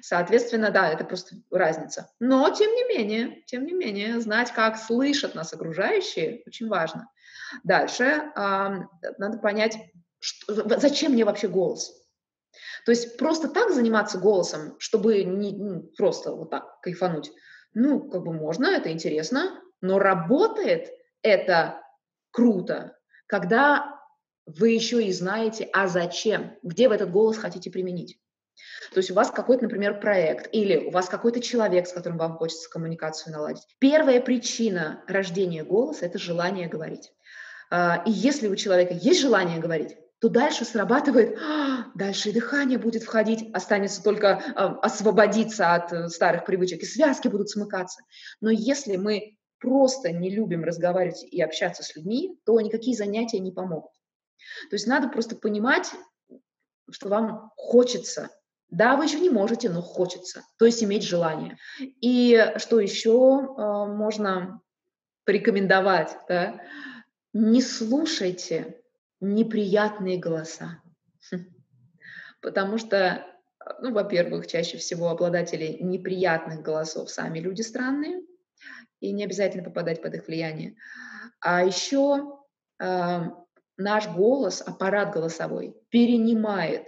Соответственно, 0.02 0.72
да, 0.72 0.90
это 0.90 1.04
просто 1.04 1.36
разница. 1.52 2.10
Но, 2.20 2.50
тем 2.50 2.74
не 2.74 2.84
менее, 2.86 3.44
тем 3.46 3.66
не 3.66 3.74
менее, 3.74 4.20
знать, 4.20 4.52
как 4.52 4.78
слышат 4.78 5.36
нас 5.36 5.54
окружающие, 5.54 6.44
очень 6.46 6.68
важно. 6.68 7.10
Дальше 7.64 8.04
э, 8.04 8.30
надо 9.18 9.38
понять, 9.40 9.78
что, 10.20 10.80
зачем 10.80 11.14
мне 11.14 11.26
вообще 11.26 11.48
голос. 11.48 11.94
То 12.86 12.92
есть 12.92 13.18
просто 13.18 13.48
так 13.48 13.72
заниматься 13.72 14.18
голосом, 14.18 14.76
чтобы 14.80 15.24
не 15.24 15.52
ну, 15.52 15.82
просто 15.98 16.32
вот 16.34 16.50
так 16.50 16.82
кайфануть, 16.82 17.32
ну, 17.74 18.10
как 18.10 18.24
бы 18.24 18.34
можно, 18.34 18.68
это 18.68 18.92
интересно, 18.92 19.62
но 19.82 20.00
работает 20.00 20.90
это 21.22 21.82
круто, 22.32 22.98
когда 23.28 23.91
вы 24.46 24.72
еще 24.72 25.04
и 25.04 25.12
знаете, 25.12 25.70
а 25.74 25.88
зачем, 25.88 26.58
где 26.64 26.90
вы 26.90 26.96
этот 26.96 27.12
голос 27.12 27.38
хотите 27.38 27.70
применить. 27.70 28.20
То 28.92 28.98
есть 28.98 29.12
у 29.12 29.14
вас 29.14 29.32
какой-то, 29.32 29.64
например, 29.64 30.00
проект 30.00 30.50
или 30.52 30.78
у 30.78 30.92
вас 30.92 31.08
какой-то 31.08 31.40
человек, 31.40 31.88
с 31.88 31.94
которым 31.94 32.18
вам 32.18 32.36
хочется 32.38 32.70
коммуникацию 32.70 33.34
наладить. 33.34 33.64
Первая 33.80 34.22
причина 34.22 35.04
рождения 35.08 35.64
голоса– 35.64 36.06
это 36.08 36.20
желание 36.20 36.68
говорить. 36.68 37.12
А, 37.70 38.04
и 38.06 38.12
если 38.12 38.48
у 38.48 38.56
человека 38.56 38.94
есть 38.94 39.22
желание 39.22 39.60
говорить, 39.60 39.96
то 40.20 40.30
дальше 40.30 40.66
срабатывает, 40.66 41.38
а, 41.40 41.86
дальше 41.96 42.30
и 42.30 42.34
дыхание 42.34 42.78
будет 42.78 43.04
входить, 43.04 43.50
останется 43.54 44.04
только 44.04 44.44
а, 44.56 44.80
освободиться 44.82 45.74
от 45.74 45.94
э, 45.94 46.10
старых 46.10 46.46
привычек, 46.46 46.84
и 46.84 46.86
связки 46.86 47.28
будут 47.28 47.50
смыкаться. 47.50 48.04
Но 48.42 48.52
если 48.52 48.98
мы 48.98 49.38
просто 49.60 50.12
не 50.12 50.30
любим 50.30 50.64
разговаривать 50.64 51.24
и 51.24 51.42
общаться 51.42 51.84
с 51.84 51.96
людьми, 51.96 52.38
то 52.46 52.60
никакие 52.60 52.96
занятия 52.96 53.40
не 53.40 53.52
помогут. 53.52 53.92
То 54.70 54.76
есть 54.76 54.88
надо 54.88 55.10
просто 55.10 55.36
понимать, 55.36 55.92
что 56.90 57.10
вам 57.10 57.52
хочется. 57.56 58.30
Да, 58.70 58.96
вы 58.96 59.06
еще 59.06 59.20
не 59.20 59.30
можете, 59.30 59.70
но 59.70 59.82
хочется. 59.82 60.44
То 60.58 60.66
есть 60.66 60.84
иметь 60.84 61.04
желание. 61.04 61.58
И 61.80 62.54
что 62.58 62.80
еще 62.80 63.12
э, 63.12 63.62
можно 63.94 64.62
порекомендовать? 65.26 66.18
Да? 66.30 66.62
Не 67.34 67.62
слушайте 67.62 68.82
неприятные 69.20 70.18
голоса. 70.18 70.82
Потому 72.42 72.78
что, 72.78 73.26
ну, 73.82 73.94
во-первых, 73.94 74.48
чаще 74.48 74.78
всего 74.78 75.10
обладатели 75.10 75.78
неприятных 75.80 76.62
голосов 76.62 77.10
сами 77.10 77.40
люди 77.40 77.62
странные, 77.62 78.22
и 79.02 79.12
не 79.12 79.24
обязательно 79.24 79.64
попадать 79.64 80.02
под 80.02 80.16
их 80.16 80.28
влияние. 80.28 80.76
А 81.40 81.66
еще 81.66 82.40
э, 82.80 83.20
наш 83.78 84.08
голос, 84.08 84.62
аппарат 84.62 85.14
голосовой, 85.14 85.76
перенимает, 85.90 86.88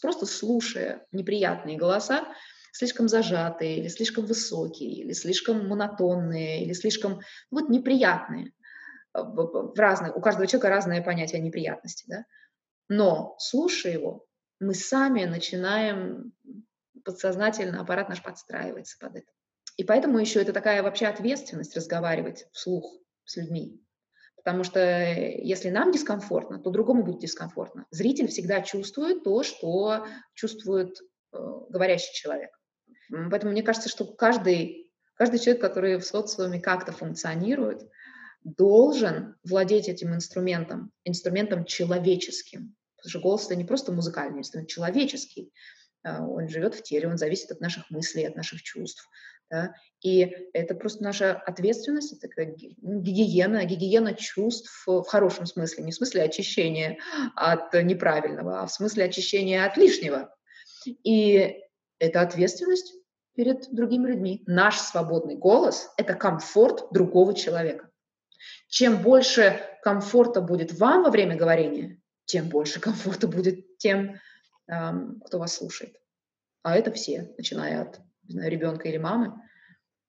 просто 0.00 0.26
слушая 0.26 1.06
неприятные 1.12 1.76
голоса, 1.76 2.24
слишком 2.72 3.08
зажатые, 3.08 3.78
или 3.78 3.88
слишком 3.88 4.26
высокие, 4.26 4.92
или 4.92 5.12
слишком 5.12 5.66
монотонные, 5.68 6.64
или 6.64 6.72
слишком 6.72 7.20
вот 7.50 7.68
неприятные. 7.68 8.52
В 9.14 9.72
разных, 9.76 10.16
у 10.16 10.20
каждого 10.20 10.46
человека 10.46 10.68
разное 10.68 11.02
понятие 11.02 11.40
неприятности, 11.40 12.04
да? 12.08 12.24
Но 12.88 13.36
слушая 13.38 13.92
его, 13.92 14.26
мы 14.60 14.74
сами 14.74 15.24
начинаем 15.24 16.32
подсознательно, 17.04 17.80
аппарат 17.80 18.08
наш 18.08 18.22
подстраивается 18.22 18.96
под 19.00 19.16
это. 19.16 19.30
И 19.76 19.84
поэтому 19.84 20.18
еще 20.18 20.40
это 20.42 20.52
такая 20.52 20.82
вообще 20.82 21.06
ответственность 21.06 21.76
разговаривать 21.76 22.46
вслух 22.52 23.00
с 23.24 23.36
людьми. 23.36 23.80
Потому 24.48 24.64
что 24.64 24.80
э, 24.80 25.42
если 25.42 25.68
нам 25.68 25.92
дискомфортно, 25.92 26.58
то 26.58 26.70
другому 26.70 27.04
будет 27.04 27.20
дискомфортно. 27.20 27.84
Зритель 27.90 28.28
всегда 28.28 28.62
чувствует 28.62 29.22
то, 29.22 29.42
что 29.42 30.06
чувствует 30.32 31.02
э, 31.34 31.36
говорящий 31.68 32.14
человек. 32.14 32.48
Поэтому 33.30 33.52
мне 33.52 33.62
кажется, 33.62 33.90
что 33.90 34.06
каждый, 34.06 34.90
каждый 35.16 35.38
человек, 35.38 35.60
который 35.60 35.98
в 35.98 36.06
социуме 36.06 36.62
как-то 36.62 36.92
функционирует, 36.92 37.82
должен 38.42 39.36
владеть 39.44 39.90
этим 39.90 40.14
инструментом, 40.14 40.92
инструментом 41.04 41.66
человеческим. 41.66 42.74
Потому 42.96 43.10
что 43.10 43.20
голос— 43.20 43.44
это 43.46 43.54
не 43.56 43.66
просто 43.66 43.92
музыкальный 43.92 44.38
инструмент, 44.38 44.70
человеческий. 44.70 45.52
Э, 46.04 46.20
он 46.20 46.48
живет 46.48 46.74
в 46.74 46.82
теле, 46.82 47.08
он 47.08 47.18
зависит 47.18 47.50
от 47.50 47.60
наших 47.60 47.90
мыслей, 47.90 48.24
от 48.24 48.36
наших 48.36 48.62
чувств. 48.62 49.08
Да? 49.50 49.74
И 50.02 50.20
это 50.52 50.74
просто 50.74 51.02
наша 51.02 51.34
ответственность, 51.34 52.12
это 52.12 52.28
как 52.28 52.56
гигиена, 52.56 53.64
гигиена 53.64 54.14
чувств 54.14 54.84
в 54.86 55.04
хорошем 55.04 55.46
смысле, 55.46 55.84
не 55.84 55.92
в 55.92 55.94
смысле 55.94 56.22
очищения 56.22 56.98
от 57.34 57.72
неправильного, 57.72 58.60
а 58.62 58.66
в 58.66 58.72
смысле 58.72 59.04
очищения 59.04 59.64
от 59.64 59.76
лишнего. 59.76 60.34
И 60.84 61.56
это 61.98 62.20
ответственность 62.20 62.94
перед 63.34 63.72
другими 63.72 64.08
людьми. 64.08 64.42
Наш 64.46 64.78
свободный 64.78 65.36
голос– 65.36 65.90
это 65.96 66.14
комфорт 66.14 66.88
другого 66.92 67.34
человека. 67.34 67.88
Чем 68.68 69.02
больше 69.02 69.60
комфорта 69.82 70.40
будет 70.40 70.72
вам 70.72 71.04
во 71.04 71.10
время 71.10 71.36
говорения, 71.36 72.00
тем 72.26 72.48
больше 72.48 72.80
комфорта 72.80 73.26
будет 73.26 73.78
тем, 73.78 74.20
кто 74.68 75.38
вас 75.38 75.56
слушает. 75.56 75.96
А 76.62 76.76
это 76.76 76.92
все, 76.92 77.32
начиная 77.38 77.82
от 77.82 78.00
не 78.28 78.34
знаю, 78.34 78.50
ребенка 78.50 78.88
или 78.88 78.98
мамы 78.98 79.32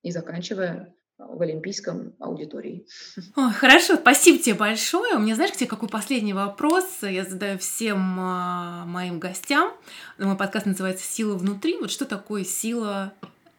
и 0.01 0.11
заканчивая 0.11 0.93
в 1.17 1.41
Олимпийском 1.41 2.15
аудитории. 2.19 2.85
Ой, 3.35 3.51
хорошо, 3.51 3.95
спасибо 3.95 4.39
тебе 4.39 4.55
большое. 4.55 5.15
У 5.15 5.19
меня, 5.19 5.35
знаешь, 5.35 5.51
тебе 5.51 5.67
какой 5.67 5.89
последний 5.89 6.33
вопрос 6.33 6.99
я 7.01 7.25
задаю 7.25 7.57
всем 7.57 8.19
а, 8.19 8.85
моим 8.85 9.19
гостям. 9.19 9.73
Мой 10.17 10.37
подкаст 10.37 10.65
называется 10.65 11.05
«Сила 11.05 11.35
внутри». 11.35 11.77
Вот 11.77 11.91
что 11.91 12.05
такое 12.05 12.43
сила 12.43 13.13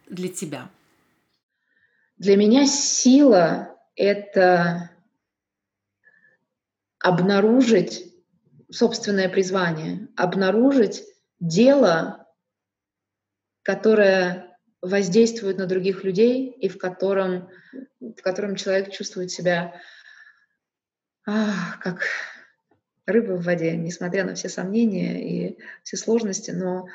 для 0.08 0.28
тебя? 0.28 0.70
Для 2.16 2.36
меня 2.36 2.66
сила— 2.66 3.76
это 3.96 4.90
обнаружить 6.98 8.09
собственное 8.70 9.28
призвание, 9.28 10.08
обнаружить 10.16 11.04
дело, 11.38 12.26
которое 13.62 14.58
воздействует 14.82 15.58
на 15.58 15.66
других 15.66 16.04
людей 16.04 16.50
и 16.50 16.68
в 16.68 16.78
котором, 16.78 17.48
в 18.00 18.22
котором 18.22 18.56
человек 18.56 18.90
чувствует 18.90 19.30
себя 19.30 19.80
а, 21.26 21.76
как 21.82 22.02
рыба 23.06 23.32
в 23.32 23.44
воде, 23.44 23.76
несмотря 23.76 24.24
на 24.24 24.34
все 24.34 24.48
сомнения 24.48 25.20
и 25.22 25.58
все 25.82 25.96
сложности, 25.96 26.50
но 26.50 26.86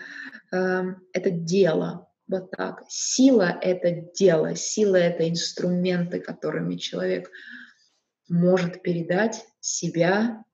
э, 0.51 0.84
это 1.13 1.30
дело, 1.30 2.09
вот 2.28 2.51
так. 2.51 2.84
Сила— 2.89 3.57
это 3.61 3.91
дело, 3.91 4.55
сила— 4.55 4.95
это 4.97 5.30
инструменты, 5.30 6.19
которыми 6.19 6.78
человек 6.78 7.30
может 8.28 8.82
передать 8.82 9.45
себя 9.59 10.44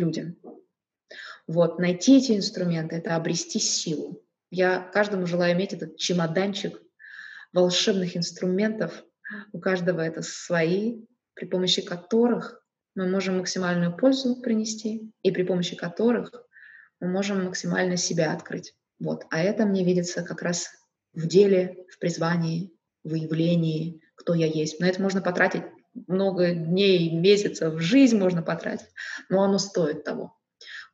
людям. 0.00 0.36
Вот, 1.46 1.78
найти 1.78 2.18
эти 2.18 2.32
инструменты— 2.32 2.96
это 2.96 3.16
обрести 3.16 3.58
силу. 3.58 4.22
Я 4.50 4.80
каждому 4.80 5.26
желаю 5.26 5.54
иметь 5.54 5.72
этот 5.72 5.96
чемоданчик 5.96 6.80
волшебных 7.52 8.16
инструментов. 8.16 9.04
У 9.52 9.60
каждого 9.60 10.00
это 10.00 10.22
свои, 10.22 11.04
при 11.34 11.46
помощи 11.46 11.82
которых 11.82 12.62
мы 12.94 13.08
можем 13.08 13.38
максимальную 13.38 13.96
пользу 13.96 14.40
принести 14.40 15.12
и 15.22 15.30
при 15.30 15.42
помощи 15.42 15.76
которых 15.76 16.32
мы 17.00 17.08
можем 17.08 17.44
максимально 17.44 17.96
себя 17.96 18.32
открыть. 18.32 18.74
Вот. 18.98 19.24
А 19.30 19.40
это 19.40 19.64
мне 19.64 19.84
видится 19.84 20.22
как 20.22 20.42
раз 20.42 20.68
в 21.12 21.26
деле, 21.26 21.84
в 21.88 21.98
призвании, 21.98 22.72
в 23.04 23.10
выявлении, 23.10 24.02
кто 24.14 24.34
я 24.34 24.46
есть. 24.46 24.80
На 24.80 24.86
это 24.86 25.00
можно 25.00 25.22
потратить 25.22 25.62
много 25.94 26.52
дней, 26.52 27.10
месяцев, 27.10 27.80
жизнь 27.80 28.18
можно 28.18 28.42
потратить, 28.42 28.88
но 29.28 29.42
оно 29.42 29.58
стоит 29.58 30.04
того. 30.04 30.36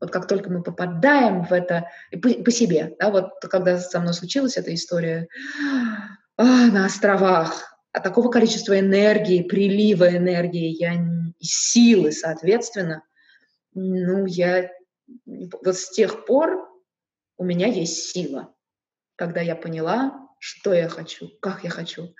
Вот 0.01 0.11
как 0.11 0.29
только 0.29 0.51
мы 0.51 0.63
попадаем 0.63 1.45
в 1.45 1.53
это 1.53 1.89
по, 2.23 2.29
по 2.29 2.51
себе, 2.51 2.95
да, 2.99 3.11
вот 3.11 3.31
когда 3.41 3.79
со 3.79 4.01
мной 4.01 4.15
случилась 4.15 4.57
эта 4.57 4.75
история 4.75 5.29
а, 6.37 6.67
на 6.67 6.87
островах, 6.87 7.79
а 7.93 8.01
такого 8.01 8.31
количества 8.31 8.79
энергии, 8.79 9.43
прилива 9.43 10.15
энергии, 10.15 10.77
я 10.79 10.95
силы, 11.41 12.13
соответственно, 12.13 13.03
ну, 13.75 14.27
я 14.27 14.71
вот 15.25 15.77
с 15.77 15.91
тех 15.91 16.27
пор 16.27 16.69
у 17.39 17.45
меня 17.45 17.69
есть 17.69 18.11
сила, 18.11 18.55
когда 19.17 19.41
я 19.41 19.57
поняла, 19.57 20.29
что 20.39 20.75
я 20.75 20.89
хочу, 20.89 21.31
как 21.41 21.65
я 21.65 21.71
хочу, 21.71 22.15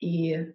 и 0.00 0.54